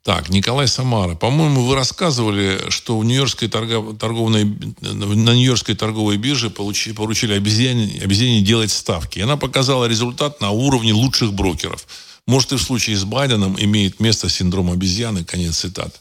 Так, 0.04 0.28
Николай 0.28 0.68
Самара. 0.68 1.14
По-моему, 1.14 1.64
вы 1.64 1.74
рассказывали, 1.74 2.68
что 2.68 2.98
в 2.98 3.06
Нью-Йоркской 3.06 3.48
торгов... 3.48 4.28
на 4.28 4.42
Нью-Йоркской 4.42 5.74
торговой 5.74 6.18
бирже 6.18 6.50
получи... 6.50 6.92
поручили 6.92 7.32
обезьяне... 7.32 8.02
обезьяне 8.02 8.42
делать 8.42 8.70
ставки. 8.70 9.18
И 9.18 9.22
она 9.22 9.38
показала 9.38 9.86
результат 9.86 10.42
на 10.42 10.50
уровне 10.50 10.92
лучших 10.92 11.32
брокеров. 11.32 11.86
Может, 12.26 12.52
и 12.52 12.56
в 12.56 12.62
случае 12.62 12.96
с 12.96 13.04
Байденом 13.04 13.56
имеет 13.60 14.00
место 14.00 14.28
синдром 14.28 14.70
обезьяны, 14.70 15.24
конец 15.24 15.58
цитаты. 15.58 15.98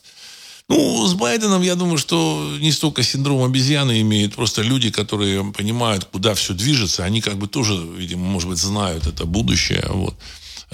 Ну, 0.69 1.05
с 1.05 1.13
Байденом, 1.13 1.61
я 1.61 1.75
думаю, 1.75 1.97
что 1.97 2.57
не 2.61 2.71
столько 2.71 3.03
синдром 3.03 3.43
обезьяны 3.43 3.99
имеет, 4.01 4.35
просто 4.35 4.61
люди, 4.61 4.89
которые 4.89 5.43
понимают, 5.51 6.05
куда 6.05 6.33
все 6.33 6.53
движется, 6.53 7.03
они 7.03 7.19
как 7.19 7.37
бы 7.37 7.47
тоже, 7.47 7.75
видимо, 7.97 8.23
может 8.23 8.49
быть, 8.49 8.59
знают 8.59 9.05
это 9.05 9.25
будущее. 9.25 9.85
Вот. 9.89 10.15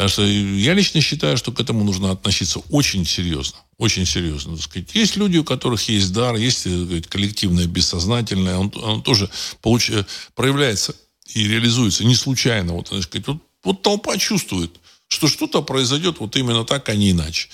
Что 0.05 0.23
я 0.23 0.75
лично 0.75 1.01
считаю, 1.01 1.37
что 1.37 1.51
к 1.51 1.59
этому 1.59 1.83
нужно 1.83 2.11
относиться 2.11 2.59
очень 2.69 3.05
серьезно. 3.05 3.57
Очень 3.77 4.05
серьезно. 4.05 4.55
Так 4.55 4.63
сказать. 4.63 4.89
Есть 4.93 5.17
люди, 5.17 5.37
у 5.37 5.43
которых 5.43 5.89
есть 5.89 6.13
дар, 6.13 6.35
есть 6.35 6.59
сказать, 6.59 7.07
коллективное 7.07 7.65
бессознательное, 7.65 8.57
он, 8.57 8.71
он 8.75 9.01
тоже 9.01 9.29
получ... 9.61 9.91
проявляется 10.35 10.95
и 11.33 11.47
реализуется 11.47 12.05
не 12.05 12.15
случайно. 12.15 12.73
Вот, 12.73 12.87
сказать, 12.87 13.27
вот, 13.27 13.37
вот 13.63 13.81
толпа 13.81 14.17
чувствует– 14.17 14.71
что 15.09 15.27
что-то 15.27 15.61
произойдет 15.61 16.19
вот 16.19 16.37
именно 16.37 16.63
так, 16.63 16.87
а 16.87 16.95
не 16.95 17.11
иначе. 17.11 17.49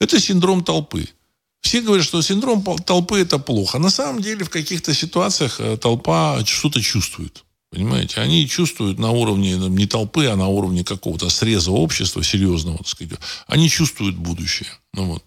Это 0.00 0.18
синдром 0.18 0.64
толпы. 0.64 1.08
Все 1.60 1.80
говорят, 1.80 2.04
что 2.04 2.20
синдром 2.20 2.62
толпы 2.84 3.20
это 3.20 3.38
плохо. 3.38 3.78
На 3.78 3.90
самом 3.90 4.20
деле 4.20 4.44
в 4.44 4.50
каких-то 4.50 4.92
ситуациях 4.92 5.60
э, 5.60 5.76
толпа 5.76 6.44
что-то 6.44 6.82
чувствует. 6.82 7.44
Понимаете? 7.70 8.20
Они 8.20 8.46
чувствуют 8.48 8.98
на 8.98 9.10
уровне 9.10 9.56
ну, 9.56 9.68
не 9.68 9.86
толпы, 9.86 10.26
а 10.26 10.36
на 10.36 10.46
уровне 10.46 10.84
какого-то 10.84 11.28
среза 11.30 11.70
общества 11.70 12.22
серьезного, 12.22 12.78
так 12.78 12.88
сказать. 12.88 13.18
Они 13.46 13.68
чувствуют 13.68 14.16
будущее. 14.16 14.68
Ну, 14.92 15.04
вот. 15.04 15.24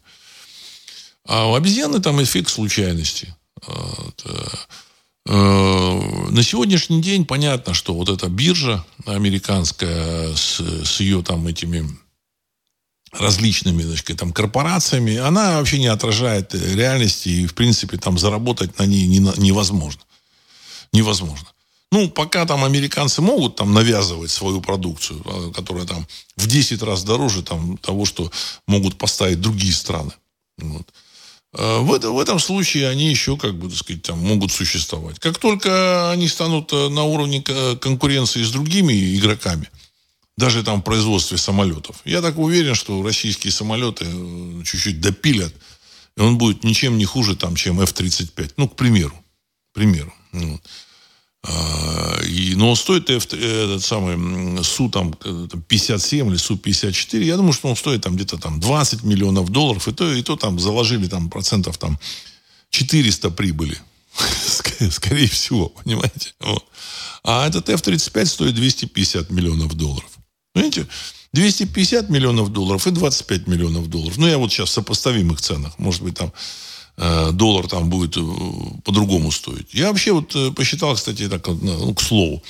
А 1.26 1.48
у 1.50 1.56
обезьяны 1.56 2.00
там 2.00 2.22
эффект 2.24 2.50
случайности. 2.50 3.36
Вот. 3.66 4.26
Э, 5.28 5.78
Э, 5.98 6.30
на 6.30 6.44
сегодняшний 6.44 7.02
день 7.02 7.26
понятно, 7.26 7.74
что 7.74 7.94
вот 7.94 8.10
эта 8.10 8.30
биржа 8.30 8.86
американская 9.06 10.36
с, 10.36 10.60
с 10.60 11.00
ее 11.00 11.24
там 11.24 11.48
этими 11.48 11.88
различными 13.12 13.84
значит, 13.84 14.18
там, 14.18 14.32
корпорациями, 14.32 15.18
она 15.18 15.58
вообще 15.58 15.80
не 15.80 15.88
отражает 15.88 16.54
реальности, 16.54 17.30
и, 17.30 17.48
в 17.48 17.56
принципе, 17.56 17.98
там 17.98 18.18
заработать 18.18 18.78
на 18.80 18.86
ней 18.86 19.08
не, 19.08 19.20
невозможно. 19.38 20.02
Невозможно. 20.94 21.48
Ну, 21.92 22.10
пока 22.10 22.46
там 22.46 22.64
американцы 22.64 23.22
могут 23.22 23.56
там 23.56 23.74
навязывать 23.74 24.30
свою 24.30 24.62
продукцию, 24.62 25.22
а, 25.26 25.52
которая 25.52 25.86
там 25.86 26.06
в 26.36 26.48
10 26.48 26.84
раз 26.84 27.04
дороже 27.04 27.44
там, 27.44 27.78
того, 27.78 28.06
что 28.06 28.30
могут 28.68 28.98
поставить 28.98 29.42
другие 29.42 29.74
страны. 29.74 30.12
Вот. 30.58 30.88
Э, 31.58 31.80
в, 31.80 31.92
это, 31.94 32.12
в 32.12 32.20
этом 32.20 32.40
случае 32.40 32.88
они 32.88 33.10
еще, 33.10 33.36
как 33.36 33.56
бы, 33.56 33.70
так 33.70 33.78
сказать, 33.78 34.04
там, 34.04 34.20
могут 34.20 34.52
существовать. 34.52 35.20
Как 35.20 35.40
только 35.40 36.12
они 36.12 36.28
станут 36.28 36.72
э, 36.72 36.90
на 36.90 37.04
уровне 37.04 37.42
конкуренции 37.42 38.44
с 38.44 38.52
другими 38.52 38.94
игроками, 39.16 39.68
даже 40.38 40.64
там 40.64 40.82
в 40.82 40.84
производстве 40.84 41.38
самолетов, 41.38 41.98
я 42.06 42.22
так 42.22 42.38
уверен, 42.38 42.76
что 42.76 43.02
российские 43.02 43.52
самолеты 43.52 44.06
э, 44.08 44.64
чуть-чуть 44.64 45.02
допилят, 45.02 45.54
и 46.16 46.22
он 46.22 46.38
будет 46.38 46.64
ничем 46.64 46.98
не 46.98 47.06
хуже, 47.06 47.36
там, 47.36 47.56
чем 47.56 47.82
F-35. 47.82 48.54
Ну, 48.58 48.70
к 48.70 48.76
примеру. 48.76 49.16
К 49.72 49.76
примеру. 49.76 50.14
Вот. 50.32 50.62
И, 52.26 52.56
но 52.56 52.76
стоит 52.76 53.10
этот 53.10 53.84
самый 53.84 54.64
Су 54.64 54.90
там 54.90 55.14
57 55.14 56.28
или 56.30 56.38
Су 56.38 56.58
54, 56.58 57.26
я 57.26 57.38
думаю, 57.38 57.54
что 57.54 57.70
он 57.70 57.76
стоит 57.76 58.02
там 58.02 58.16
где-то 58.16 58.38
там 58.38 58.60
20 58.60 59.04
миллионов 59.04 59.50
долларов, 59.50 59.88
и 59.88 59.94
то, 59.94 60.12
и 60.12 60.22
то 60.24 60.36
там 60.36 60.60
заложили 60.60 61.08
там 61.08 61.30
процентов 61.30 61.78
там 61.78 62.00
400 62.72 63.30
прибыли. 63.32 63.78
Скорее 64.90 65.28
всего, 65.28 65.70
понимаете? 65.70 66.34
Вот. 66.40 66.66
А 67.24 67.48
этот 67.48 67.70
F-35 67.70 68.26
стоит 68.26 68.56
250 68.56 69.30
миллионов 69.30 69.76
долларов. 69.76 70.10
Понимаете? 70.54 70.88
250 71.34 72.10
миллионов 72.10 72.52
долларов 72.52 72.88
и 72.88 72.92
25 72.92 73.48
миллионов 73.48 73.90
долларов. 73.90 74.18
Ну, 74.18 74.28
я 74.28 74.38
вот 74.38 74.52
сейчас 74.52 74.70
в 74.70 74.74
сопоставимых 74.74 75.40
ценах. 75.40 75.78
Может 75.78 76.02
быть, 76.02 76.18
там 76.18 76.34
Э, 76.34 76.77
доллар 76.98 77.68
там 77.68 77.90
будет 77.90 78.18
э, 78.18 78.22
по-другому 78.84 79.32
стоить. 79.32 79.74
Я 79.74 79.90
вообще 79.90 80.12
вот 80.12 80.36
э, 80.36 80.52
посчитал, 80.52 80.96
кстати, 80.96 81.30
так, 81.30 81.48
ну, 81.48 81.94
к 81.94 82.02
слову, 82.02 82.42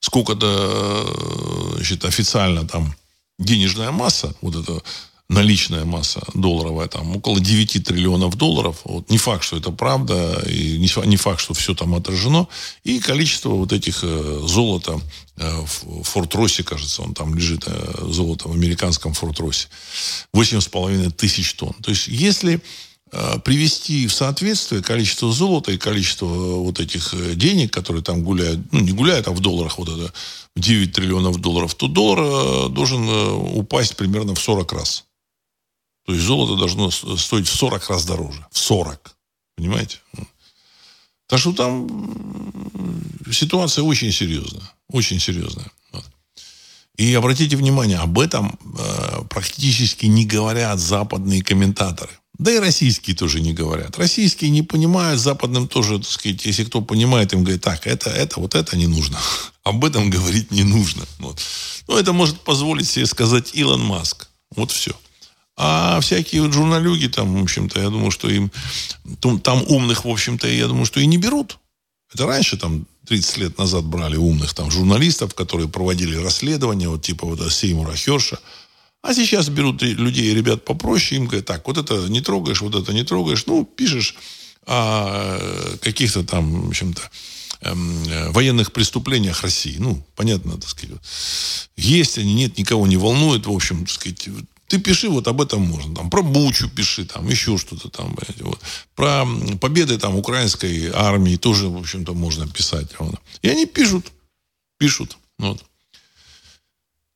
сколько-то, 0.00 1.74
значит, 1.76 2.04
официально 2.04 2.66
там 2.66 2.94
денежная 3.38 3.90
масса, 3.90 4.34
вот 4.40 4.56
эта 4.56 4.82
наличная 5.28 5.84
масса 5.84 6.22
долларовая, 6.34 6.88
там 6.88 7.16
около 7.16 7.40
9 7.40 7.84
триллионов 7.84 8.36
долларов. 8.36 8.80
Вот, 8.84 9.10
не 9.10 9.18
факт, 9.18 9.44
что 9.44 9.56
это 9.56 9.70
правда, 9.70 10.42
и 10.46 10.78
не, 10.78 11.16
факт, 11.16 11.40
что 11.40 11.54
все 11.54 11.74
там 11.74 11.94
отражено. 11.94 12.48
И 12.84 12.98
количество 12.98 13.50
вот 13.50 13.72
этих 13.72 14.00
э, 14.04 14.40
золота 14.46 15.00
э, 15.36 15.60
в 15.60 16.02
Форт-Росе, 16.04 16.62
кажется, 16.64 17.02
он 17.02 17.14
там 17.14 17.34
лежит, 17.34 17.64
э, 17.66 18.06
золото 18.08 18.48
в 18.48 18.52
американском 18.52 19.12
Форт-Росе. 19.14 19.68
8,5 20.34 21.10
тысяч 21.12 21.54
тонн. 21.54 21.74
То 21.82 21.90
есть, 21.90 22.08
если 22.08 22.54
Э, 22.56 22.58
привести 23.44 24.06
в 24.06 24.14
соответствие 24.14 24.82
количество 24.82 25.30
золота 25.32 25.72
и 25.72 25.78
количество 25.78 26.26
э, 26.26 26.54
вот 26.56 26.80
этих 26.80 27.12
э, 27.14 27.34
денег, 27.34 27.72
которые 27.72 28.02
там 28.02 28.22
гуляют, 28.22 28.60
ну, 28.72 28.80
не 28.80 28.92
гуляют, 28.92 29.28
а 29.28 29.32
в 29.32 29.40
долларах 29.40 29.78
вот 29.78 29.88
это 29.88 30.12
9 30.56 30.92
триллионов 30.92 31.38
долларов, 31.38 31.74
то 31.74 31.88
доллар 31.88 32.68
должен 32.70 33.08
упасть 33.08 33.96
примерно 33.96 34.34
в 34.34 34.40
40 34.40 34.72
раз. 34.72 35.04
То 36.06 36.12
есть 36.12 36.24
золото 36.24 36.56
должно 36.56 36.90
стоить 36.90 37.48
в 37.48 37.54
40 37.54 37.88
раз 37.88 38.04
дороже. 38.04 38.46
В 38.50 38.58
40. 38.58 39.16
Понимаете? 39.56 39.98
Так 41.26 41.38
что 41.38 41.52
там 41.52 41.88
ситуация 43.30 43.84
очень 43.84 44.12
серьезная. 44.12 44.70
Очень 44.90 45.20
серьезная. 45.20 45.70
И 46.96 47.14
обратите 47.14 47.56
внимание, 47.56 47.98
об 47.98 48.18
этом 48.18 48.58
э, 48.78 49.22
практически 49.30 50.06
не 50.06 50.26
говорят 50.26 50.78
западные 50.78 51.42
комментаторы. 51.42 52.12
Да 52.38 52.50
и 52.50 52.58
российские 52.58 53.14
тоже 53.14 53.40
не 53.40 53.52
говорят. 53.52 53.98
Российские 53.98 54.50
не 54.50 54.62
понимают, 54.62 55.20
западным 55.20 55.68
тоже, 55.68 55.98
так 55.98 56.08
сказать, 56.08 56.44
если 56.46 56.64
кто 56.64 56.80
понимает, 56.80 57.32
им 57.32 57.44
говорит, 57.44 57.62
так, 57.62 57.86
это, 57.86 58.10
это, 58.10 58.40
вот 58.40 58.54
это 58.54 58.76
не 58.76 58.86
нужно. 58.86 59.18
об 59.64 59.84
этом 59.84 60.10
говорить 60.10 60.50
не 60.50 60.64
нужно. 60.64 61.04
Вот. 61.18 61.40
Ну, 61.88 61.96
это 61.96 62.12
может 62.12 62.40
позволить 62.40 62.88
себе 62.88 63.06
сказать 63.06 63.50
Илон 63.54 63.84
Маск. 63.84 64.28
Вот 64.56 64.70
все. 64.70 64.92
А 65.56 66.00
всякие 66.00 66.42
вот 66.42 66.52
журналюги 66.52 67.06
там, 67.06 67.36
в 67.36 67.42
общем-то, 67.42 67.80
я 67.80 67.90
думаю, 67.90 68.10
что 68.10 68.28
им... 68.28 68.50
Там 69.42 69.62
умных, 69.68 70.04
в 70.04 70.08
общем-то, 70.08 70.48
я 70.48 70.66
думаю, 70.66 70.86
что 70.86 71.00
и 71.00 71.06
не 71.06 71.18
берут. 71.18 71.58
Это 72.12 72.26
раньше, 72.26 72.56
там, 72.56 72.86
30 73.06 73.36
лет 73.38 73.58
назад 73.58 73.84
брали 73.84 74.16
умных 74.16 74.54
там 74.54 74.70
журналистов, 74.70 75.34
которые 75.34 75.68
проводили 75.68 76.16
расследования, 76.16 76.88
вот 76.88 77.02
типа 77.02 77.26
вот 77.26 77.52
Сеймура 77.52 77.94
Херша. 77.94 78.38
А 79.02 79.14
сейчас 79.14 79.48
берут 79.48 79.82
людей, 79.82 80.32
ребят 80.32 80.64
попроще, 80.64 81.20
им 81.20 81.26
говорят, 81.26 81.46
так, 81.46 81.66
вот 81.66 81.76
это 81.76 82.08
не 82.08 82.20
трогаешь, 82.20 82.60
вот 82.60 82.76
это 82.76 82.92
не 82.92 83.02
трогаешь. 83.02 83.44
Ну, 83.46 83.64
пишешь 83.64 84.16
о 84.64 85.38
каких-то 85.80 86.22
там, 86.22 86.62
в 86.62 86.68
общем-то, 86.68 87.02
эм, 87.62 88.32
военных 88.32 88.72
преступлениях 88.72 89.42
России. 89.42 89.76
Ну, 89.78 90.00
понятно, 90.14 90.56
так 90.56 90.70
сказать. 90.70 90.96
Есть 91.76 92.18
они, 92.18 92.32
нет, 92.32 92.58
никого 92.58 92.86
не 92.86 92.96
волнует. 92.96 93.46
В 93.46 93.52
общем, 93.52 93.80
так 93.80 93.90
сказать, 93.90 94.28
ты 94.68 94.78
пиши, 94.78 95.08
вот 95.08 95.26
об 95.26 95.40
этом 95.40 95.62
можно. 95.62 95.94
Там, 95.96 96.08
про 96.08 96.22
Бучу 96.22 96.70
пиши, 96.70 97.04
там, 97.04 97.28
еще 97.28 97.58
что-то 97.58 97.88
там. 97.88 98.16
Вот. 98.38 98.60
Про 98.94 99.26
победы 99.60 99.98
там 99.98 100.16
украинской 100.16 100.90
армии 100.94 101.36
тоже, 101.36 101.68
в 101.68 101.76
общем-то, 101.76 102.14
можно 102.14 102.46
писать. 102.46 102.88
Вот. 103.00 103.16
И 103.42 103.48
они 103.48 103.66
пишут, 103.66 104.12
пишут. 104.78 105.18
Вот. 105.38 105.64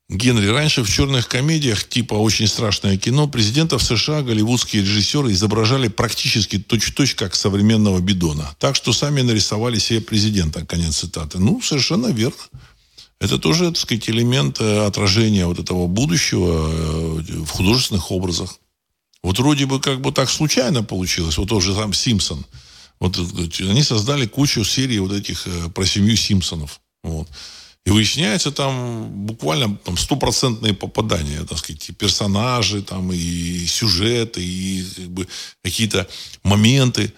Генри, 0.09 0.47
раньше 0.47 0.83
в 0.83 0.89
черных 0.89 1.27
комедиях 1.27 1.83
типа 1.83 2.13
«Очень 2.13 2.47
страшное 2.47 2.97
кино» 2.97 3.27
президентов 3.27 3.83
США 3.83 4.21
голливудские 4.21 4.81
режиссеры 4.81 5.33
изображали 5.33 5.89
практически 5.89 6.57
точь-в-точь, 6.59 7.13
как 7.15 7.35
современного 7.35 7.99
бидона. 7.99 8.55
Так 8.57 8.77
что 8.77 8.93
сами 8.93 9.19
нарисовали 9.21 9.79
себе 9.79 9.99
президента. 9.99 10.65
Конец 10.65 10.99
цитаты. 10.99 11.39
Ну, 11.39 11.61
совершенно 11.61 12.07
верно. 12.07 12.37
Это 13.19 13.37
тоже, 13.37 13.67
так 13.67 13.77
сказать, 13.77 14.09
элемент 14.09 14.61
э, 14.61 14.85
отражения 14.85 15.45
вот 15.45 15.59
этого 15.59 15.87
будущего 15.87 16.69
э, 16.69 17.43
в 17.43 17.49
художественных 17.49 18.09
образах. 18.09 18.59
Вот 19.23 19.39
вроде 19.39 19.65
бы 19.65 19.81
как 19.81 19.99
бы 19.99 20.13
так 20.13 20.29
случайно 20.29 20.83
получилось. 20.83 21.37
Вот 21.37 21.49
тоже 21.49 21.73
сам 21.73 21.91
Симпсон. 21.91 22.45
Вот 23.01 23.17
э, 23.17 23.63
они 23.69 23.83
создали 23.83 24.25
кучу 24.25 24.63
серий 24.63 24.99
вот 24.99 25.11
этих 25.11 25.45
про 25.73 25.85
семью 25.85 26.15
Симпсонов. 26.15 26.79
Вот. 27.03 27.27
И 27.87 27.89
выясняется 27.89 28.51
там 28.51 29.09
буквально 29.25 29.77
там, 29.77 29.97
стопроцентные 29.97 30.73
попадания, 30.73 31.45
так 31.45 31.57
сказать, 31.57 31.89
и 31.89 31.93
персонажи, 31.93 32.81
там, 32.81 33.13
и 33.13 33.65
сюжеты, 33.65 34.43
и 34.43 34.83
как 34.83 35.09
бы, 35.11 35.27
какие-то 35.63 36.05
моменты. 36.43 37.13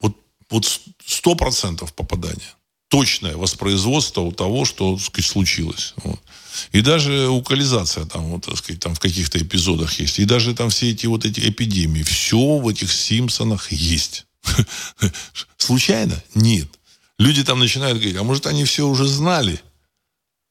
Вот, 0.00 0.16
вот 0.48 0.80
сто 1.04 1.34
процентов 1.34 1.92
попадания 1.92 2.54
точное 2.86 3.36
воспроизводство 3.36 4.20
у 4.20 4.30
того, 4.30 4.64
что, 4.64 4.96
сказать, 4.96 5.28
случилось. 5.28 5.94
Вот. 6.04 6.20
И 6.70 6.80
даже 6.80 7.28
укализация 7.28 8.04
там, 8.04 8.26
вот, 8.26 8.46
так 8.46 8.56
сказать, 8.56 8.80
там 8.80 8.94
в 8.94 9.00
каких-то 9.00 9.38
эпизодах 9.38 9.98
есть. 9.98 10.20
И 10.20 10.24
даже 10.24 10.54
там 10.54 10.70
все 10.70 10.92
эти 10.92 11.06
вот 11.06 11.24
эти 11.24 11.40
эпидемии. 11.40 12.04
Все 12.04 12.58
в 12.58 12.68
этих 12.68 12.92
Симпсонах 12.92 13.72
есть. 13.72 14.26
Случайно? 15.56 16.22
Нет. 16.36 16.68
Люди 17.18 17.44
там 17.44 17.58
начинают 17.58 17.98
говорить, 17.98 18.16
а 18.16 18.22
может 18.22 18.46
они 18.46 18.64
все 18.64 18.86
уже 18.86 19.06
знали? 19.06 19.60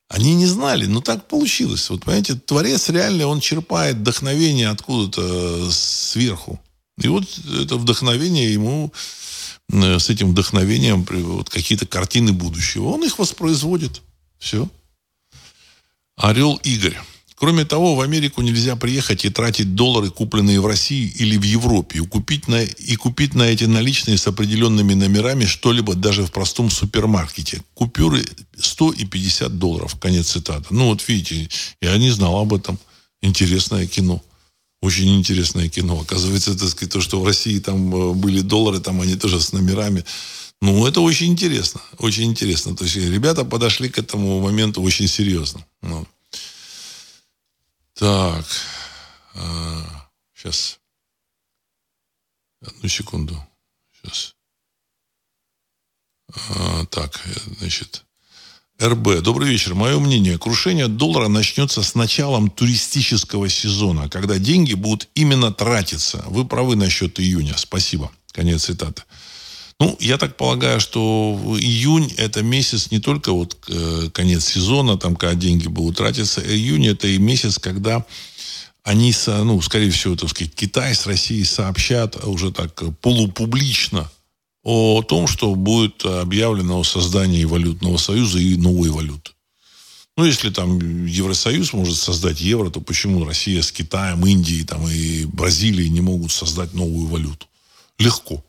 Они 0.08 0.36
не 0.36 0.46
знали, 0.46 0.86
но 0.86 1.02
так 1.02 1.28
получилось. 1.28 1.90
Вот, 1.90 2.04
понимаете, 2.04 2.36
творец 2.36 2.90
реально, 2.90 3.28
он 3.28 3.40
черпает 3.40 3.98
вдохновение 3.98 4.70
откуда-то 4.70 5.72
сверху. 5.72 6.60
И 7.02 7.08
вот 7.08 7.24
это 7.62 7.76
вдохновение 7.78 8.54
ему 8.54 8.94
Э, 9.72 10.00
с 10.00 10.10
этим 10.10 10.32
вдохновением 10.32 11.06
вот, 11.10 11.50
какие-то 11.50 11.88
картины 11.88 12.34
будущего. 12.34 12.90
Он 12.90 13.04
их 13.04 13.20
воспроизводит. 13.20 14.02
Все. 14.38 14.70
Орел 16.18 16.56
Игорь. 16.64 16.98
Кроме 17.38 17.66
того, 17.66 17.96
в 17.96 18.02
Америку 18.02 18.42
нельзя 18.42 18.78
приехать 18.78 19.26
и 19.26 19.30
тратить 19.30 19.76
доллары, 19.76 20.10
купленные 20.10 20.62
в 20.62 20.68
России 20.68 21.14
или 21.20 21.36
в 21.36 21.44
Европе, 21.44 22.00
и 22.00 22.02
купить 22.02 22.48
на, 22.48 22.64
и 22.64 22.96
купить 22.96 23.36
на 23.36 23.44
эти 23.44 23.66
наличные 23.66 24.18
с 24.18 24.26
определенными 24.26 24.94
номерами 24.94 25.46
что-либо 25.46 25.96
даже 25.96 26.24
в 26.24 26.32
простом 26.32 26.70
супермаркете. 26.70 27.62
Купюры 27.74 28.26
100 28.58 28.94
и 28.94 29.06
50 29.06 29.60
долларов. 29.60 30.00
Конец 30.00 30.32
цитаты. 30.32 30.68
Ну, 30.70 30.88
вот 30.88 31.06
видите, 31.10 31.50
я 31.82 31.98
не 31.98 32.10
знал 32.10 32.40
об 32.40 32.54
этом. 32.54 32.80
Интересное 33.22 33.86
кино. 33.86 34.24
Очень 34.82 35.18
интересное 35.18 35.68
кино. 35.68 36.00
Оказывается, 36.00 36.58
так 36.58 36.70
сказать, 36.70 36.94
то, 36.94 37.02
что 37.02 37.20
в 37.20 37.26
России 37.26 37.60
там 37.60 37.94
э, 37.94 38.14
были 38.14 38.42
доллары, 38.42 38.80
там 38.80 39.02
они 39.02 39.16
тоже 39.16 39.42
с 39.42 39.52
номерами. 39.52 40.06
Ну, 40.62 40.86
это 40.86 41.02
очень 41.02 41.28
интересно. 41.28 41.82
Очень 41.98 42.26
интересно. 42.26 42.78
То 42.78 42.86
есть 42.86 42.96
ребята 42.96 43.44
подошли 43.44 43.90
к 43.90 43.98
этому 43.98 44.40
моменту 44.40 44.82
очень 44.82 45.10
серьезно. 45.10 45.66
Ну. 45.82 46.08
Так. 47.96 48.46
А, 49.36 50.10
сейчас. 50.34 50.80
Одну 52.62 52.90
секунду. 52.90 53.42
Сейчас. 53.94 54.36
А, 56.50 56.86
так, 56.88 57.22
значит. 57.60 58.04
РБ. 58.82 59.22
Добрый 59.22 59.48
вечер. 59.48 59.76
Мое 59.76 59.98
мнение, 60.00 60.38
крушение 60.38 60.90
доллара 60.90 61.30
начнется 61.30 61.82
с 61.82 61.96
началом 61.96 62.50
туристического 62.50 63.48
сезона, 63.48 64.10
когда 64.10 64.38
деньги 64.40 64.74
будут 64.74 65.08
именно 65.16 65.54
тратиться. 65.54 66.22
Вы 66.28 66.46
правы 66.46 66.76
насчет 66.76 67.18
июня. 67.22 67.56
Спасибо. 67.56 68.12
Конец 68.34 68.66
цитаты. 68.66 69.04
Ну, 69.80 69.98
я 70.00 70.18
так 70.18 70.38
полагаю, 70.38 70.80
что 70.80 71.38
июнь 71.60 72.14
это 72.18 72.42
месяц 72.42 72.92
не 72.92 73.00
только 73.00 73.34
вот 73.34 73.58
э, 73.68 74.10
конец 74.14 74.46
сезона, 74.46 74.98
там, 74.98 75.18
когда 75.18 75.36
деньги 75.36 75.68
будут 75.68 75.98
тратиться. 75.98 76.42
Июнь 76.42 76.88
это 76.88 77.08
и 77.08 77.18
месяц, 77.18 77.60
когда 77.60 78.06
они, 78.84 79.14
ну, 79.28 79.62
скорее 79.62 79.92
всего, 79.92 80.16
так 80.16 80.30
сказать, 80.30 80.54
Китай 80.56 80.96
с 80.96 81.06
Россией 81.06 81.44
сообщат 81.44 82.24
уже 82.24 82.52
так 82.52 82.84
полупублично 83.02 84.10
о 84.64 85.02
том, 85.02 85.28
что 85.28 85.54
будет 85.56 86.06
объявлено 86.06 86.80
о 86.80 86.84
создании 86.84 87.44
валютного 87.44 87.98
союза 87.98 88.40
и 88.40 88.56
новой 88.56 88.90
валюты. 88.92 89.32
Ну, 90.18 90.24
если 90.24 90.50
там 90.50 91.06
Евросоюз 91.06 91.74
может 91.74 91.98
создать 91.98 92.40
евро, 92.40 92.70
то 92.70 92.80
почему 92.80 93.26
Россия 93.26 93.62
с 93.62 93.72
Китаем, 93.72 94.26
Индией 94.26 94.64
там, 94.64 94.88
и 94.88 95.26
Бразилией 95.26 95.90
не 95.90 96.00
могут 96.00 96.32
создать 96.32 96.74
новую 96.74 97.08
валюту? 97.08 97.48
Легко. 98.00 98.44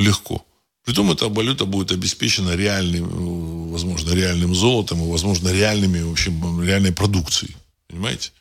Легко. 0.00 0.44
Притом 0.84 1.10
эта 1.10 1.28
валюта 1.28 1.66
будет 1.66 1.92
обеспечена 1.92 2.56
реальным, 2.56 3.70
возможно, 3.70 4.12
реальным 4.12 4.54
золотом 4.54 5.02
и, 5.02 5.10
возможно, 5.10 5.48
реальными, 5.50 6.00
в 6.00 6.12
общем, 6.12 6.62
реальной 6.62 6.92
продукцией. 6.92 7.54
Понимаете? 7.86 8.32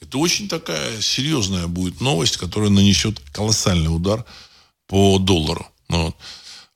Это 0.00 0.18
очень 0.18 0.48
такая 0.48 1.00
серьезная 1.00 1.66
будет 1.68 2.00
новость, 2.00 2.36
которая 2.36 2.70
нанесет 2.70 3.18
колоссальный 3.32 3.94
удар 3.94 4.24
по 4.86 5.18
доллару. 5.18 5.66
Ну 5.88 6.06
вот. 6.06 6.16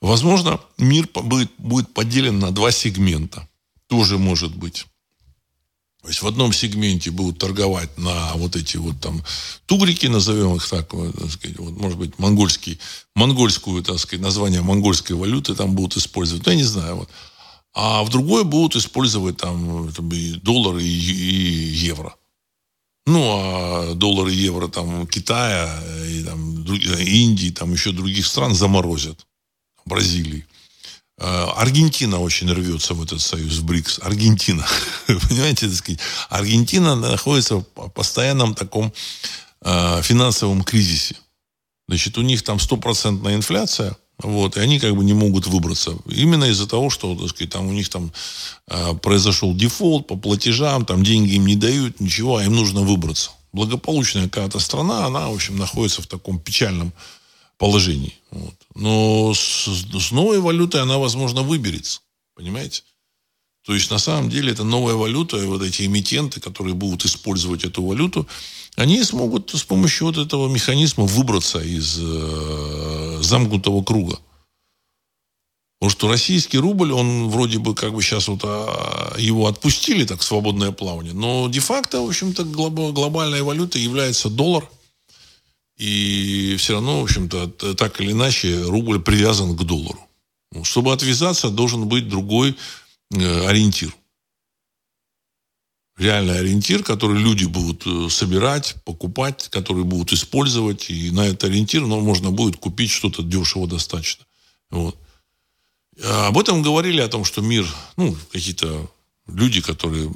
Возможно, 0.01 0.59
мир 0.79 1.07
будет, 1.13 1.53
будет 1.59 1.93
поделен 1.93 2.39
на 2.39 2.51
два 2.51 2.71
сегмента. 2.71 3.47
Тоже 3.89 4.17
может 4.17 4.57
быть. 4.57 4.87
То 6.03 6.09
есть 6.09 6.23
в 6.23 6.27
одном 6.27 6.53
сегменте 6.53 7.11
будут 7.11 7.39
торговать 7.39 7.99
на 7.99 8.33
вот 8.35 8.57
эти 8.57 8.79
вот 8.79 8.99
там 9.01 9.23
тугрики, 9.67 10.07
назовем 10.07 10.57
их 10.57 10.67
так, 10.67 10.89
так 10.91 11.31
сказать, 11.31 11.59
вот, 11.59 11.77
может 11.77 11.99
быть, 11.99 12.19
монгольский, 12.19 12.79
монгольскую, 13.15 13.83
так 13.83 13.99
сказать, 13.99 14.23
название 14.23 14.63
монгольской 14.63 15.13
валюты 15.13 15.55
там 15.55 15.75
будут 15.75 15.99
использовать. 15.99 16.47
Ну, 16.47 16.53
я 16.53 16.59
не 16.59 16.65
знаю. 16.65 16.97
Вот. 16.97 17.11
А 17.75 18.03
в 18.03 18.09
другой 18.09 18.45
будут 18.45 18.77
использовать 18.77 19.37
там, 19.37 19.93
там 19.93 20.11
и 20.11 20.33
доллары, 20.33 20.83
и, 20.83 20.87
и 20.87 21.87
евро. 21.87 22.15
Ну, 23.07 23.23
а 23.23 23.95
доллары, 23.95 24.33
евро 24.33 24.69
там 24.69 25.07
Китая, 25.07 25.83
и, 26.07 26.23
там, 26.23 26.65
Индии, 26.65 27.51
там 27.51 27.73
еще 27.73 27.93
других 27.93 28.27
стран 28.27 28.55
заморозят. 28.55 29.27
Бразилии. 29.85 30.47
А, 31.21 31.53
Аргентина 31.57 32.19
очень 32.19 32.51
рвется 32.51 32.95
в 32.95 33.03
этот 33.03 33.21
союз, 33.21 33.59
в 33.59 33.65
БРИКС. 33.65 34.01
Аргентина. 34.03 34.67
Понимаете, 35.07 35.69
так 35.69 35.77
сказать, 35.77 36.01
Аргентина 36.29 36.97
находится 36.97 37.57
в 37.57 37.89
постоянном 37.91 38.55
таком 38.55 38.93
э, 39.63 40.03
финансовом 40.03 40.65
кризисе. 40.65 41.17
Значит, 41.87 42.19
у 42.19 42.23
них 42.23 42.43
там 42.43 42.59
стопроцентная 42.59 43.37
инфляция– 43.37 43.97
вот, 44.23 44.57
и 44.57 44.61
они 44.61 44.79
как 44.79 44.95
бы 44.95 45.05
не 45.05 45.15
могут 45.15 45.47
выбраться. 45.47 45.97
Именно 46.07 46.45
из-за 46.45 46.67
того, 46.67 46.91
что, 46.91 47.15
так 47.15 47.29
сказать, 47.31 47.51
там 47.51 47.69
у 47.69 47.73
них 47.73 47.89
там 47.89 48.13
э, 48.69 48.95
произошел 48.95 49.55
дефолт 49.55 50.07
по 50.07 50.17
платежам, 50.17 50.85
там 50.85 51.03
деньги 51.03 51.35
им 51.35 51.47
не 51.47 51.57
дают, 51.57 52.01
ничего, 52.01 52.37
а 52.37 52.45
им 52.45 52.55
нужно 52.55 52.83
выбраться. 52.83 53.31
Благополучная 53.53 54.29
какая-то 54.29 54.59
страна, 54.59 55.07
она, 55.07 55.29
в 55.29 55.35
общем, 55.35 55.57
находится 55.57 56.03
в 56.03 56.07
таком 56.07 56.39
печальном 56.39 56.93
положении. 57.61 58.15
Вот. 58.31 58.55
Но 58.75 59.35
с, 59.35 59.69
с 59.69 60.11
новой 60.11 60.41
валютой 60.41 60.81
она, 60.81 60.99
возможно, 60.99 61.43
выберется. 61.43 62.01
Понимаете? 62.35 62.83
То 63.67 63.75
есть, 63.75 63.91
на 63.91 63.99
самом 63.99 64.31
деле, 64.31 64.51
это 64.51 64.65
новая 64.65 64.95
валюта, 64.95 65.37
и 65.37 65.45
вот 65.45 65.63
эти 65.63 65.83
эмитенты, 65.85 66.41
которые 66.41 66.75
будут 66.75 67.05
использовать 67.05 67.65
эту 67.65 67.85
валюту, 67.85 68.27
они 68.77 69.05
смогут 69.05 69.51
с 69.55 69.63
помощью 69.63 70.07
вот 70.07 70.17
этого 70.17 70.49
механизма 70.49 71.05
выбраться 71.05 71.61
из 71.61 71.99
э, 72.01 73.19
замкнутого 73.21 73.85
круга. 73.85 74.19
Потому 75.79 75.91
что 75.91 76.09
российский 76.09 76.59
рубль, 76.59 76.93
он 76.93 77.29
вроде 77.29 77.59
бы 77.59 77.75
как 77.75 77.93
бы 77.93 78.03
сейчас 78.03 78.29
вот 78.29 78.41
а, 78.45 79.15
его 79.19 79.47
отпустили, 79.47 80.05
так, 80.05 80.23
свободное 80.23 80.73
плавание. 80.73 81.13
Но 81.13 81.49
де-факто, 81.49 82.01
в 82.01 82.09
общем-то, 82.09 82.45
глобальной 82.45 83.43
валютой 83.43 83.83
является 83.83 84.31
доллар. 84.31 84.69
И 85.81 86.57
все 86.59 86.75
равно, 86.75 87.01
в 87.01 87.05
общем-то, 87.05 87.75
так 87.75 88.03
или 88.03 88.13
иначе, 88.13 88.63
рубль 88.65 89.01
привязан 89.01 89.57
к 89.57 89.65
доллару. 89.65 89.99
Ну, 90.53 90.63
чтобы 90.63 90.93
отвязаться, 90.93 91.49
должен 91.49 91.89
быть 91.89 92.07
другой 92.07 92.55
э, 93.15 93.47
ориентир. 93.47 93.95
Реальный 95.97 96.39
ориентир, 96.39 96.83
который 96.83 97.19
люди 97.19 97.47
будут 97.47 97.87
э, 97.87 98.11
собирать, 98.11 98.77
покупать, 98.85 99.49
который 99.49 99.85
будут 99.85 100.13
использовать. 100.13 100.91
И 100.91 101.11
на 101.13 101.27
этот 101.27 101.45
ориентир 101.45 101.87
ну, 101.87 101.99
можно 102.01 102.31
будет 102.31 102.57
купить 102.57 102.91
что-то 102.91 103.23
дешево 103.23 103.67
достаточно. 103.67 104.27
Вот. 104.69 104.99
Об 106.05 106.37
этом 106.37 106.61
говорили, 106.61 107.01
о 107.01 107.09
том, 107.09 107.25
что 107.25 107.41
мир, 107.41 107.67
ну, 107.97 108.15
какие-то 108.33 108.91
люди, 109.27 109.63
которые 109.63 110.13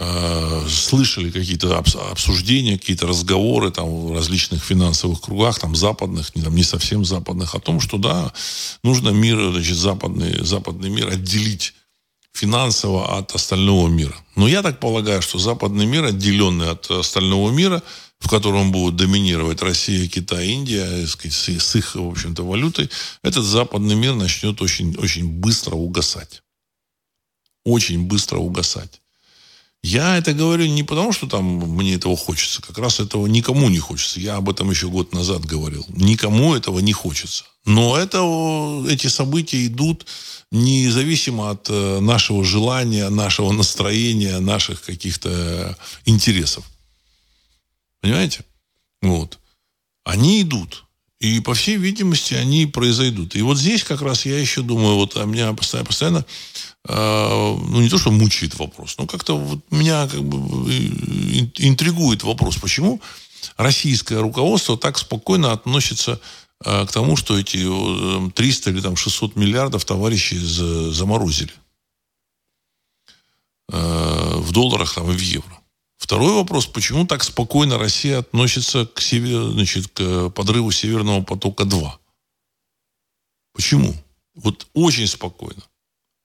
э, 0.00 0.66
слышали 0.68 1.30
какие-то 1.30 1.78
обсуждения, 2.10 2.78
какие-то 2.78 3.06
разговоры 3.06 3.70
там, 3.70 3.88
в 4.06 4.14
различных 4.14 4.64
финансовых 4.64 5.20
кругах, 5.20 5.58
там, 5.58 5.76
западных, 5.76 6.34
не, 6.34 6.42
там, 6.42 6.54
не 6.54 6.64
совсем 6.64 7.04
западных, 7.04 7.54
о 7.54 7.60
том, 7.60 7.80
что, 7.80 7.98
да, 7.98 8.32
нужно 8.82 9.10
мир, 9.10 9.52
значит, 9.52 9.76
западный, 9.76 10.44
западный 10.44 10.90
мир 10.90 11.08
отделить 11.08 11.74
финансово 12.32 13.18
от 13.18 13.34
остального 13.34 13.88
мира. 13.88 14.16
Но 14.36 14.48
я 14.48 14.62
так 14.62 14.80
полагаю, 14.80 15.20
что 15.20 15.38
западный 15.38 15.86
мир, 15.86 16.04
отделенный 16.04 16.70
от 16.70 16.90
остального 16.90 17.50
мира, 17.50 17.82
в 18.18 18.28
котором 18.28 18.72
будут 18.72 18.96
доминировать 18.96 19.62
Россия, 19.62 20.08
Китай, 20.08 20.48
Индия, 20.48 21.06
сказать, 21.06 21.34
с 21.34 21.76
их, 21.76 21.94
в 21.94 22.08
общем-то, 22.08 22.42
валютой, 22.42 22.88
этот 23.22 23.44
западный 23.44 23.94
мир 23.94 24.14
начнет 24.14 24.62
очень, 24.62 24.96
очень 24.96 25.28
быстро 25.28 25.74
угасать. 25.74 26.42
Очень 27.64 28.06
быстро 28.06 28.38
угасать. 28.38 28.99
Я 29.82 30.18
это 30.18 30.34
говорю 30.34 30.66
не 30.66 30.82
потому, 30.82 31.12
что 31.12 31.26
там 31.26 31.44
мне 31.44 31.94
этого 31.94 32.16
хочется. 32.16 32.60
Как 32.60 32.76
раз 32.78 33.00
этого 33.00 33.26
никому 33.26 33.70
не 33.70 33.78
хочется. 33.78 34.20
Я 34.20 34.36
об 34.36 34.50
этом 34.50 34.70
еще 34.70 34.88
год 34.88 35.14
назад 35.14 35.44
говорил. 35.46 35.86
Никому 35.88 36.54
этого 36.54 36.80
не 36.80 36.92
хочется. 36.92 37.44
Но 37.64 37.96
это, 37.96 38.20
эти 38.88 39.06
события 39.06 39.66
идут 39.66 40.06
независимо 40.50 41.50
от 41.50 41.70
э, 41.70 42.00
нашего 42.00 42.44
желания, 42.44 43.08
нашего 43.08 43.52
настроения, 43.52 44.38
наших 44.38 44.82
каких-то 44.82 45.76
интересов. 46.04 46.64
Понимаете? 48.00 48.44
Вот. 49.00 49.38
Они 50.04 50.42
идут. 50.42 50.84
И, 51.20 51.40
по 51.40 51.52
всей 51.52 51.76
видимости, 51.76 52.32
они 52.32 52.64
произойдут. 52.64 53.36
И 53.36 53.42
вот 53.42 53.58
здесь 53.58 53.84
как 53.84 54.00
раз 54.00 54.24
я 54.24 54.38
еще 54.38 54.62
думаю, 54.62 54.96
вот 54.96 55.18
а 55.18 55.26
меня 55.26 55.52
постоянно, 55.52 55.86
постоянно 55.86 56.26
э, 56.88 57.56
ну, 57.68 57.80
не 57.80 57.90
то, 57.90 57.98
что 57.98 58.10
мучает 58.10 58.58
вопрос, 58.58 58.96
но 58.96 59.06
как-то 59.06 59.36
вот 59.36 59.60
меня 59.70 60.08
как 60.08 60.22
бы 60.24 60.70
интригует 61.58 62.22
вопрос, 62.22 62.56
почему 62.56 63.02
российское 63.58 64.18
руководство 64.18 64.78
так 64.78 64.96
спокойно 64.96 65.52
относится 65.52 66.18
э, 66.64 66.86
к 66.86 66.92
тому, 66.92 67.16
что 67.16 67.38
эти 67.38 67.66
300 68.30 68.70
или 68.70 68.80
там 68.80 68.96
600 68.96 69.36
миллиардов 69.36 69.84
товарищи 69.84 70.36
заморозили 70.36 71.52
э, 73.70 74.36
в 74.38 74.52
долларах 74.52 74.94
там, 74.94 75.10
и 75.10 75.14
в 75.14 75.20
евро. 75.20 75.59
Второй 76.00 76.32
вопрос, 76.32 76.66
почему 76.66 77.06
так 77.06 77.22
спокойно 77.22 77.76
Россия 77.76 78.20
относится 78.20 78.86
к, 78.86 79.02
север, 79.02 79.50
значит, 79.52 79.88
к 79.88 80.30
подрыву 80.30 80.72
Северного 80.72 81.22
потока-2? 81.22 81.90
Почему? 83.52 83.94
Вот 84.34 84.66
очень 84.72 85.06
спокойно. 85.06 85.62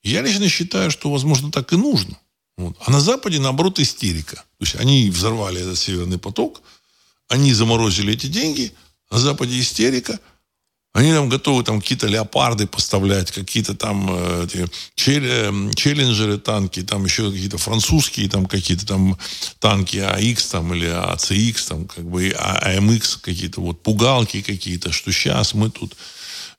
Я 0.02 0.22
лично 0.22 0.48
считаю, 0.48 0.92
что, 0.92 1.12
возможно, 1.12 1.52
так 1.52 1.74
и 1.74 1.76
нужно. 1.76 2.18
Вот. 2.58 2.78
А 2.80 2.90
на 2.90 3.02
Западе, 3.02 3.40
наоборот, 3.40 3.78
истерика. 3.80 4.38
То 4.38 4.62
есть 4.62 4.76
они 4.76 5.10
взорвали 5.10 5.60
этот 5.60 5.78
Северный 5.78 6.20
поток, 6.20 6.62
они 7.28 7.54
заморозили 7.54 8.14
эти 8.14 8.28
деньги, 8.28 8.74
на 9.12 9.20
Западе 9.20 9.60
истерика– 9.60 10.20
они 10.96 11.12
там 11.12 11.28
готовы 11.28 11.64
там 11.64 11.82
какие-то 11.82 12.08
леопарды 12.08 12.68
поставлять, 12.68 13.30
какие-то 13.30 13.76
там 13.76 14.08
э, 14.10 14.46
эти, 14.46 14.70
челленджеры 14.96 16.38
танки, 16.38 16.84
там 16.84 17.04
еще 17.04 17.30
какие-то 17.32 17.58
французские 17.58 18.30
там 18.30 18.46
какие-то 18.46 18.86
там 18.86 19.18
танки 19.60 19.98
АХ 19.98 20.42
там 20.50 20.74
или 20.74 20.88
АЦХ 20.88 21.68
там 21.68 21.86
как 21.86 22.06
бы 22.06 22.34
АМХ 22.34 23.20
какие-то 23.20 23.60
вот 23.60 23.84
пугалки 23.84 24.42
какие-то, 24.42 24.94
что 24.94 25.12
сейчас 25.12 25.54
мы 25.54 25.70
тут 25.70 25.98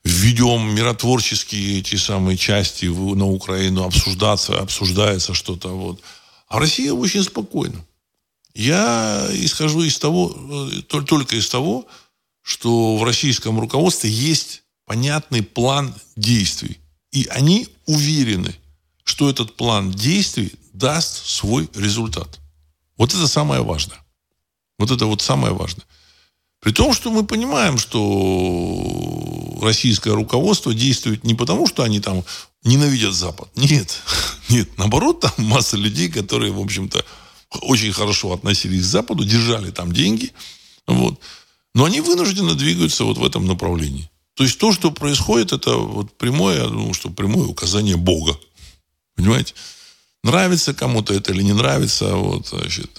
введем 0.03 0.75
миротворческие 0.75 1.79
эти 1.79 1.95
самые 1.95 2.37
части 2.37 2.85
на 2.85 3.25
Украину, 3.25 3.85
обсуждаться, 3.85 4.59
обсуждается 4.59 5.33
что-то 5.33 5.69
вот. 5.69 5.99
А 6.47 6.59
Россия 6.59 6.93
очень 6.93 7.23
спокойна. 7.23 7.83
Я 8.53 9.27
исхожу 9.33 9.81
из 9.81 9.97
того, 9.97 10.31
э, 10.77 10.81
только 10.83 11.37
из 11.37 11.49
того, 11.49 11.87
что 12.47 12.95
в 12.95 13.03
российском 13.03 13.59
руководстве 13.59 14.09
есть 14.09 14.63
понятный 14.85 15.43
план 15.43 15.93
действий. 16.15 16.79
И 17.11 17.27
они 17.29 17.67
уверены, 17.85 18.55
что 19.03 19.29
этот 19.29 19.57
план 19.57 19.91
действий 19.91 20.53
даст 20.71 21.25
свой 21.27 21.69
результат. 21.75 22.39
Вот 22.95 23.13
это 23.13 23.27
самое 23.27 23.63
важное. 23.63 23.97
Вот 24.79 24.91
это 24.91 25.07
вот 25.07 25.21
самое 25.21 25.53
важное. 25.53 25.85
При 26.61 26.71
том, 26.71 26.93
что 26.93 27.11
мы 27.11 27.25
понимаем, 27.25 27.77
что 27.77 29.59
российское 29.61 30.13
руководство 30.13 30.73
действует 30.73 31.25
не 31.25 31.35
потому, 31.35 31.67
что 31.67 31.83
они 31.83 31.99
там 31.99 32.23
ненавидят 32.63 33.13
Запад. 33.13 33.49
Нет. 33.57 34.01
Нет. 34.47 34.69
Наоборот, 34.77 35.19
там 35.19 35.33
масса 35.39 35.75
людей, 35.75 36.09
которые, 36.09 36.53
в 36.53 36.61
общем-то, 36.61 37.03
очень 37.59 37.91
хорошо 37.91 38.31
относились 38.31 38.83
к 38.83 38.85
Западу, 38.85 39.25
держали 39.25 39.69
там 39.69 39.91
деньги. 39.91 40.31
Вот. 40.87 41.19
Но 41.73 41.85
они 41.85 42.01
вынуждены 42.01 42.55
двигаются 42.55 43.03
вот 43.03 43.17
в 43.17 43.25
этом 43.25 43.45
направлении. 43.45 44.09
То 44.37 44.43
есть 44.43 44.59
то, 44.59 44.71
что 44.71 44.91
происходит, 44.91 45.51
это 45.51 45.75
вот 45.77 46.15
прямое, 46.15 46.57
я 46.57 46.67
думаю, 46.67 46.93
что 46.93 47.09
прямое 47.09 47.47
указание 47.47 47.97
Бога. 47.97 48.37
Понимаете? 49.15 49.55
Нравится 50.23 50.75
кому-то 50.75 51.13
это 51.13 51.33
или 51.33 51.41
не 51.41 51.53
нравится. 51.53 52.15
Вот, 52.15 52.47
значит, 52.47 52.91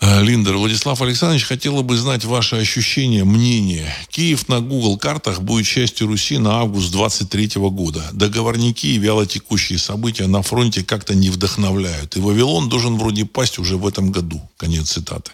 э, 0.00 0.22
Линдер, 0.22 0.56
Владислав 0.56 1.02
Александрович, 1.02 1.44
хотела 1.44 1.82
бы 1.82 1.96
знать 1.96 2.24
ваши 2.24 2.54
ощущения, 2.54 3.24
мнение. 3.24 3.92
Киев 4.10 4.46
на 4.48 4.60
Google 4.60 4.96
картах 4.96 5.42
будет 5.42 5.66
частью 5.66 6.06
Руси 6.06 6.38
на 6.38 6.60
август 6.60 6.92
23 6.92 7.52
года. 7.70 8.08
Договорники 8.12 8.86
и 8.86 8.98
вялотекущие 8.98 9.80
события 9.80 10.28
на 10.28 10.42
фронте 10.42 10.84
как-то 10.84 11.16
не 11.16 11.30
вдохновляют. 11.30 12.16
И 12.16 12.20
Вавилон 12.20 12.68
должен 12.68 12.96
вроде 12.96 13.24
пасть 13.24 13.58
уже 13.58 13.76
в 13.76 13.86
этом 13.88 14.12
году. 14.12 14.40
Конец 14.56 14.92
цитаты. 14.92 15.32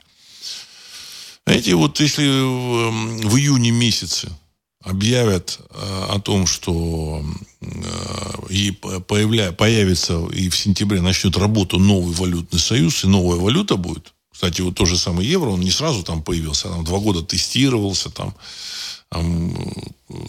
Знаете, 1.46 1.74
вот 1.74 2.00
если 2.00 2.26
в, 2.26 3.28
в 3.28 3.36
июне 3.36 3.70
месяце 3.70 4.30
объявят 4.82 5.58
э, 5.70 6.06
о 6.10 6.20
том, 6.20 6.46
что 6.46 7.24
э, 7.60 7.66
и 8.50 8.70
появля, 8.70 9.52
появится 9.52 10.26
и 10.26 10.48
в 10.48 10.56
сентябре 10.56 11.00
начнет 11.00 11.36
работу 11.36 11.78
новый 11.78 12.14
валютный 12.14 12.60
союз, 12.60 13.04
и 13.04 13.08
новая 13.08 13.38
валюта 13.38 13.76
будет. 13.76 14.14
Кстати, 14.32 14.62
вот 14.62 14.74
то 14.74 14.84
же 14.84 14.98
самое 14.98 15.30
евро, 15.30 15.50
он 15.50 15.60
не 15.60 15.70
сразу 15.70 16.02
там 16.02 16.22
появился, 16.22 16.68
там 16.68 16.84
два 16.84 16.98
года 16.98 17.22
тестировался, 17.22 18.10
там, 18.10 18.34
там 19.08 19.56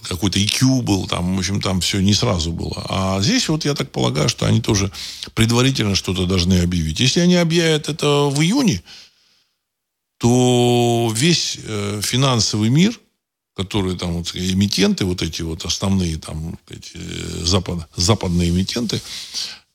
какой-то 0.07 0.37
IQ 0.37 0.83
был, 0.83 1.07
там, 1.07 1.35
в 1.35 1.39
общем, 1.39 1.59
там 1.59 1.81
все 1.81 1.99
не 2.01 2.13
сразу 2.13 2.51
было. 2.51 2.85
А 2.87 3.19
здесь 3.21 3.49
вот 3.49 3.65
я 3.65 3.73
так 3.73 3.91
полагаю, 3.91 4.29
что 4.29 4.45
они 4.45 4.61
тоже 4.61 4.91
предварительно 5.33 5.95
что-то 5.95 6.27
должны 6.27 6.59
объявить. 6.59 6.99
Если 6.99 7.19
они 7.19 7.35
объявят 7.35 7.89
это 7.89 8.29
в 8.29 8.39
июне, 8.41 8.83
то 10.25 11.13
весь 11.13 11.59
э, 11.63 12.01
финансовый 12.01 12.69
мир, 12.69 12.99
которые 13.55 13.95
там 13.95 14.13
вот, 14.13 14.35
эмитенты, 14.35 15.05
вот 15.05 15.21
эти 15.21 15.43
вот 15.43 15.65
основные 15.65 16.17
там 16.17 16.57
эти, 16.67 16.93
э, 16.95 17.45
запад, 17.45 17.87
западные 17.95 18.49
эмитенты, 18.49 18.99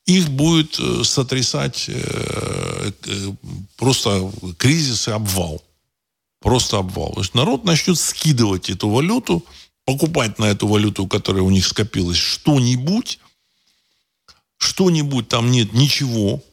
их 0.05 0.29
будет 0.29 0.77
э, 0.77 1.05
сотрясать 1.05 1.85
э, 1.87 2.91
э, 3.05 3.31
просто 3.77 4.29
кризис 4.57 5.07
и 5.07 5.11
обвал. 5.11 5.63
Просто 6.41 6.79
обвал. 6.79 7.13
То 7.13 7.21
есть 7.21 7.33
народ 7.33 7.63
начнет 7.63 7.97
скидывать 7.97 8.69
эту 8.69 8.89
валюту, 8.89 9.45
покупать 9.85 10.37
на 10.37 10.49
эту 10.49 10.67
валюту, 10.67 11.07
которая 11.07 11.43
у 11.43 11.49
них 11.49 11.65
скопилась, 11.65 12.17
что-нибудь, 12.17 13.19
что-нибудь 14.57 15.29
там 15.29 15.49
нет 15.49 15.71
ничего, 15.71 16.43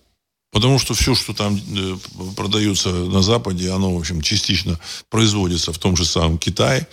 Потому 0.50 0.78
что 0.78 0.94
все, 0.94 1.14
что 1.14 1.34
там 1.34 1.56
э, 1.56 1.96
продается 2.34 2.90
на 2.90 3.22
Западе, 3.22 3.70
оно, 3.70 3.94
в 3.94 3.98
общем, 3.98 4.22
частично 4.22 4.78
производится 5.10 5.72
в 5.72 5.78
том 5.78 5.96
же 5.96 6.04
самом 6.04 6.38
Китае. 6.38 6.86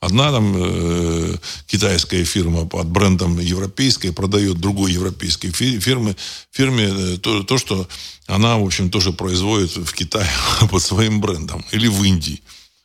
Одна 0.00 0.32
там 0.32 0.54
э, 0.56 1.36
китайская 1.66 2.24
фирма 2.24 2.64
под 2.66 2.86
брендом 2.86 3.38
европейской 3.38 4.12
продает 4.12 4.58
другой 4.58 4.92
европейской 4.92 5.50
фирме, 5.50 6.16
фирме 6.50 6.84
э, 6.84 7.16
то, 7.18 7.42
то, 7.42 7.58
что 7.58 7.86
она, 8.26 8.56
в 8.56 8.64
общем, 8.64 8.90
тоже 8.90 9.12
производит 9.12 9.76
в 9.76 9.92
Китае 9.92 10.30
под 10.70 10.82
своим 10.82 11.20
брендом. 11.20 11.64
Или 11.72 11.88
в 11.88 12.02
Индии. 12.02 12.40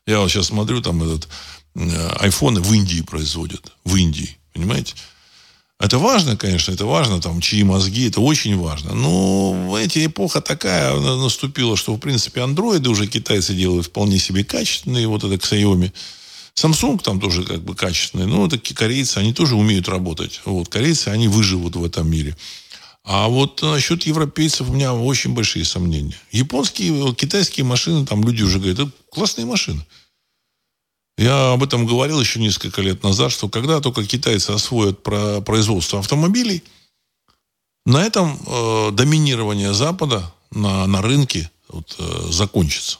Я 0.06 0.20
вот 0.20 0.30
сейчас 0.30 0.48
смотрю, 0.48 0.82
там 0.82 1.04
этот 1.04 1.30
э, 1.76 2.08
айфоны 2.20 2.60
в 2.60 2.74
Индии 2.74 3.02
производят. 3.02 3.72
В 3.86 3.96
Индии. 3.96 4.38
Понимаете? 4.54 4.96
Это 5.78 5.98
важно, 5.98 6.38
конечно, 6.38 6.72
это 6.72 6.86
важно, 6.86 7.22
там, 7.22 7.42
чьи 7.42 7.64
мозги, 7.64 8.08
это 8.08 8.22
очень 8.22 8.58
важно. 8.58 8.94
Но 8.94 9.78
эти 9.78 10.06
эпоха 10.06 10.40
такая 10.40 10.98
наступила, 10.98 11.76
что, 11.76 11.94
в 11.96 12.00
принципе, 12.00 12.42
андроиды 12.42 12.90
уже 12.90 13.08
китайцы 13.08 13.54
делают 13.54 13.88
вполне 13.88 14.18
себе 14.18 14.46
качественные, 14.46 15.08
вот 15.08 15.24
это 15.26 15.36
Xiaomi. 15.36 15.92
Samsung 16.56 17.04
там 17.04 17.20
тоже 17.20 17.44
как 17.44 17.62
бы 17.62 17.76
качественный. 17.76 18.26
Ну, 18.26 18.48
такие 18.48 18.74
корейцы, 18.74 19.18
они 19.18 19.34
тоже 19.34 19.56
умеют 19.56 19.90
работать. 19.90 20.40
Вот, 20.46 20.70
корейцы, 20.70 21.10
они 21.10 21.28
выживут 21.28 21.76
в 21.76 21.84
этом 21.84 22.10
мире. 22.10 22.38
А 23.04 23.28
вот 23.28 23.62
насчет 23.62 24.04
европейцев 24.04 24.70
у 24.70 24.74
меня 24.74 24.94
очень 24.94 25.34
большие 25.34 25.66
сомнения. 25.66 26.18
Японские, 26.32 27.14
китайские 27.14 27.66
машины, 27.66 28.06
там 28.06 28.24
люди 28.24 28.42
уже 28.42 28.60
говорят, 28.60 28.80
это 28.80 28.92
классные 29.12 29.46
машины. 29.46 29.86
Я 31.18 31.54
об 31.54 31.64
этом 31.64 31.86
говорил 31.86 32.20
еще 32.20 32.40
несколько 32.40 32.82
лет 32.82 33.04
назад, 33.04 33.32
что 33.32 33.48
когда 33.48 33.80
только 33.80 34.06
китайцы 34.06 34.52
освоят 34.52 35.02
про 35.02 35.40
производство 35.42 36.00
автомобилей, 36.00 36.64
на 37.86 38.04
этом 38.04 38.38
э, 38.46 38.92
доминирование 38.92 39.74
Запада 39.74 40.34
на, 40.52 40.88
на 40.88 41.02
рынке 41.02 41.50
вот, 41.70 41.96
э, 42.00 42.32
закончится. 42.32 43.00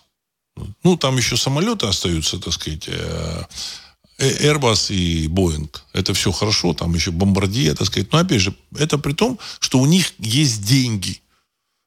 Ну, 0.84 0.96
там 0.96 1.18
еще 1.18 1.36
самолеты 1.36 1.88
остаются, 1.88 2.40
так 2.40 2.54
сказать, 2.54 2.88
э, 2.88 3.44
э, 4.18 4.52
Airbus 4.52 4.94
и 4.94 5.28
Boeing. 5.28 5.70
Это 5.92 6.14
все 6.14 6.32
хорошо, 6.32 6.74
там 6.74 6.94
еще 6.94 7.12
бомбардия, 7.12 7.74
так 7.74 7.88
сказать. 7.88 8.12
Но, 8.14 8.20
опять 8.20 8.42
же, 8.42 8.56
это 8.78 8.98
при 8.98 9.14
том, 9.14 9.40
что 9.60 9.80
у 9.80 9.86
них 9.86 10.14
есть 10.20 10.66
деньги. 10.66 11.22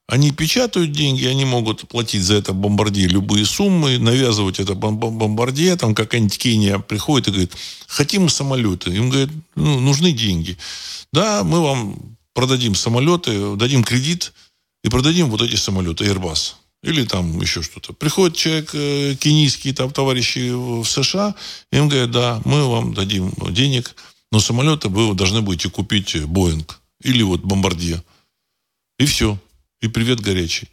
Они 0.08 0.32
печатают 0.32 0.92
деньги, 0.92 1.26
они 1.26 1.44
могут 1.44 1.86
платить 1.86 2.22
за 2.22 2.36
это 2.36 2.54
бомбардие 2.54 3.08
любые 3.08 3.44
суммы, 3.44 3.98
навязывать 3.98 4.58
это 4.58 4.74
бомбардие. 4.74 5.76
Там 5.76 5.94
какая-нибудь 5.94 6.38
Кения 6.38 6.78
приходит 6.78 7.28
и 7.28 7.30
говорит, 7.30 7.52
хотим 7.86 8.30
самолеты. 8.30 8.90
Им 8.90 9.10
говорят, 9.10 9.30
ну, 9.54 9.78
нужны 9.80 10.12
деньги. 10.12 10.56
Да, 11.12 11.44
мы 11.44 11.60
вам 11.60 12.16
продадим 12.32 12.74
самолеты, 12.74 13.54
дадим 13.56 13.84
кредит 13.84 14.32
и 14.82 14.88
продадим 14.88 15.28
вот 15.28 15.42
эти 15.42 15.56
самолеты 15.56 16.06
Airbus. 16.06 16.54
Или 16.82 17.04
там 17.04 17.38
еще 17.42 17.62
что-то. 17.62 17.92
Приходит 17.92 18.34
человек 18.34 18.70
э, 18.72 19.14
кенийский, 19.20 19.74
там 19.74 19.90
товарищи 19.90 20.52
в 20.52 20.86
США, 20.86 21.34
им 21.70 21.90
говорят, 21.90 22.12
да, 22.12 22.40
мы 22.46 22.64
вам 22.66 22.94
дадим 22.94 23.30
денег, 23.50 23.94
но 24.32 24.40
самолеты 24.40 24.88
вы 24.88 25.12
должны 25.14 25.42
будете 25.42 25.68
купить 25.68 26.24
Боинг 26.24 26.80
или 27.02 27.22
вот 27.22 27.42
Бомбардье. 27.42 28.02
И 28.98 29.04
все. 29.04 29.38
И 29.80 29.88
привет 29.88 30.20
горячий. 30.20 30.68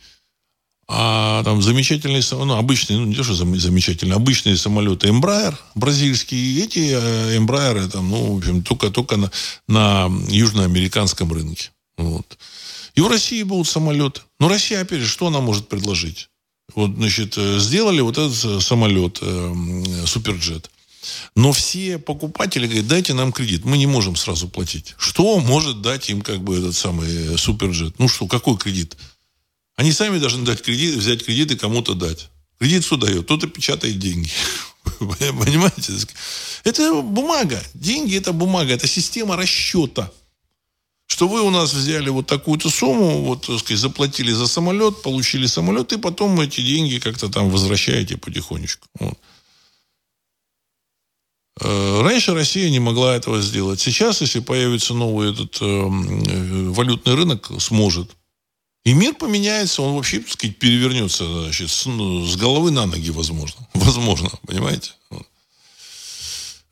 А 0.87 1.43
там 1.43 1.61
замечательные, 1.63 2.21
ну, 2.31 2.53
обычные, 2.53 2.99
ну, 2.99 3.05
не 3.05 3.15
то, 3.15 3.23
что 3.23 3.33
замечательные, 3.33 4.15
обычные 4.15 4.55
самолеты 4.55 5.07
Embraer, 5.07 5.55
бразильские, 5.73 6.63
эти 6.63 6.91
э, 6.93 7.37
Embraer, 7.37 7.89
там, 7.89 8.09
ну, 8.09 8.33
в 8.33 8.37
общем, 8.37 8.61
только, 8.61 8.91
только 8.91 9.17
на, 9.17 9.31
на 9.67 10.11
южноамериканском 10.29 11.33
рынке. 11.33 11.71
Вот. 11.97 12.37
И 12.93 13.01
в 13.01 13.07
России 13.07 13.41
будут 13.41 13.67
самолеты. 13.67 14.21
Но 14.39 14.47
Россия, 14.47 14.81
опять 14.81 15.01
же, 15.01 15.07
что 15.07 15.27
она 15.27 15.39
может 15.39 15.67
предложить? 15.67 16.29
Вот, 16.75 16.91
значит, 16.95 17.35
э, 17.37 17.57
сделали 17.59 18.01
вот 18.01 18.17
этот 18.17 18.45
э, 18.45 18.59
самолет, 18.59 19.19
э, 19.21 19.53
суперджет. 20.05 20.69
Но 21.35 21.51
все 21.51 21.97
покупатели 21.97 22.65
говорят, 22.65 22.87
дайте 22.87 23.13
нам 23.13 23.31
кредит. 23.31 23.65
Мы 23.65 23.77
не 23.77 23.87
можем 23.87 24.15
сразу 24.15 24.47
платить. 24.47 24.95
Что 24.97 25.39
может 25.39 25.81
дать 25.81 26.09
им 26.09 26.21
как 26.21 26.41
бы 26.41 26.57
этот 26.57 26.75
самый 26.75 27.37
суперджет? 27.37 27.99
Ну 27.99 28.07
что, 28.07 28.27
какой 28.27 28.57
кредит? 28.57 28.97
Они 29.75 29.91
сами 29.91 30.19
должны 30.19 30.45
дать 30.45 30.61
кредит, 30.61 30.95
взять 30.95 31.25
кредит 31.25 31.51
и 31.51 31.57
кому-то 31.57 31.93
дать. 31.93 32.29
Кредит 32.59 32.85
кто 32.85 32.97
дает? 32.97 33.25
Кто-то 33.25 33.47
печатает 33.47 33.99
деньги. 33.99 34.29
Понимаете? 34.99 35.93
Это 36.63 37.01
бумага. 37.01 37.61
Деньги– 37.73 38.15
это 38.17 38.31
бумага. 38.31 38.73
Это 38.73 38.87
система 38.87 39.35
расчета 39.35 40.11
что 41.07 41.27
вы 41.27 41.41
у 41.41 41.49
нас 41.49 41.73
взяли 41.73 42.09
вот 42.09 42.27
такую-то 42.27 42.69
сумму, 42.69 43.21
вот, 43.23 43.45
так 43.45 43.59
сказать, 43.59 43.79
заплатили 43.79 44.31
за 44.31 44.47
самолет, 44.47 45.01
получили 45.01 45.45
самолет, 45.45 45.93
и 45.93 45.97
потом 45.97 46.39
эти 46.41 46.61
деньги 46.61 46.99
как-то 46.99 47.29
там 47.29 47.49
возвращаете 47.49 48.17
потихонечку. 48.17 48.87
Вот. 48.99 49.17
Э, 51.61 52.01
раньше 52.01 52.33
Россия 52.33 52.69
не 52.69 52.79
могла 52.79 53.15
этого 53.15 53.41
сделать. 53.41 53.79
Сейчас, 53.79 54.21
если 54.21 54.39
появится 54.39 54.93
новый 54.93 55.31
этот 55.31 55.57
э, 55.61 55.65
э, 55.65 56.69
валютный 56.69 57.15
рынок, 57.15 57.49
сможет. 57.59 58.11
И 58.83 58.93
мир 58.93 59.15
поменяется, 59.15 59.81
он 59.81 59.95
вообще, 59.95 60.19
так 60.19 60.29
сказать, 60.29 60.59
перевернется 60.59 61.25
значит, 61.43 61.71
с, 61.71 61.85
ну, 61.85 62.25
с 62.25 62.35
головы 62.35 62.71
на 62.71 62.85
ноги, 62.85 63.09
возможно. 63.09 63.67
Возможно, 63.73 64.29
понимаете? 64.45 64.91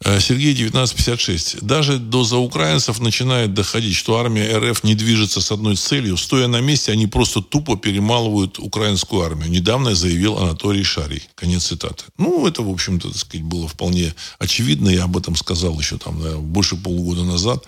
Э, 0.06 0.20
Сергей 0.20 0.54
1956. 0.54 1.62
Даже 1.62 1.98
до 1.98 2.24
заукраинцев 2.24 3.00
начинает 3.00 3.54
доходить, 3.54 3.96
что 3.96 4.18
армия 4.18 4.58
РФ 4.58 4.84
не 4.84 4.96
движется 4.96 5.40
с 5.40 5.52
одной 5.52 5.76
целью. 5.76 6.18
Стоя 6.18 6.48
на 6.48 6.60
месте, 6.60 6.92
они 6.92 7.08
просто 7.08 7.42
тупо 7.42 7.78
перемалывают 7.78 8.60
украинскую 8.60 9.24
армию. 9.24 9.50
Недавно 9.50 9.96
заявил 9.96 10.38
Анатолий 10.38 10.84
Шарий. 10.84 11.24
Конец 11.36 11.66
цитаты. 11.66 12.04
Ну, 12.18 12.46
это, 12.46 12.62
в 12.64 12.70
общем-то, 12.70 13.10
так 13.10 13.18
сказать, 13.18 13.46
было 13.46 13.68
вполне 13.68 14.14
очевидно. 14.40 14.90
Я 14.90 15.06
об 15.06 15.16
этом 15.16 15.36
сказал 15.36 15.80
еще 15.80 15.98
там 15.98 16.22
да, 16.22 16.38
больше 16.38 16.76
полугода 16.76 17.24
назад. 17.24 17.66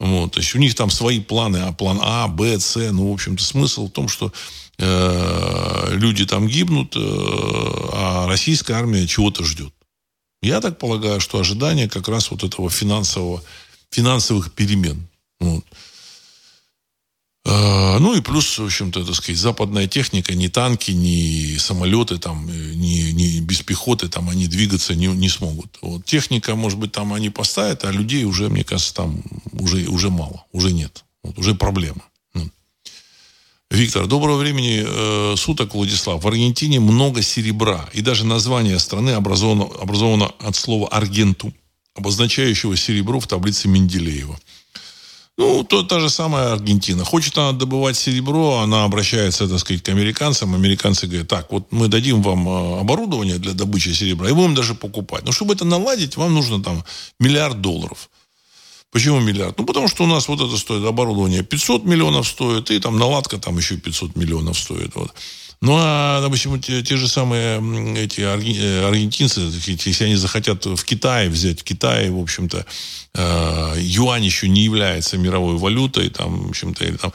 Вот. 0.00 0.32
То 0.32 0.40
есть 0.40 0.54
у 0.54 0.58
них 0.58 0.74
там 0.74 0.90
свои 0.90 1.20
планы, 1.20 1.58
а 1.58 1.72
план 1.72 1.98
А, 2.02 2.26
Б, 2.26 2.58
С. 2.58 2.76
Ну, 2.76 3.10
в 3.10 3.12
общем-то, 3.12 3.44
смысл 3.44 3.88
в 3.88 3.90
том, 3.90 4.08
что 4.08 4.32
э, 4.78 5.88
люди 5.92 6.24
там 6.24 6.48
гибнут, 6.48 6.96
э, 6.96 7.00
а 7.00 8.26
российская 8.28 8.74
армия 8.74 9.06
чего-то 9.06 9.44
ждет. 9.44 9.72
Я 10.44 10.60
так 10.60 10.78
полагаю, 10.78 11.20
что 11.20 11.38
ожидание 11.38 11.88
как 11.88 12.06
раз 12.06 12.30
вот 12.30 12.44
этого 12.44 12.68
финансового, 12.68 13.42
финансовых 13.90 14.52
перемен. 14.52 15.08
Вот. 15.40 15.64
А, 17.46 17.98
ну 17.98 18.14
и 18.14 18.20
плюс, 18.20 18.58
в 18.58 18.64
общем-то, 18.64 19.06
так 19.06 19.14
сказать, 19.14 19.38
западная 19.38 19.86
техника, 19.86 20.34
ни 20.34 20.48
танки, 20.48 20.90
ни 20.90 21.56
самолеты, 21.56 22.18
там, 22.18 22.46
ни, 22.46 23.10
ни 23.12 23.40
без 23.40 23.62
пехоты, 23.62 24.08
там 24.08 24.28
они 24.28 24.46
двигаться 24.46 24.94
не, 24.94 25.06
не 25.06 25.30
смогут. 25.30 25.78
Вот. 25.80 26.04
Техника, 26.04 26.54
может 26.54 26.78
быть, 26.78 26.92
там 26.92 27.14
они 27.14 27.30
поставят, 27.30 27.84
а 27.84 27.90
людей 27.90 28.24
уже, 28.24 28.50
мне 28.50 28.64
кажется, 28.64 28.94
там 28.94 29.22
уже, 29.52 29.86
уже 29.88 30.10
мало, 30.10 30.44
уже 30.52 30.72
нет. 30.72 31.04
Вот, 31.22 31.38
уже 31.38 31.54
проблема. 31.54 32.02
Виктор, 33.70 34.06
доброго 34.06 34.36
времени 34.36 34.84
э, 34.86 35.36
суток, 35.36 35.74
Владислав. 35.74 36.22
В 36.22 36.28
Аргентине 36.28 36.80
много 36.80 37.22
серебра. 37.22 37.88
И 37.92 38.02
даже 38.02 38.24
название 38.24 38.78
страны 38.78 39.10
образовано, 39.10 39.64
образовано 39.80 40.26
от 40.38 40.54
слова 40.54 40.88
«аргенту», 40.88 41.52
обозначающего 41.96 42.76
серебро 42.76 43.18
в 43.18 43.26
таблице 43.26 43.68
Менделеева. 43.68 44.38
Ну, 45.36 45.64
то 45.64 45.82
та 45.82 45.98
же 45.98 46.10
самая 46.10 46.52
Аргентина. 46.52 47.04
Хочет 47.04 47.36
она 47.38 47.52
добывать 47.52 47.96
серебро, 47.96 48.58
она 48.58 48.84
обращается, 48.84 49.48
так 49.48 49.58
сказать, 49.58 49.82
к 49.82 49.88
американцам. 49.88 50.54
Американцы 50.54 51.08
говорят, 51.08 51.26
так, 51.26 51.50
вот 51.50 51.72
мы 51.72 51.88
дадим 51.88 52.22
вам 52.22 52.48
э, 52.48 52.80
оборудование 52.80 53.38
для 53.38 53.52
добычи 53.52 53.88
серебра, 53.88 54.28
и 54.28 54.32
будем 54.32 54.54
даже 54.54 54.74
покупать. 54.74 55.24
Но 55.24 55.32
чтобы 55.32 55.54
это 55.54 55.64
наладить, 55.64 56.16
вам 56.16 56.32
нужно 56.32 56.62
там 56.62 56.84
миллиард 57.18 57.60
долларов. 57.60 58.08
Почему 58.94 59.18
миллиард? 59.18 59.58
Ну, 59.58 59.66
потому 59.66 59.88
что 59.88 60.04
у 60.04 60.06
нас 60.06 60.28
вот 60.28 60.40
это 60.40 60.56
стоит 60.56 60.84
оборудование 60.84 61.42
500 61.42 61.84
миллионов 61.84 62.28
стоит, 62.28 62.70
и 62.70 62.78
там 62.78 62.96
наладка 62.96 63.38
там 63.38 63.58
еще 63.58 63.76
500 63.76 64.14
миллионов 64.14 64.56
стоит. 64.56 64.94
Вот. 64.94 65.12
Ну, 65.60 65.74
а, 65.76 66.20
допустим, 66.20 66.60
те, 66.60 66.80
те 66.80 66.96
же 66.96 67.08
самые 67.08 67.58
эти 67.96 68.20
э, 68.20 68.86
аргентинцы, 68.86 69.40
если 69.40 70.04
они 70.04 70.14
захотят 70.14 70.64
в 70.66 70.84
Китае 70.84 71.28
взять, 71.28 71.62
в 71.62 71.64
Китае, 71.64 72.12
в 72.12 72.20
общем-то, 72.20 72.64
э, 73.14 73.74
юань 73.80 74.24
еще 74.24 74.48
не 74.48 74.62
является 74.62 75.18
мировой 75.18 75.56
валютой, 75.56 76.08
там, 76.10 76.44
в 76.44 76.50
общем-то, 76.50 76.84
или 76.84 76.96
там 76.96 77.12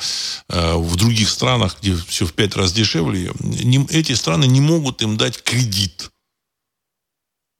э, 0.49 0.75
в 0.75 0.97
других 0.97 1.29
странах, 1.29 1.77
где 1.81 1.95
все 1.95 2.25
в 2.25 2.33
пять 2.33 2.57
раз 2.57 2.73
дешевле, 2.73 3.31
не, 3.39 3.87
эти 3.89 4.11
страны 4.11 4.47
не 4.47 4.59
могут 4.59 5.01
им 5.01 5.15
дать 5.15 5.41
кредит. 5.41 6.11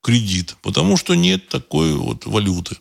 Кредит. 0.02 0.56
Потому 0.60 0.98
что 0.98 1.14
нет 1.14 1.48
такой 1.48 1.94
вот 1.94 2.26
валюты 2.26 2.76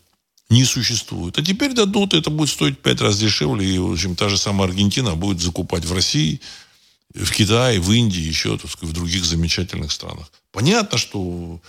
не 0.49 0.65
существует. 0.65 1.37
А 1.37 1.43
теперь 1.43 1.73
дадут, 1.73 2.13
это 2.13 2.29
будет 2.29 2.49
стоить 2.49 2.79
пять 2.79 3.01
раз 3.01 3.19
дешевле, 3.19 3.65
и, 3.65 3.77
в 3.77 3.91
общем, 3.91 4.15
та 4.15 4.29
же 4.29 4.37
самая 4.37 4.67
Аргентина 4.67 5.15
будет 5.15 5.39
закупать 5.39 5.85
в 5.85 5.93
России, 5.93 6.41
в 7.13 7.31
Китае, 7.31 7.79
в 7.79 7.91
Индии, 7.91 8.21
еще, 8.21 8.57
так 8.57 8.69
сказать, 8.69 8.91
в 8.91 8.97
других 8.97 9.25
замечательных 9.25 9.91
странах. 9.91 10.31
Понятно, 10.51 10.97
что 10.97 11.59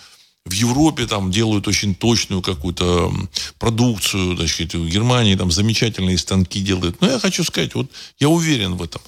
в 0.45 0.51
Европе 0.51 1.05
там 1.05 1.31
делают 1.31 1.67
очень 1.67 1.93
точную 1.93 2.41
какую-то 2.41 3.13
продукцию, 3.59 4.35
значит, 4.35 4.73
в 4.73 4.87
Германии 4.87 5.35
там 5.35 5.51
замечательные 5.51 6.17
станки 6.17 6.61
делают. 6.61 7.01
Но 7.01 7.09
я 7.09 7.19
хочу 7.19 7.43
сказать, 7.43 7.75
вот 7.75 7.91
я 8.19 8.29
уверен 8.29 8.75
в 8.75 8.83
этом. 8.83 9.01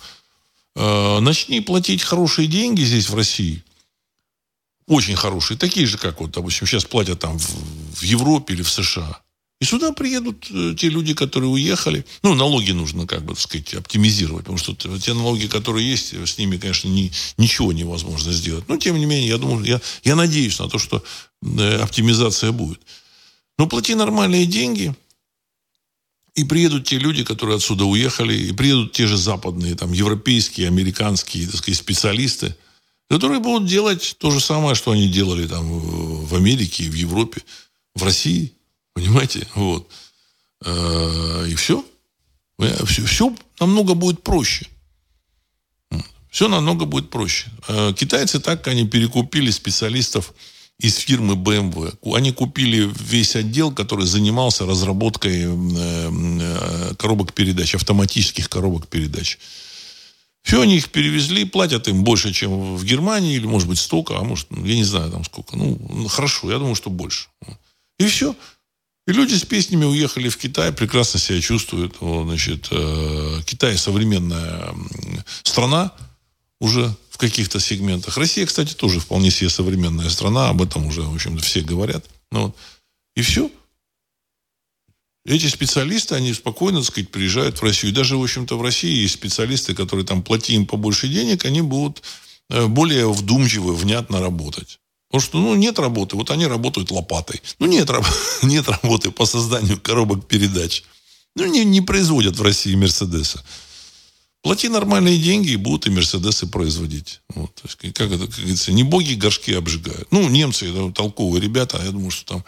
Э, 0.76 1.20
начни 1.20 1.62
платить 1.62 2.04
хорошие 2.04 2.48
деньги 2.48 2.84
здесь, 2.84 3.10
в 3.10 3.16
России, 3.16 3.64
очень 4.88 5.16
хорошие, 5.16 5.58
такие 5.58 5.88
же, 5.88 5.98
как 5.98 6.20
вот, 6.20 6.32
допустим, 6.32 6.68
сейчас 6.68 6.86
платят 6.86 7.20
там 7.20 7.40
в, 7.40 7.50
в 7.96 8.04
Европе 8.04 8.54
или 8.54 8.62
в 8.62 8.70
США. 8.70 9.23
И 9.64 9.66
сюда 9.66 9.94
приедут 9.94 10.48
э, 10.52 10.76
те 10.78 10.90
люди, 10.90 11.14
которые 11.14 11.50
уехали. 11.50 12.06
Ну, 12.22 12.34
налоги 12.34 12.72
нужно, 12.72 13.08
как 13.08 13.24
бы, 13.24 13.34
так 13.34 13.42
сказать, 13.42 13.74
оптимизировать, 13.76 14.44
потому 14.44 14.58
что 14.58 14.74
те 14.74 15.14
налоги, 15.14 15.48
которые 15.48 15.90
есть, 15.90 16.14
с 16.14 16.38
ними, 16.38 16.58
конечно, 16.58 16.90
ни, 16.90 17.14
ничего 17.38 17.72
невозможно 17.72 18.34
сделать. 18.34 18.68
Но, 18.68 18.76
тем 18.76 18.98
не 18.98 19.06
менее, 19.06 19.30
я 19.30 19.38
думаю, 19.38 19.64
я, 19.64 19.80
я 20.04 20.18
надеюсь 20.18 20.60
на 20.60 20.68
то, 20.68 20.80
что 20.80 21.02
э, 21.42 21.78
оптимизация 21.78 22.52
будет. 22.52 22.82
Но 23.58 23.66
плати 23.66 23.96
нормальные 23.96 24.48
деньги, 24.48 24.94
И 26.36 26.44
приедут 26.44 26.86
те 26.86 26.98
люди, 26.98 27.24
которые 27.24 27.56
отсюда 27.56 27.86
уехали, 27.86 28.34
и 28.34 28.52
приедут 28.52 28.92
те 28.92 29.08
же 29.08 29.16
западные, 29.16 29.76
там, 29.76 29.94
европейские, 29.94 30.68
американские, 30.68 31.48
так 31.48 31.56
сказать, 31.56 31.80
специалисты, 31.80 32.54
которые 33.10 33.40
будут 33.40 33.70
делать 33.70 34.18
то 34.20 34.30
же 34.30 34.42
самое, 34.42 34.76
что 34.76 34.92
они 34.92 35.08
делали 35.08 35.48
там 35.48 35.64
в 35.70 36.36
Америке, 36.36 36.90
в 36.90 36.96
Европе, 36.96 37.42
в 37.96 38.04
России. 38.04 38.52
Понимаете? 38.94 39.48
Вот. 39.56 39.90
Э, 40.66 41.46
и 41.48 41.56
все. 41.56 41.84
Все, 42.86 43.06
все 43.06 43.36
намного 43.60 43.94
будет 43.94 44.24
проще. 44.24 44.68
Все 46.30 46.48
намного 46.48 46.86
будет 46.86 47.10
проще. 47.10 47.52
Э, 47.68 47.94
китайцы 47.96 48.40
так, 48.40 48.68
они 48.68 48.88
перекупили 48.88 49.52
специалистов 49.52 50.34
из 50.80 50.98
фирмы 50.98 51.36
BMW. 51.36 51.98
Они 52.16 52.32
купили 52.32 52.92
весь 53.00 53.36
отдел, 53.36 53.72
который 53.72 54.06
занимался 54.06 54.66
разработкой 54.66 55.44
э, 55.46 56.94
коробок 56.98 57.34
передач, 57.34 57.76
автоматических 57.76 58.50
коробок 58.50 58.88
передач. 58.88 59.38
Все, 60.44 60.62
они 60.62 60.78
их 60.78 60.90
перевезли, 60.90 61.46
платят 61.46 61.88
им 61.88 62.04
больше, 62.04 62.34
чем 62.34 62.76
в 62.76 62.84
Германии, 62.84 63.36
или, 63.36 63.46
может 63.46 63.68
быть, 63.68 63.80
столько, 63.80 64.18
а 64.18 64.24
может, 64.24 64.48
я 64.52 64.76
не 64.76 64.84
знаю, 64.84 65.10
там 65.10 65.24
сколько. 65.24 65.56
Ну, 65.56 66.08
хорошо, 66.10 66.52
я 66.52 66.58
думаю, 66.58 66.76
что 66.76 66.90
больше. 66.90 67.28
И 67.98 68.06
все. 68.08 68.36
И 69.06 69.12
люди 69.12 69.36
с 69.36 69.44
песнями 69.44 69.84
уехали 69.84 70.30
в 70.30 70.38
Китай, 70.38 70.72
прекрасно 70.72 71.20
себя 71.20 71.42
чувствуют. 71.42 71.98
Значит, 72.00 72.68
э, 72.72 73.42
Китай 73.46 73.78
современная 73.78 74.74
страна 75.44 75.92
уже 76.62 76.96
в 77.10 77.18
каких-то 77.18 77.60
сегментах. 77.60 78.18
Россия, 78.18 78.46
кстати, 78.46 78.74
тоже 78.74 79.02
вполне 79.02 79.30
себе 79.30 79.50
современная 79.50 80.10
страна, 80.10 80.50
об 80.50 80.62
этом 80.62 80.86
уже, 80.86 81.02
в 81.02 81.14
общем-то, 81.14 81.44
все 81.44 81.62
говорят. 81.62 82.06
Ну, 82.32 82.48
вот. 82.48 82.56
И 83.16 83.22
все. 83.22 83.52
Эти 85.26 85.48
специалисты, 85.48 86.16
они 86.16 86.34
спокойно, 86.34 86.80
так 86.80 86.88
сказать, 86.88 87.12
приезжают 87.12 87.58
в 87.58 87.64
Россию. 87.64 87.92
И 87.92 87.96
даже, 87.96 88.18
в 88.18 88.24
общем-то, 88.24 88.58
в 88.58 88.62
России 88.62 89.02
есть 89.02 89.16
специалисты, 89.16 89.76
которые 89.76 90.06
там, 90.06 90.24
плати 90.24 90.54
им 90.54 90.66
побольше 90.66 91.08
денег, 91.10 91.46
они 91.46 91.62
будут 91.62 92.04
э, 92.50 92.68
более 92.68 93.12
вдумчиво, 93.12 93.74
внятно 93.74 94.22
работать. 94.22 94.80
Потому 95.14 95.28
что, 95.28 95.38
ну, 95.38 95.54
нет 95.54 95.78
работы. 95.78 96.16
Вот 96.16 96.32
они 96.32 96.48
работают 96.48 96.90
лопатой. 96.90 97.40
Ну, 97.60 97.68
нет, 97.68 97.88
нет 98.42 98.68
работы 98.68 99.12
по 99.12 99.28
созданию 99.28 99.80
коробок 99.80 100.28
передач. 100.28 100.84
Ну, 101.36 101.46
не, 101.46 101.64
не 101.64 101.82
производят 101.82 102.36
в 102.36 102.42
России 102.42 102.74
Мерседеса. 102.74 103.44
Плати 104.42 104.70
нормальные 104.70 105.20
деньги, 105.20 105.52
и 105.52 105.56
будут 105.56 105.86
и 105.86 105.92
Мерседесы 105.92 106.48
производить. 106.48 107.22
Вот, 107.36 107.54
то 107.54 107.62
есть, 107.66 107.94
как 107.94 108.12
это, 108.12 108.26
как 108.26 108.38
говорится, 108.38 108.72
не 108.72 108.82
боги 108.82 109.14
горшки 109.14 109.54
обжигают. 109.54 110.08
Ну, 110.12 110.28
немцы, 110.30 110.72
это 110.72 110.92
толковые 110.92 111.44
ребята. 111.44 111.80
Я 111.86 111.92
думаю, 111.92 112.10
что 112.10 112.34
там 112.34 112.46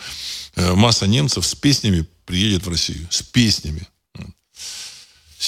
э, 0.56 0.74
масса 0.74 1.06
немцев 1.06 1.46
с 1.46 1.54
песнями 1.54 2.08
приедет 2.26 2.66
в 2.66 2.70
Россию. 2.70 3.08
С 3.12 3.22
песнями. 3.22 3.88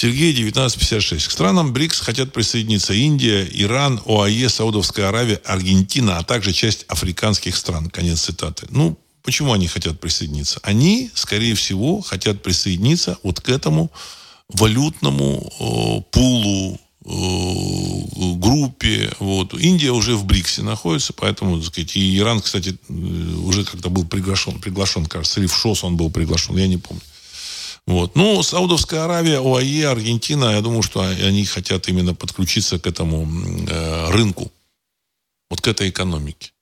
Сергей, 0.00 0.30
1956. 0.30 1.26
К 1.26 1.30
странам 1.32 1.72
БРИКС 1.72 1.98
хотят 1.98 2.32
присоединиться 2.32 2.92
Индия, 2.92 3.48
Иран, 3.50 4.00
ОАЕ, 4.06 4.48
Саудовская 4.48 5.08
Аравия, 5.08 5.40
Аргентина, 5.44 6.18
а 6.18 6.22
также 6.22 6.52
часть 6.52 6.84
африканских 6.86 7.56
стран. 7.56 7.90
Конец 7.90 8.20
цитаты. 8.20 8.68
Ну, 8.70 8.96
почему 9.24 9.52
они 9.52 9.66
хотят 9.66 9.98
присоединиться? 9.98 10.60
Они, 10.62 11.10
скорее 11.14 11.56
всего, 11.56 12.00
хотят 12.00 12.44
присоединиться 12.44 13.18
вот 13.24 13.40
к 13.40 13.48
этому 13.48 13.90
валютному 14.50 15.52
э, 15.58 16.12
пулу, 16.12 16.78
э, 17.04 18.34
группе. 18.36 19.12
Вот. 19.18 19.52
Индия 19.54 19.90
уже 19.90 20.14
в 20.14 20.26
БРИКСе 20.26 20.62
находится, 20.62 21.12
поэтому, 21.12 21.56
так 21.56 21.66
сказать, 21.72 21.96
и 21.96 22.18
Иран, 22.18 22.40
кстати, 22.40 22.78
э, 22.88 22.92
уже 22.92 23.64
как-то 23.64 23.90
был 23.90 24.04
приглашен, 24.04 24.60
приглашен, 24.60 25.06
кажется, 25.06 25.40
или 25.40 25.48
в 25.48 25.56
ШОС 25.56 25.82
он 25.82 25.96
был 25.96 26.08
приглашен, 26.08 26.56
я 26.56 26.68
не 26.68 26.76
помню. 26.76 27.02
Вот. 27.88 28.16
Ну, 28.16 28.42
Саудовская 28.42 29.04
Аравия, 29.04 29.38
ОАЕ, 29.38 29.88
Аргентина, 29.88 30.52
я 30.52 30.60
думаю, 30.60 30.82
что 30.82 31.00
они 31.00 31.46
хотят 31.46 31.88
именно 31.88 32.14
подключиться 32.14 32.78
к 32.78 32.86
этому 32.86 33.26
э, 33.66 34.10
рынку, 34.10 34.52
вот 35.48 35.62
к 35.62 35.68
этой 35.68 35.88
экономике. 35.88 36.52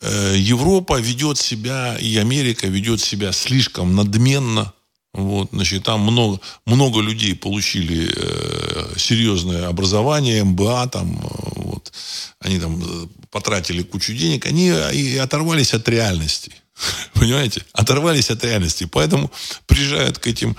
Э, 0.00 0.34
Европа 0.36 0.98
ведет 0.98 1.38
себя, 1.38 1.96
и 2.00 2.16
Америка 2.16 2.66
ведет 2.66 3.00
себя 3.00 3.30
слишком 3.30 3.94
надменно. 3.94 4.72
Вот, 5.12 5.50
значит, 5.52 5.84
там 5.84 6.00
много, 6.00 6.40
много 6.66 7.00
людей 7.00 7.36
получили 7.36 8.12
э, 8.12 8.98
серьезное 8.98 9.68
образование, 9.68 10.42
МБА, 10.42 10.88
там, 10.88 11.16
э, 11.16 11.62
вот, 11.62 11.92
они 12.40 12.58
там 12.58 12.82
э, 12.82 13.06
потратили 13.30 13.84
кучу 13.84 14.12
денег, 14.12 14.46
они 14.46 14.72
и 14.94 15.16
оторвались 15.16 15.74
от 15.74 15.88
реальности. 15.88 16.50
Понимаете? 17.14 17.64
Оторвались 17.72 18.30
от 18.30 18.44
реальности. 18.44 18.84
Поэтому 18.84 19.30
приезжают 19.66 20.18
к 20.18 20.26
этим 20.26 20.56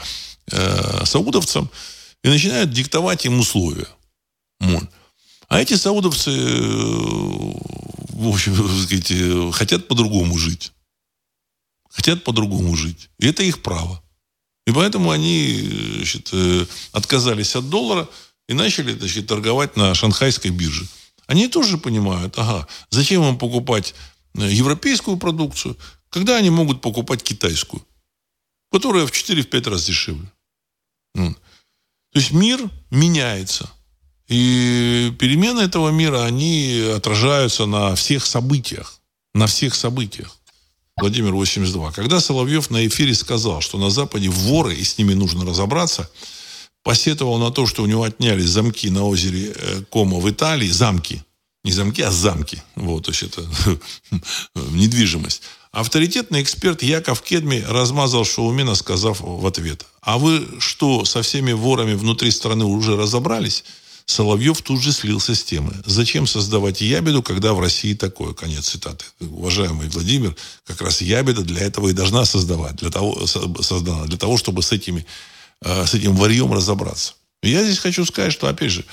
э, 0.51 1.05
саудовцам 1.05 1.69
и 2.23 2.29
начинают 2.29 2.71
диктовать 2.71 3.25
им 3.25 3.39
условия. 3.39 3.87
Вот. 4.59 4.83
А 5.47 5.61
эти 5.61 5.75
саудовцы, 5.75 6.31
э, 6.31 6.55
в 8.09 8.27
общем, 8.27 8.55
сказать, 8.83 9.11
э, 9.11 9.51
хотят 9.53 9.87
по-другому 9.87 10.37
жить. 10.37 10.71
Хотят 11.89 12.23
по-другому 12.23 12.75
жить. 12.75 13.09
И 13.19 13.27
это 13.27 13.43
их 13.43 13.61
право. 13.61 14.01
И 14.65 14.71
поэтому 14.71 15.11
они 15.11 15.69
значит, 15.97 16.29
э, 16.33 16.65
отказались 16.91 17.55
от 17.55 17.69
доллара 17.69 18.09
и 18.47 18.53
начали 18.53 18.97
значит, 18.97 19.27
торговать 19.27 19.75
на 19.75 19.93
шанхайской 19.93 20.51
бирже. 20.51 20.87
Они 21.27 21.47
тоже 21.47 21.77
понимают, 21.77 22.37
ага, 22.37 22.67
зачем 22.89 23.23
им 23.23 23.37
покупать 23.37 23.95
европейскую 24.35 25.17
продукцию, 25.17 25.77
когда 26.15 26.37
они 26.37 26.49
могут 26.49 26.79
покупать 26.79 27.21
китайскую, 27.21 27.85
которая 28.71 29.05
в 29.05 29.11
4-5 29.11 29.69
раз 29.69 29.83
дешевле. 29.83 30.31
Ну, 31.13 31.33
то 31.33 32.19
есть 32.19 32.31
мир 32.31 32.69
меняется. 32.89 33.69
И 34.29 35.13
перемены 35.19 35.59
этого 35.59 35.89
мира, 35.89 36.23
они 36.23 36.89
отражаются 36.95 37.65
на 37.65 37.95
всех 37.95 38.25
событиях. 38.25 39.01
На 39.33 39.47
всех 39.47 39.75
событиях. 39.75 40.37
Владимир 40.95 41.33
82. 41.33 41.91
Когда 41.91 42.21
Соловьев 42.21 42.69
на 42.69 42.87
эфире 42.87 43.13
сказал, 43.13 43.59
что 43.59 43.77
на 43.77 43.89
Западе 43.89 44.29
воры, 44.29 44.73
и 44.73 44.85
с 44.85 44.97
ними 44.97 45.13
нужно 45.13 45.45
разобраться, 45.45 46.09
посетовал 46.81 47.39
на 47.39 47.51
то, 47.51 47.67
что 47.67 47.83
у 47.83 47.87
него 47.87 48.03
отняли 48.03 48.43
замки 48.43 48.89
на 48.89 49.03
озере 49.03 49.53
э, 49.53 49.81
Кома 49.89 50.19
в 50.19 50.29
Италии, 50.29 50.69
замки, 50.69 51.21
не 51.65 51.73
замки, 51.73 52.01
а 52.03 52.11
замки. 52.11 52.63
Вот, 52.75 53.03
то 53.03 53.11
есть 53.11 53.23
это 53.23 53.45
недвижимость. 54.55 55.41
Авторитетный 55.75 56.41
эксперт 56.41 56.83
Яков 56.83 57.21
Кедми 57.21 57.61
размазал 57.67 58.23
Шаумина, 58.23 58.75
сказав 58.75 59.19
в 59.19 59.45
ответ, 59.45 59.85
«А 59.99 60.17
вы 60.17 60.47
что, 60.59 61.03
со 61.03 61.21
всеми 61.21 61.51
ворами 61.51 61.95
внутри 61.95 62.31
страны 62.31 62.63
уже 62.63 62.95
разобрались?» 62.95 63.65
Соловьев 64.05 64.61
тут 64.61 64.81
же 64.81 64.93
слился 64.93 65.35
с 65.35 65.43
темы. 65.43 65.73
Зачем 65.85 66.27
создавать 66.27 66.79
ябеду, 66.79 67.21
когда 67.21 67.53
в 67.53 67.59
России 67.59 67.93
такое? 67.93 68.33
Конец 68.33 68.69
цитаты. 68.69 69.03
Уважаемый 69.19 69.89
Владимир, 69.89 70.33
как 70.65 70.81
раз 70.81 71.01
ябеда 71.01 71.41
для 71.41 71.63
этого 71.63 71.89
и 71.89 71.93
должна 71.93 72.23
создавать, 72.23 72.77
для 72.77 72.89
того, 72.89 73.27
создана, 73.27 74.05
для 74.05 74.17
того, 74.17 74.37
чтобы 74.37 74.61
с, 74.61 74.71
этими, 74.71 75.05
э, 75.61 75.85
с 75.85 75.93
этим 75.93 76.15
варьем 76.15 76.53
разобраться. 76.53 77.15
Я 77.43 77.63
здесь 77.65 77.79
хочу 77.79 78.05
сказать, 78.05 78.31
что, 78.31 78.47
опять 78.47 78.71
же, 78.71 78.85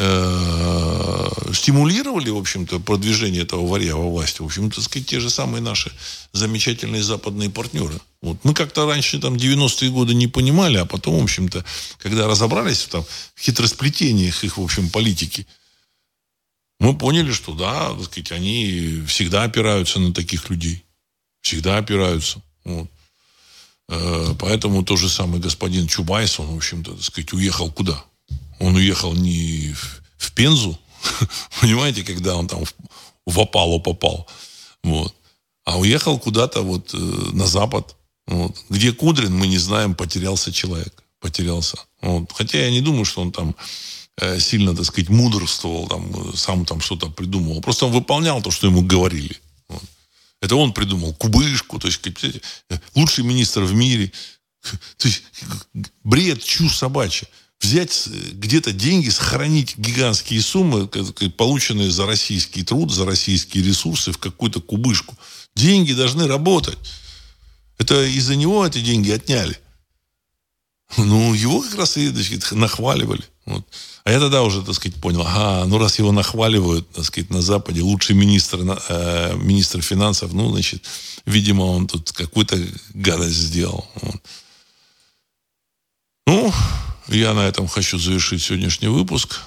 Э, 0.00 1.28
стимулировали, 1.52 2.30
в 2.30 2.36
общем-то, 2.36 2.78
продвижение 2.78 3.42
этого 3.42 3.66
варья 3.66 3.96
во 3.96 4.08
власти, 4.08 4.40
в 4.40 4.44
общем-то, 4.44 4.80
сказать, 4.80 5.08
те 5.08 5.18
же 5.18 5.28
самые 5.28 5.60
наши 5.60 5.90
замечательные 6.32 7.02
западные 7.02 7.50
партнеры. 7.50 8.00
Вот. 8.22 8.38
Мы 8.44 8.54
как-то 8.54 8.86
раньше, 8.86 9.18
там, 9.18 9.34
90-е 9.34 9.90
годы 9.90 10.14
не 10.14 10.28
понимали, 10.28 10.76
а 10.76 10.84
потом, 10.84 11.18
в 11.18 11.24
общем-то, 11.24 11.64
когда 11.98 12.28
разобрались 12.28 12.84
там, 12.84 13.04
в 13.34 13.40
хитросплетениях 13.40 14.44
их, 14.44 14.56
в 14.56 14.62
общем, 14.62 14.88
политики, 14.88 15.48
мы 16.78 16.96
поняли, 16.96 17.32
что, 17.32 17.54
да, 17.54 17.92
так 17.92 18.04
сказать, 18.04 18.30
они 18.30 19.02
всегда 19.08 19.42
опираются 19.42 19.98
на 19.98 20.14
таких 20.14 20.48
людей. 20.48 20.84
Всегда 21.40 21.76
опираются. 21.76 22.40
Вот. 22.62 22.88
Э, 23.88 24.34
поэтому 24.38 24.84
тот 24.84 25.00
же 25.00 25.08
самый 25.08 25.40
господин 25.40 25.88
Чубайс, 25.88 26.38
он, 26.38 26.54
в 26.54 26.56
общем-то, 26.56 26.92
так 26.92 27.02
сказать, 27.02 27.32
уехал 27.32 27.72
куда? 27.72 28.04
Он 28.58 28.76
уехал 28.76 29.14
не 29.14 29.74
в 30.16 30.32
Пензу, 30.32 30.78
понимаете, 31.60 32.02
когда 32.02 32.36
он 32.36 32.48
там 32.48 32.64
в 33.26 33.40
опалу 33.40 33.80
попал, 33.80 34.28
вот, 34.82 35.14
а 35.64 35.78
уехал 35.78 36.18
куда-то 36.18 36.62
вот 36.62 36.94
э, 36.94 36.96
на 36.96 37.46
запад, 37.46 37.94
вот. 38.28 38.56
Где 38.68 38.92
Кудрин, 38.92 39.34
мы 39.34 39.46
не 39.46 39.58
знаем, 39.58 39.94
потерялся 39.94 40.52
человек, 40.52 41.02
потерялся. 41.18 41.78
Вот. 42.02 42.30
Хотя 42.32 42.58
я 42.58 42.70
не 42.70 42.82
думаю, 42.82 43.06
что 43.06 43.22
он 43.22 43.32
там 43.32 43.56
э, 44.20 44.38
сильно, 44.38 44.76
так 44.76 44.84
сказать, 44.84 45.08
мудрствовал, 45.08 45.88
там, 45.88 46.36
сам 46.36 46.66
там 46.66 46.80
что-то 46.80 47.08
придумывал. 47.08 47.62
Просто 47.62 47.86
он 47.86 47.92
выполнял 47.92 48.42
то, 48.42 48.50
что 48.50 48.66
ему 48.66 48.82
говорили. 48.82 49.40
Вот. 49.68 49.82
Это 50.42 50.56
он 50.56 50.74
придумал 50.74 51.14
кубышку, 51.14 51.78
то 51.78 51.88
есть 51.88 52.00
лучший 52.94 53.24
министр 53.24 53.62
в 53.62 53.74
мире. 53.74 54.12
То 54.98 55.08
есть 55.08 55.22
бред, 56.04 56.42
чушь 56.42 56.76
собачья 56.76 57.28
взять 57.60 58.06
э, 58.06 58.10
где-то 58.32 58.72
деньги, 58.72 59.08
сохранить 59.08 59.76
гигантские 59.76 60.40
суммы, 60.42 60.86
полученные 61.36 61.90
за 61.90 62.06
российский 62.06 62.62
труд, 62.64 62.92
за 62.92 63.04
российские 63.04 63.64
ресурсы 63.64 64.12
в 64.12 64.18
какую-то 64.18 64.60
кубышку. 64.60 65.16
Деньги 65.54 65.92
должны 65.92 66.26
работать. 66.26 66.78
Это 67.78 68.04
из-за 68.04 68.36
него 68.36 68.66
эти 68.66 68.80
деньги 68.80 69.10
отняли. 69.10 69.58
Ну, 70.96 71.34
его 71.34 71.60
как 71.60 71.74
раз 71.76 71.96
и 71.96 72.10
сказать, 72.22 72.52
нахваливали. 72.52 73.22
Вот. 73.44 73.66
А 74.04 74.12
я 74.12 74.20
тогда 74.20 74.42
уже, 74.42 74.62
так 74.62 74.74
сказать, 74.74 75.00
понял, 75.00 75.22
ага, 75.22 75.66
ну 75.66 75.78
раз 75.78 75.98
его 75.98 76.12
нахваливают, 76.12 76.90
так 76.90 77.04
сказать, 77.04 77.30
на 77.30 77.42
Западе, 77.42 77.82
лучший 77.82 78.16
министр, 78.16 78.60
э, 78.88 79.36
министр 79.36 79.82
финансов, 79.82 80.32
ну, 80.32 80.50
значит, 80.50 80.84
видимо, 81.26 81.62
он 81.62 81.86
тут 81.86 82.12
какую-то 82.12 82.58
гадость 82.94 83.36
сделал. 83.36 83.86
Вот. 84.00 84.22
Ну, 86.26 86.52
я 87.08 87.34
на 87.34 87.46
этом 87.46 87.68
хочу 87.68 87.98
завершить 87.98 88.42
сегодняшний 88.42 88.88
выпуск. 88.88 89.40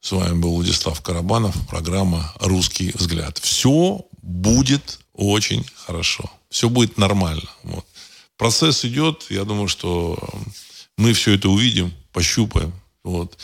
С 0.00 0.12
вами 0.12 0.38
был 0.40 0.54
Владислав 0.54 1.00
Карабанов, 1.02 1.54
программа 1.66 2.32
«Русский 2.40 2.92
взгляд». 2.94 3.38
Все 3.38 4.06
будет 4.22 5.00
очень 5.12 5.64
хорошо. 5.74 6.30
Все 6.48 6.68
будет 6.68 6.96
нормально. 6.96 7.48
Вот. 7.62 7.84
Процесс 8.36 8.84
идет. 8.84 9.26
Я 9.28 9.44
думаю, 9.44 9.68
что 9.68 10.18
мы 10.96 11.12
все 11.12 11.34
это 11.34 11.48
увидим, 11.48 11.92
пощупаем. 12.12 12.72
Вот. 13.04 13.36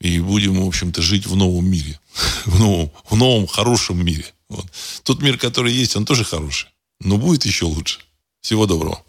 И 0.00 0.18
будем, 0.20 0.62
в 0.62 0.66
общем-то, 0.66 1.02
жить 1.02 1.26
в 1.26 1.36
новом 1.36 1.68
мире. 1.70 2.00
в, 2.46 2.58
новом, 2.58 2.90
в 3.08 3.16
новом 3.16 3.46
хорошем 3.46 4.02
мире. 4.04 4.24
Вот. 4.48 4.66
Тот 5.02 5.20
мир, 5.20 5.36
который 5.36 5.72
есть, 5.72 5.96
он 5.96 6.06
тоже 6.06 6.24
хороший. 6.24 6.68
Но 7.00 7.18
будет 7.18 7.44
еще 7.44 7.66
лучше. 7.66 8.00
Всего 8.40 8.66
доброго. 8.66 9.04